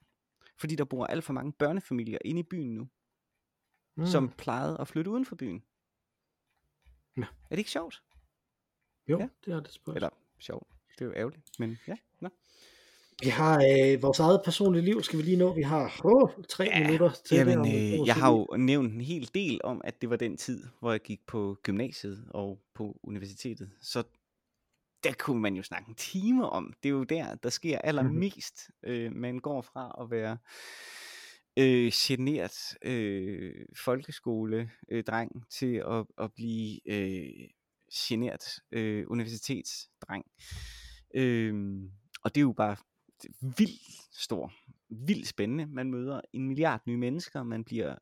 Fordi 0.57 0.75
der 0.75 0.85
bor 0.85 1.07
alt 1.07 1.25
for 1.25 1.33
mange 1.33 1.53
børnefamilier 1.53 2.19
inde 2.25 2.41
i 2.41 2.43
byen 2.43 2.75
nu, 2.75 2.89
mm. 3.97 4.07
som 4.07 4.29
plejede 4.39 4.77
at 4.81 4.89
flytte 4.89 5.11
uden 5.11 5.25
for 5.25 5.37
byen. 5.37 5.63
Ja. 7.17 7.23
Er 7.23 7.49
det 7.51 7.59
ikke 7.59 7.71
sjovt? 7.71 8.03
Jo, 9.09 9.19
Ja. 9.19 9.29
det 9.45 9.53
er 9.55 9.61
det 9.61 9.73
spørgsmål. 9.73 9.97
Eller 9.97 10.11
sjovt. 10.39 10.69
Det 10.99 11.01
er 11.01 11.05
jo 11.09 11.13
ærgerligt. 11.17 11.43
Men 11.59 11.79
ja, 11.89 11.97
nå. 12.21 12.29
Vi 13.23 13.29
har 13.29 13.55
øh, 13.57 14.03
vores 14.03 14.19
eget 14.19 14.41
personlige 14.45 14.85
liv, 14.85 15.03
skal 15.03 15.19
vi 15.19 15.23
lige 15.25 15.37
nå. 15.37 15.55
Vi 15.55 15.63
har 15.63 16.01
oh, 16.05 16.31
tre 16.49 16.65
Ja, 16.65 16.85
minutter 16.85 17.11
til 17.11 17.39
det. 17.39 17.47
Jamen, 17.47 17.59
må 17.59 17.65
øh, 17.65 18.07
jeg 18.07 18.15
har 18.15 18.31
jo 18.33 18.57
nævnt 18.57 18.95
en 18.95 19.01
hel 19.01 19.31
del 19.35 19.61
om, 19.65 19.81
at 19.85 20.01
det 20.01 20.11
var 20.11 20.17
den 20.17 20.37
tid, 20.37 20.65
hvor 20.81 20.91
jeg 20.91 21.01
gik 21.01 21.27
på 21.27 21.59
gymnasiet 21.63 22.29
og 22.31 22.61
på 22.75 23.01
universitetet. 23.03 23.71
Så 23.81 24.03
der 25.05 25.13
kunne 25.19 25.41
man 25.41 25.55
jo 25.55 25.63
snakke 25.63 25.89
en 25.89 25.95
time 25.95 26.51
om. 26.51 26.73
Det 26.83 26.89
er 26.89 26.93
jo 26.93 27.05
der, 27.05 27.35
der 27.35 27.49
sker 27.49 27.79
allermest. 27.79 28.71
Øh, 28.83 29.17
man 29.17 29.39
går 29.39 29.63
fra 29.63 29.97
at 30.01 30.11
være 30.11 30.39
øh, 31.57 31.93
genert 31.95 32.57
øh, 32.83 33.55
folkeskole 33.77 34.71
øh, 34.89 35.05
dreng 35.05 35.45
til 35.51 35.75
at, 35.91 36.07
at 36.19 36.33
blive 36.33 36.93
øh, 36.93 37.49
genert 37.95 38.45
øh, 38.73 39.05
universitetsdreng. 39.09 40.25
Øh, 41.15 41.55
og 42.23 42.35
det 42.35 42.41
er 42.41 42.43
jo 42.43 42.53
bare 42.53 42.77
vildt 43.41 43.83
stor, 44.13 44.53
vildt 44.89 45.29
spændende. 45.29 45.67
Man 45.67 45.91
møder 45.91 46.21
en 46.33 46.49
milliard 46.49 46.83
nye 46.87 46.97
mennesker, 46.97 47.43
man 47.43 47.65
bliver 47.65 47.97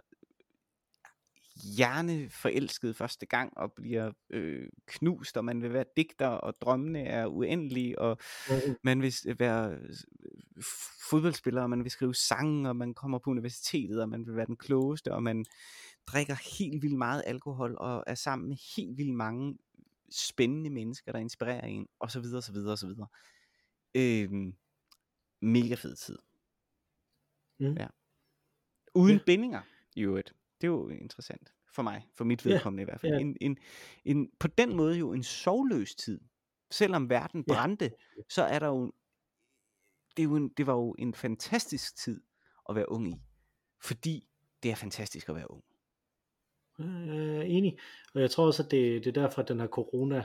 hjerneforelsket 1.76 2.96
første 2.96 3.26
gang 3.26 3.56
og 3.58 3.72
bliver 3.72 4.12
øh, 4.30 4.68
knust, 4.86 5.36
og 5.36 5.44
man 5.44 5.62
vil 5.62 5.72
være 5.72 5.84
digter, 5.96 6.26
og 6.26 6.60
drømmene 6.60 7.00
er 7.02 7.26
uendelige, 7.26 7.98
og 7.98 8.18
Mhm. 8.50 8.76
man 8.82 9.02
vil 9.02 9.12
s- 9.12 9.26
være 9.38 9.70
øh, 9.74 9.94
fodboldspiller, 11.10 11.62
og 11.62 11.70
man 11.70 11.82
vil 11.84 11.90
skrive 11.90 12.14
sange, 12.14 12.68
og 12.68 12.76
man 12.76 12.94
kommer 12.94 13.18
på 13.18 13.30
universitetet, 13.30 14.02
og 14.02 14.08
man 14.08 14.26
vil 14.26 14.36
være 14.36 14.46
den 14.46 14.56
klogeste, 14.56 15.12
og 15.14 15.22
man 15.22 15.44
drikker 16.06 16.58
helt 16.58 16.82
vildt 16.82 16.98
meget 16.98 17.22
alkohol, 17.26 17.76
og 17.78 18.04
er 18.06 18.14
sammen 18.14 18.48
med 18.48 18.56
helt 18.76 18.98
vildt 18.98 19.14
mange 19.14 19.58
spændende 20.10 20.70
mennesker, 20.70 21.12
der 21.12 21.18
inspirerer 21.18 21.66
en, 21.66 21.88
og 21.98 22.10
så 22.10 22.20
videre, 22.20 22.42
så 22.42 22.52
videre, 22.52 22.72
og 22.72 22.78
så 22.78 22.86
videre. 22.86 23.06
Øhm, 23.94 24.54
mega 25.42 25.74
fed 25.74 25.96
tid. 25.96 26.18
Mm. 27.60 27.72
Ja. 27.74 27.86
Uden 28.94 29.16
Ja. 29.16 29.22
bindinger, 29.26 29.62
i 29.96 30.02
øvrigt. 30.02 30.34
Det 30.60 30.66
er 30.66 30.70
jo 30.70 30.88
interessant. 30.88 31.52
For 31.74 31.82
mig, 31.82 32.06
for 32.14 32.24
mit 32.24 32.46
Ja, 32.46 32.50
vedkommende 32.50 32.82
i 32.82 32.84
hvert 32.84 33.00
fald. 33.00 33.12
ja. 33.12 33.18
En, 33.20 33.36
en, 33.40 33.56
en, 34.04 34.30
på 34.38 34.48
den 34.48 34.76
måde 34.76 34.98
jo 34.98 35.12
en 35.12 35.22
sovløs 35.22 35.94
tid. 35.94 36.20
Selvom 36.70 37.10
verden 37.10 37.44
Ja. 37.48 37.54
brændte, 37.54 37.90
så 38.28 38.42
er 38.42 38.58
der 38.58 38.66
jo, 38.66 38.92
det, 40.16 40.22
er 40.22 40.24
jo 40.24 40.36
en, 40.36 40.48
det 40.48 40.66
var 40.66 40.72
jo 40.74 40.94
en 40.98 41.14
fantastisk 41.14 41.96
tid 41.96 42.20
at 42.68 42.74
være 42.76 42.88
ung 42.88 43.08
i. 43.08 43.14
Fordi 43.82 44.28
det 44.62 44.70
er 44.70 44.74
fantastisk 44.74 45.28
at 45.28 45.34
være 45.34 45.50
ung. 45.50 45.64
Jeg 46.78 47.36
er 47.36 47.42
enig, 47.42 47.78
og 48.14 48.20
jeg 48.20 48.30
tror 48.30 48.46
også, 48.46 48.62
at 48.62 48.70
det, 48.70 49.04
det 49.04 49.16
er 49.16 49.22
derfor, 49.22 49.42
at 49.42 49.48
den 49.48 49.60
her 49.60 49.66
corona, 49.66 50.24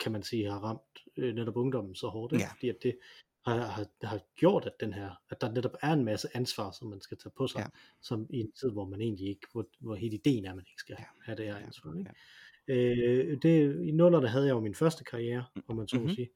kan 0.00 0.12
man 0.12 0.22
sige, 0.22 0.50
har 0.50 0.58
ramt 0.58 0.98
øh, 1.16 1.34
netop 1.34 1.56
ungdommen 1.56 1.94
så 1.94 2.08
hårdt, 2.08 2.32
ikke? 2.32 2.44
Ja. 2.44 2.50
fordi 2.52 2.68
at 2.68 2.76
det 2.82 2.98
har, 3.46 3.58
har, 3.60 3.86
har 4.02 4.20
gjort, 4.36 4.66
at, 4.66 4.72
den 4.80 4.92
her, 4.92 5.10
at 5.30 5.40
der 5.40 5.52
netop 5.52 5.74
er 5.82 5.92
en 5.92 6.04
masse 6.04 6.28
ansvar, 6.36 6.70
som 6.70 6.88
man 6.88 7.00
skal 7.00 7.18
tage 7.18 7.32
på 7.36 7.46
sig, 7.46 7.58
Ja. 7.58 7.62
ja. 7.64 7.68
som 8.02 8.26
i 8.30 8.36
en 8.40 8.52
tid, 8.52 8.70
hvor 8.70 8.84
man 8.84 9.00
egentlig 9.00 9.28
ikke, 9.28 9.46
hvor, 9.52 9.66
hvor 9.80 9.94
hele 9.94 10.14
ideen 10.16 10.44
er, 10.44 10.50
at 10.50 10.56
man 10.56 10.64
ikke 10.68 10.80
skal 10.80 10.96
Ja. 10.98 11.02
ja. 11.04 11.06
have 11.24 11.36
det 11.36 11.44
her 11.44 11.56
Ja. 11.58 11.64
ansvar. 11.66 11.94
Ikke? 11.98 12.10
Øh, 12.68 13.38
det, 13.42 13.84
I 13.86 13.90
nullerne 13.90 14.28
havde 14.28 14.46
jeg 14.46 14.52
jo 14.52 14.60
min 14.60 14.74
første 14.74 15.04
karriere, 15.04 15.44
om 15.68 15.76
man 15.76 15.88
så 15.88 15.96
må 15.96 16.02
Mhm. 16.02 16.14
sige. 16.14 16.26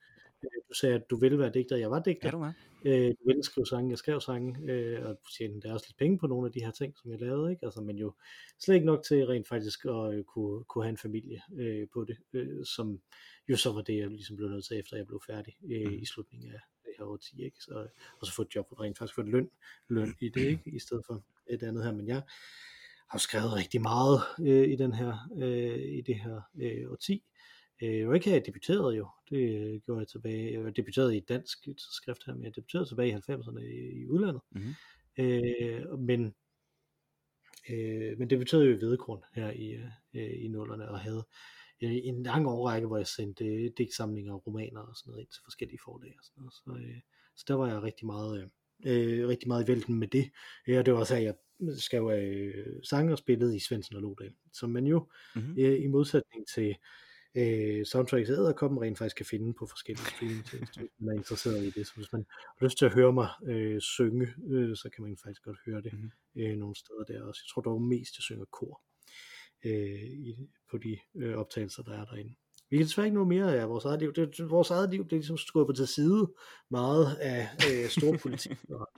Øh, 0.44 0.50
Du 0.68 0.74
sagde, 0.74 0.94
at 0.94 1.10
du 1.10 1.16
ville 1.16 1.38
være 1.38 1.50
digter, 1.54 1.76
jeg 1.76 1.90
var 1.90 2.02
digter. 2.02 2.26
Er 2.26 2.30
du 2.30 2.38
med? 2.38 2.52
Øh, 2.84 3.08
du 3.10 3.26
ville 3.26 3.42
skrive 3.42 3.66
sange, 3.66 3.90
jeg 3.90 3.98
skrev 3.98 4.20
sange, 4.20 4.72
øh, 4.72 5.06
og 5.06 5.18
tjente 5.38 5.68
der 5.68 5.74
også 5.74 5.86
lidt 5.88 5.96
penge 5.98 6.18
på 6.18 6.26
nogle 6.26 6.46
af 6.46 6.52
de 6.52 6.60
her 6.64 6.70
ting, 6.70 6.98
som 6.98 7.10
jeg 7.10 7.20
lavede, 7.20 7.50
ikke? 7.50 7.64
Altså, 7.66 7.80
men 7.80 7.96
jo 7.98 8.14
slet 8.60 8.74
ikke 8.74 8.86
nok 8.86 9.02
til 9.04 9.26
rent 9.26 9.48
faktisk 9.48 9.84
at 9.84 10.14
øh, 10.14 10.24
kunne, 10.24 10.64
kunne 10.64 10.84
have 10.84 10.90
en 10.90 10.96
familie 10.96 11.42
øh, 11.56 11.88
på 11.92 12.04
det, 12.04 12.16
øh, 12.32 12.64
som 12.64 13.00
jo 13.48 13.56
så 13.56 13.72
var 13.72 13.82
det, 13.82 13.98
jeg 13.98 14.08
ligesom 14.08 14.36
blev 14.36 14.48
nødt 14.48 14.64
til, 14.64 14.78
efter 14.78 14.96
jeg 14.96 15.06
blev 15.06 15.20
færdig 15.26 15.54
øh, 15.70 15.84
Mhm. 15.86 15.94
i 16.02 16.04
slutningen 16.04 16.52
af 16.52 16.60
her 16.98 17.04
årti, 17.04 17.44
ikke? 17.44 17.56
Så, 17.60 17.86
og 18.20 18.26
så 18.26 18.32
få 18.32 18.42
et 18.42 18.54
job, 18.54 18.66
og 18.70 18.80
rent 18.80 18.98
faktisk 18.98 19.14
få 19.14 19.20
et 19.20 19.28
løn, 19.28 19.50
løn 19.88 20.14
i 20.20 20.28
det, 20.28 20.40
ikke? 20.40 20.62
I 20.66 20.78
stedet 20.78 21.04
for 21.06 21.22
et 21.50 21.62
andet 21.62 21.84
her, 21.84 21.92
men 21.92 22.08
jeg 22.08 22.22
har 23.08 23.18
skrevet 23.18 23.52
rigtig 23.52 23.82
meget 23.82 24.20
øh, 24.40 24.68
i 24.72 24.76
den 24.76 24.92
her, 24.92 25.28
øh, 25.36 25.98
i 25.98 26.00
det 26.00 26.14
her 26.14 26.40
øh, 26.60 26.90
årti, 26.90 27.24
Øh, 27.82 27.98
jeg 27.98 28.08
var 28.08 28.14
ikke 28.14 28.26
her, 28.26 28.36
jeg 28.36 28.46
debuterede 28.46 28.96
jo. 28.96 29.08
Det 29.30 29.56
øh, 29.56 29.80
gjorde 29.80 30.00
jeg 30.00 30.08
tilbage. 30.08 30.52
Jeg 30.52 30.76
debuterede 30.76 31.14
i 31.14 31.18
et 31.18 31.28
dansk 31.28 31.58
skrift 31.78 32.26
her, 32.26 32.34
men 32.34 32.44
jeg 32.44 32.56
debuterede 32.56 32.88
tilbage 32.88 33.08
i 33.08 33.14
90'erne 33.14 33.60
i, 33.60 34.02
i 34.02 34.08
udlandet. 34.08 34.42
Mhm. 34.50 34.74
Øh, 35.18 35.98
men, 35.98 36.34
øh, 37.70 38.18
men 38.18 38.30
debuterede 38.30 38.66
jo 38.66 38.72
i 38.72 38.78
Hvedekorn 38.78 39.22
her 39.32 39.50
i, 39.50 39.72
øh, 40.14 40.44
i 40.44 40.48
nullerne, 40.48 40.88
og 40.88 41.00
havde 41.00 41.26
øh, 41.84 41.96
en 42.04 42.22
lang 42.22 42.46
årrække, 42.46 42.86
hvor 42.86 42.96
jeg 42.96 43.06
sendte 43.06 43.44
øh, 43.46 43.70
digtsamlinger 43.78 44.32
og 44.34 44.46
romaner 44.46 44.80
og 44.80 44.96
sådan 44.96 45.10
noget 45.10 45.20
ind 45.22 45.28
til 45.30 45.40
forskellige 45.44 45.78
forlag 45.84 46.14
og 46.18 46.24
sådan 46.24 46.40
noget. 46.40 46.54
Så, 46.54 46.88
øh, 46.94 47.00
så 47.36 47.44
der 47.48 47.54
var 47.54 47.68
jeg 47.68 47.82
rigtig 47.82 48.06
meget, 48.06 48.50
øh, 48.86 49.20
øh, 49.20 49.28
rigtig 49.28 49.48
meget 49.48 49.64
i 49.64 49.68
vælten 49.68 49.94
med 49.98 50.08
det. 50.08 50.30
Ja, 50.68 50.82
det 50.82 50.92
var 50.92 50.98
også 51.00 51.14
her, 51.16 51.22
jeg 51.22 51.34
skrev 51.78 52.10
øh, 52.10 52.66
sange 52.82 53.12
og 53.12 53.18
spillede 53.18 53.56
i 53.56 53.58
Svendsen 53.58 53.96
og 53.96 54.02
Lodal, 54.02 54.34
som 54.52 54.70
man 54.70 54.86
jo 54.86 55.08
Mhm. 55.36 55.54
øh, 55.58 55.82
i 55.84 55.86
modsætning 55.86 56.48
til 56.54 56.76
øh, 57.34 57.86
soundtracks 57.86 58.30
Æderkoppen 58.30 58.80
rent 58.82 58.98
faktisk 58.98 59.16
kan 59.16 59.26
finde 59.26 59.54
på 59.54 59.66
forskellige 59.66 60.06
streamingtjenester, 60.06 60.80
hvis 60.80 60.90
man 60.98 61.08
er 61.14 61.18
interesseret 61.18 61.62
i 61.64 61.70
det. 61.70 61.86
Så 61.86 61.92
hvis 61.96 62.12
man 62.12 62.24
har 62.58 62.66
lyst 62.66 62.78
til 62.78 62.84
at 62.86 62.92
høre 62.94 63.12
mig 63.12 63.28
øh, 63.46 63.80
synge, 63.80 64.28
øh, 64.48 64.76
så 64.76 64.90
kan 64.94 65.02
man 65.04 65.16
faktisk 65.24 65.42
godt 65.44 65.58
høre 65.66 65.82
det 65.82 65.92
Mhm. 65.92 66.10
øh, 66.36 66.56
nogle 66.56 66.76
steder 66.76 67.04
der 67.08 67.22
også. 67.22 67.40
Jeg 67.44 67.48
tror 67.52 67.62
dog 67.62 67.82
mest, 67.82 68.18
jeg 68.18 68.22
synger 68.22 68.44
kor 68.44 68.80
øh, 69.64 70.02
i, 70.02 70.48
på 70.70 70.78
de 70.78 70.98
øh, 71.16 71.36
optagelser, 71.36 71.82
der 71.82 71.92
er 71.92 72.04
derinde. 72.04 72.34
Vi 72.70 72.76
kan 72.76 72.86
desværre 72.86 73.06
ikke 73.06 73.18
nå 73.18 73.24
mere 73.24 73.58
af 73.58 73.68
vores 73.68 73.84
eget 73.84 74.00
liv. 74.00 74.12
Det, 74.12 74.36
det, 74.36 74.50
vores 74.50 74.70
eget 74.70 74.90
liv 74.90 75.04
bliver 75.04 75.18
ligesom 75.18 75.36
skubbet 75.36 75.76
til 75.76 75.86
side 75.86 76.32
meget 76.70 77.16
af 77.20 77.48
øh, 77.70 77.88
stor 77.88 78.16
politik 78.16 78.58
og 78.70 78.88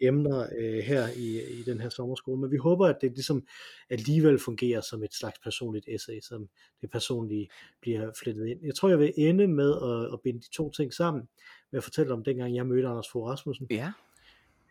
emner 0.00 0.48
øh, 0.58 0.78
her 0.78 1.08
i, 1.16 1.58
i 1.58 1.62
den 1.62 1.80
her 1.80 1.88
sommerskole, 1.88 2.40
men 2.40 2.50
vi 2.50 2.56
håber, 2.56 2.86
at 2.86 2.96
det 3.00 3.10
ligesom 3.10 3.46
alligevel 3.90 4.38
fungerer 4.38 4.80
som 4.80 5.02
et 5.02 5.14
slags 5.14 5.38
personligt 5.38 5.88
essay, 5.88 6.20
som 6.20 6.48
det 6.80 6.90
personlige 6.90 7.48
bliver 7.80 8.12
flettet 8.22 8.46
ind. 8.46 8.64
Jeg 8.64 8.74
tror, 8.74 8.88
jeg 8.88 8.98
vil 8.98 9.12
ende 9.16 9.48
med 9.48 9.74
at, 9.82 10.12
at 10.12 10.20
binde 10.20 10.40
de 10.40 10.50
to 10.50 10.70
ting 10.70 10.94
sammen, 10.94 11.28
med 11.72 11.78
at 11.78 11.84
fortælle 11.84 12.12
om 12.12 12.24
dengang 12.24 12.56
jeg 12.56 12.66
mødte 12.66 12.88
Anders 12.88 13.08
Fogh 13.12 13.26
Rasmussen. 13.26 13.66
Ja. 13.70 13.92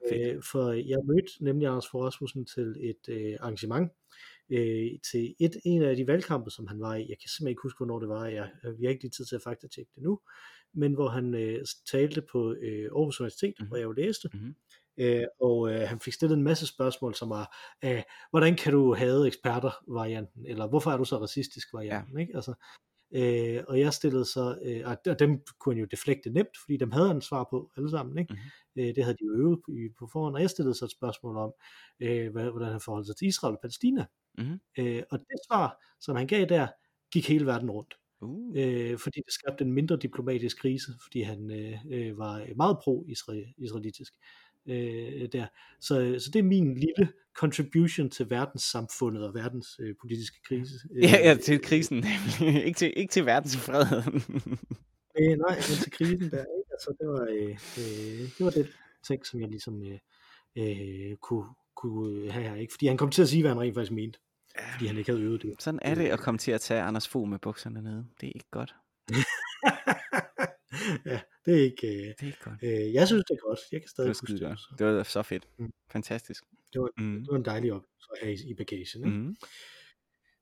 Fedt. 0.10 0.36
Øh, 0.36 0.44
for 0.44 0.72
jeg 0.72 1.00
mødte 1.06 1.44
nemlig 1.44 1.68
Anders 1.68 1.88
Fogh 1.88 2.06
Rasmussen 2.06 2.46
til 2.46 2.76
et 2.80 3.10
øh, 3.10 3.38
arrangement, 3.40 3.92
øh, 4.50 4.92
til 5.12 5.36
et, 5.40 5.56
en 5.66 5.82
af 5.82 5.96
de 5.96 6.08
valgkampe, 6.08 6.50
som 6.52 6.68
han 6.68 6.80
var 6.80 6.96
i. 6.96 7.00
Jeg 7.00 7.18
kan 7.22 7.30
simpelthen 7.30 7.48
ikke 7.48 7.62
huske, 7.64 7.78
hvornår 7.78 8.00
det 8.00 8.10
var. 8.10 8.26
Jeg, 8.26 8.52
øh, 8.66 8.80
vi 8.80 8.86
har 8.86 8.90
ikke 8.92 9.04
lige 9.04 9.12
tid 9.12 9.26
til 9.26 9.36
at 9.36 9.42
faktatjekke 9.42 9.92
det 9.96 10.04
nu. 10.04 10.20
Men 10.74 10.94
hvor 10.94 11.08
han 11.08 11.34
øh, 11.34 11.66
talte 11.92 12.22
på 12.32 12.56
øh, 12.62 12.86
Aarhus 12.96 13.20
Universitet, 13.20 13.50
Mhm. 13.50 13.56
mm-hmm. 13.60 13.68
hvor 13.68 13.78
jeg 13.78 13.84
jo 13.84 13.92
læste. 13.92 14.30
Mhm. 14.34 14.56
Øh, 14.98 15.24
og 15.42 15.72
øh, 15.72 15.82
han 15.90 16.00
fik 16.00 16.14
stillet 16.14 16.38
en 16.38 16.44
masse 16.44 16.68
spørgsmål, 16.68 17.16
som 17.16 17.30
var, 17.30 17.56
øh, 17.86 18.02
hvordan 18.30 18.56
kan 18.56 18.72
du 18.74 18.94
have 18.94 19.28
eksperter-varianten? 19.28 20.46
Eller 20.46 20.68
hvorfor 20.68 20.92
er 20.92 20.98
du 20.98 21.06
så 21.06 21.18
racistisk-varianten? 21.22 22.14
Ja. 22.18 22.22
Ikke? 22.22 22.36
Altså, 22.36 22.54
øh, 23.16 23.64
og 23.68 23.80
jeg 23.80 23.94
stillede 23.94 24.26
så, 24.26 24.58
øh, 24.66 24.82
og 25.08 25.20
dem 25.20 25.42
kunne 25.60 25.76
han 25.76 25.80
jo 25.82 25.88
deflekte 25.92 26.30
nemt, 26.30 26.58
fordi 26.66 26.78
dem 26.78 26.92
havde 26.92 27.08
han 27.08 27.22
svar 27.22 27.48
på 27.52 27.72
alle 27.78 27.90
sammen. 27.90 28.18
Ikke? 28.18 28.34
Mhm. 28.34 28.84
Øh, 28.84 28.96
det 28.96 29.04
havde 29.04 29.18
de 29.20 29.26
jo 29.26 29.34
øvet 29.34 29.60
på, 29.66 29.72
i- 29.72 29.90
på 30.00 30.08
forhånd, 30.14 30.36
og 30.36 30.42
jeg 30.42 30.50
stillede 30.50 30.76
så 30.76 30.86
et 30.86 30.92
spørgsmål 30.92 31.38
om, 31.38 31.52
øh, 32.00 32.32
hvad, 32.32 32.50
hvordan 32.52 32.72
han 32.72 32.82
forholdt 32.82 33.08
sig 33.08 33.16
til 33.16 33.28
Israel 33.28 33.54
og 33.54 33.60
Palæstina. 33.62 34.06
Mhm. 34.38 34.60
Øh, 34.80 35.04
og 35.12 35.20
det 35.20 35.40
svar, 35.50 35.84
som 36.02 36.16
han 36.16 36.28
gav 36.28 36.46
der, 36.46 36.68
gik 37.14 37.28
hele 37.30 37.46
verden 37.46 37.72
rundt. 37.72 37.94
Uh. 38.22 38.54
Øh, 38.58 38.98
fordi 39.00 39.20
det 39.26 39.34
skabte 39.34 39.64
en 39.64 39.74
mindre 39.74 39.98
diplomatisk 39.98 40.58
krise, 40.62 40.92
fordi 41.04 41.22
han 41.22 41.52
øh, 41.52 41.78
øh, 41.92 42.18
var 42.18 42.46
meget 42.56 42.78
pro-israelitisk 42.84 44.14
øh, 44.68 45.28
der. 45.32 45.48
Så, 45.80 46.16
så 46.20 46.30
det 46.34 46.40
er 46.40 46.44
min 46.44 46.76
lille 46.76 47.10
contribution 47.36 48.10
til 48.10 48.30
verdenssamfundet 48.30 49.24
og 49.28 49.34
verdens 49.34 49.68
øh, 49.80 49.96
politiske 50.02 50.38
krise. 50.48 50.74
Øh, 50.96 51.04
Ja, 51.04 51.30
ja, 51.30 51.36
til 51.36 51.62
krisen. 51.62 52.04
ikke, 52.68 52.78
til, 52.78 52.94
ikke 52.96 53.12
til 53.12 53.26
verdensfreden. 53.26 54.14
Øh, 55.20 55.38
nej, 55.38 55.56
men 55.56 55.78
til 55.82 55.92
krisen 55.92 56.32
der, 56.32 56.40
ikke? 56.40 56.72
Altså, 56.72 56.96
det 57.00 57.08
var, 57.08 57.28
øh, 57.30 57.50
øh, 57.78 58.30
det 58.38 58.46
var 58.46 58.50
det 58.50 58.68
ting, 59.08 59.26
som 59.26 59.42
jeg 59.42 59.50
ligesom 59.50 59.84
øh, 59.84 60.00
øh, 60.56 61.16
kunne, 61.16 61.46
kunne 61.76 62.32
have 62.32 62.44
her, 62.44 62.56
ikke? 62.56 62.74
Fordi 62.74 62.88
han 62.88 62.98
kom 62.98 63.12
til 63.12 63.22
at 63.22 63.30
sige, 63.30 63.42
hvad 63.42 63.52
han 63.52 63.60
rent 63.62 63.76
faktisk 63.76 63.92
mente, 63.92 64.20
fordi 64.72 64.88
han 64.88 64.98
ikke 64.98 65.12
havde 65.12 65.24
øvet 65.24 65.42
det. 65.42 65.54
Sådan 65.60 65.80
er 65.82 65.96
det 65.96 66.06
at 66.06 66.20
komme 66.20 66.38
til 66.38 66.52
at 66.52 66.62
tage 66.62 66.82
Anders 66.82 67.08
Fogh 67.08 67.30
med 67.30 67.40
bukserne 67.40 67.82
nede. 67.82 68.06
Det 68.22 68.28
er 68.28 68.32
ikke 68.36 68.50
godt. 68.52 68.76
ja, 71.12 71.20
det 71.46 71.54
er 71.60 71.64
ikke... 71.64 71.88
Øh, 71.88 71.94
Det 72.08 72.16
er 72.22 72.26
ikke 72.26 72.44
godt. 72.44 72.64
øh, 72.64 72.94
jeg 72.94 73.08
synes, 73.08 73.24
det 73.28 73.34
er 73.34 73.48
godt. 73.48 73.60
Jeg 73.72 73.82
kan 73.82 73.86
Det 73.86 73.90
stadig 73.90 74.08
var 74.08 74.14
huske 74.14 74.34
det. 74.34 74.60
så 74.60 74.76
Det 74.80 74.88
var 74.88 75.04
så 75.04 75.22
fedt. 75.24 75.48
Mm. 75.60 75.74
Fantastisk. 75.92 76.44
Det 76.74 76.82
var, 76.82 76.90
Mm. 76.98 77.20
det 77.20 77.28
var 77.32 77.38
en 77.38 77.46
dejlig 77.46 77.74
oplevelse 77.74 78.10
at 78.14 78.18
have 78.22 78.34
i, 78.34 78.50
i 78.52 78.54
bagagen. 78.54 79.06
Ikke? 79.06 79.18
Mm. 79.18 79.36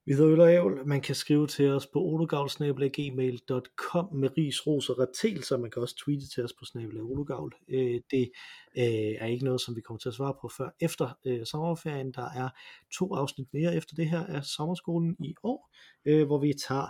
Vi 0.06 0.14
hedder 0.14 0.32
Øl 0.32 0.40
og 0.40 0.54
Ævl. 0.54 0.88
Man 0.88 1.02
kan 1.02 1.16
skrive 1.16 1.48
til 1.48 1.70
os 1.70 1.88
på 1.88 2.00
ologavl.gmail.com 2.00 4.16
med 4.16 4.30
ris, 4.38 4.68
ros 4.68 4.90
og 4.90 5.00
retelser. 5.00 5.58
Man 5.58 5.72
kan 5.72 5.82
også 5.82 5.96
tweete 6.06 6.30
til 6.34 6.44
os 6.44 6.54
på 6.60 6.66
snabel 6.66 7.02
ologavl. 7.02 7.54
Øh, 7.70 8.02
det 8.12 8.32
øh, 8.78 8.84
er 9.20 9.26
ikke 9.26 9.46
noget, 9.46 9.62
som 9.62 9.76
vi 9.76 9.82
kommer 9.82 10.00
til 10.00 10.10
at 10.10 10.16
svare 10.16 10.34
på 10.42 10.50
før 10.58 10.70
efter 10.82 11.18
øh, 11.26 11.46
sommerferien. 11.46 12.12
Der 12.12 12.30
er 12.36 12.50
to 12.98 13.16
afsnit 13.16 13.48
mere 13.54 13.76
efter 13.76 13.96
det 13.96 14.10
her 14.10 14.26
af 14.26 14.44
sommerskolen 14.44 15.16
i 15.20 15.36
år, 15.44 15.74
øh, 16.06 16.26
hvor 16.26 16.40
vi 16.40 16.54
tager 16.68 16.88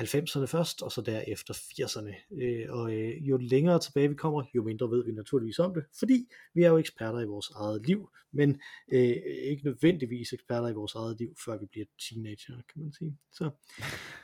90'erne 0.00 0.44
først, 0.44 0.82
og 0.82 0.92
så 0.92 1.00
derefter 1.00 1.54
80'erne. 1.54 2.34
Øh, 2.42 2.66
og 2.68 2.94
øh, 2.94 3.28
jo 3.28 3.36
længere 3.36 3.78
tilbage 3.78 4.08
vi 4.08 4.14
kommer, 4.14 4.42
jo 4.54 4.62
mindre 4.62 4.90
ved 4.90 5.04
vi 5.04 5.12
naturligvis 5.12 5.58
om 5.58 5.74
det, 5.74 5.84
fordi 5.98 6.26
vi 6.54 6.62
er 6.62 6.68
jo 6.68 6.76
eksperter 6.76 7.20
i 7.20 7.24
vores 7.24 7.50
eget 7.50 7.86
liv, 7.86 8.08
men 8.32 8.60
øh, 8.92 9.16
ikke 9.42 9.64
nødvendigvis 9.64 10.32
eksperter 10.32 10.68
i 10.68 10.72
vores 10.72 10.94
eget 10.94 11.18
liv, 11.18 11.34
før 11.44 11.58
vi 11.58 11.66
bliver 11.66 11.86
teenager, 12.08 12.54
kan 12.72 12.82
man 12.82 12.92
sige. 12.92 13.18
Så, 13.32 13.50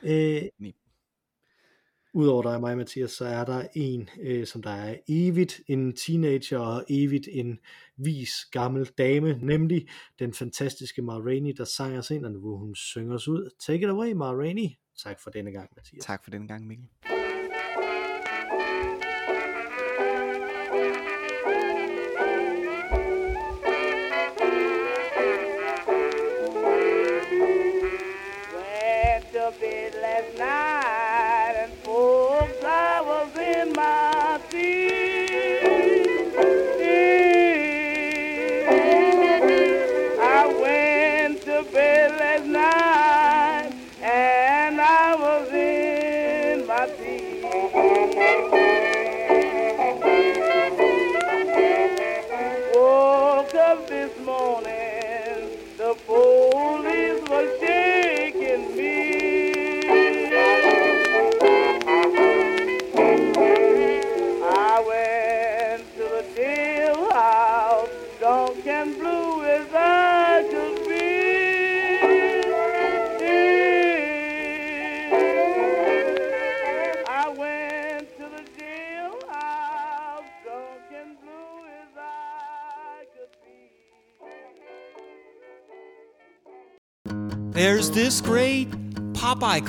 øh. 0.11 0.71
Udover 2.13 2.41
dig 2.41 2.55
og 2.55 2.61
mig, 2.61 2.77
Mathias, 2.77 3.11
så 3.11 3.25
er 3.25 3.45
der 3.45 3.67
en, 3.75 4.09
øh, 4.21 4.45
som 4.45 4.61
der 4.61 4.69
er 4.69 4.97
evigt 5.07 5.61
en 5.67 5.95
teenager 5.95 6.59
og 6.59 6.85
evigt 6.89 7.27
en 7.31 7.59
vis 7.97 8.31
gammel 8.51 8.85
dame, 8.85 9.39
nemlig 9.41 9.87
den 10.19 10.33
fantastiske 10.33 11.01
Ma 11.01 11.13
Rainey, 11.13 11.53
der 11.57 11.63
sang 11.63 11.97
os 11.97 12.11
ind, 12.11 12.25
og 12.25 12.31
nu 12.31 12.57
hun 12.57 12.75
synge 12.75 13.13
os 13.13 13.27
ud. 13.27 13.49
Take 13.59 13.83
it 13.83 13.89
away, 13.89 14.11
Ma 14.11 14.31
Rainey. 14.31 14.69
Tak 14.97 15.19
for 15.19 15.29
denne 15.29 15.51
gang, 15.51 15.69
Mathias. 15.75 16.05
Tak 16.05 16.23
for 16.23 16.31
den 16.31 16.47
gang, 16.47 16.67
Mikkel. 16.67 16.87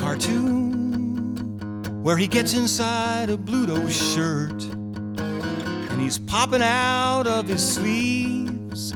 Cartoon 0.08 2.02
where 2.02 2.16
he 2.16 2.26
gets 2.26 2.54
inside 2.54 3.28
a 3.28 3.36
Bluto 3.36 3.90
shirt 3.90 4.62
and 5.90 6.00
he's 6.00 6.18
popping 6.18 6.62
out 6.62 7.26
of 7.26 7.46
his 7.46 7.74
sleeves, 7.74 8.92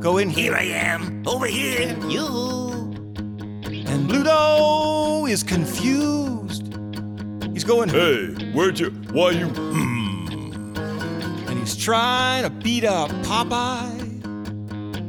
going, 0.00 0.28
Here 0.28 0.56
I 0.56 0.64
am, 0.64 1.22
over 1.28 1.46
here, 1.46 1.96
you. 2.08 2.26
And 3.86 4.10
Bluto 4.10 5.30
is 5.30 5.44
confused. 5.44 6.64
He's 7.52 7.62
going, 7.62 7.88
hmm. 7.90 7.94
Hey, 7.94 8.50
where'd 8.50 8.80
you? 8.80 8.90
Why 9.12 9.30
you? 9.30 9.46
Hmm? 9.46 10.76
and 11.48 11.56
he's 11.56 11.76
trying 11.76 12.42
to 12.42 12.50
beat 12.50 12.82
up 12.82 13.10
Popeye, 13.22 14.00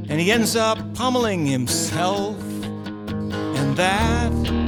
and 0.09 0.11
he 0.11 0.31
ends 0.31 0.55
up 0.55 0.77
pummeling 0.93 1.47
himself. 1.47 2.39
And 2.39 3.75
that 3.77 4.58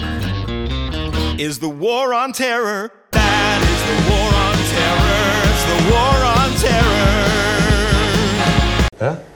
is 1.42 1.58
the 1.58 1.68
war 1.68 2.14
on 2.14 2.32
terror. 2.32 2.92
That 3.12 3.60
is 3.74 3.82
the 3.90 3.98
war 4.12 4.30
on 4.46 4.56
terror. 4.78 5.42
It's 5.50 5.66
the 5.72 5.80
war 5.92 6.18
on 6.38 6.50
terror. 6.62 7.02
Ja, 9.00 9.31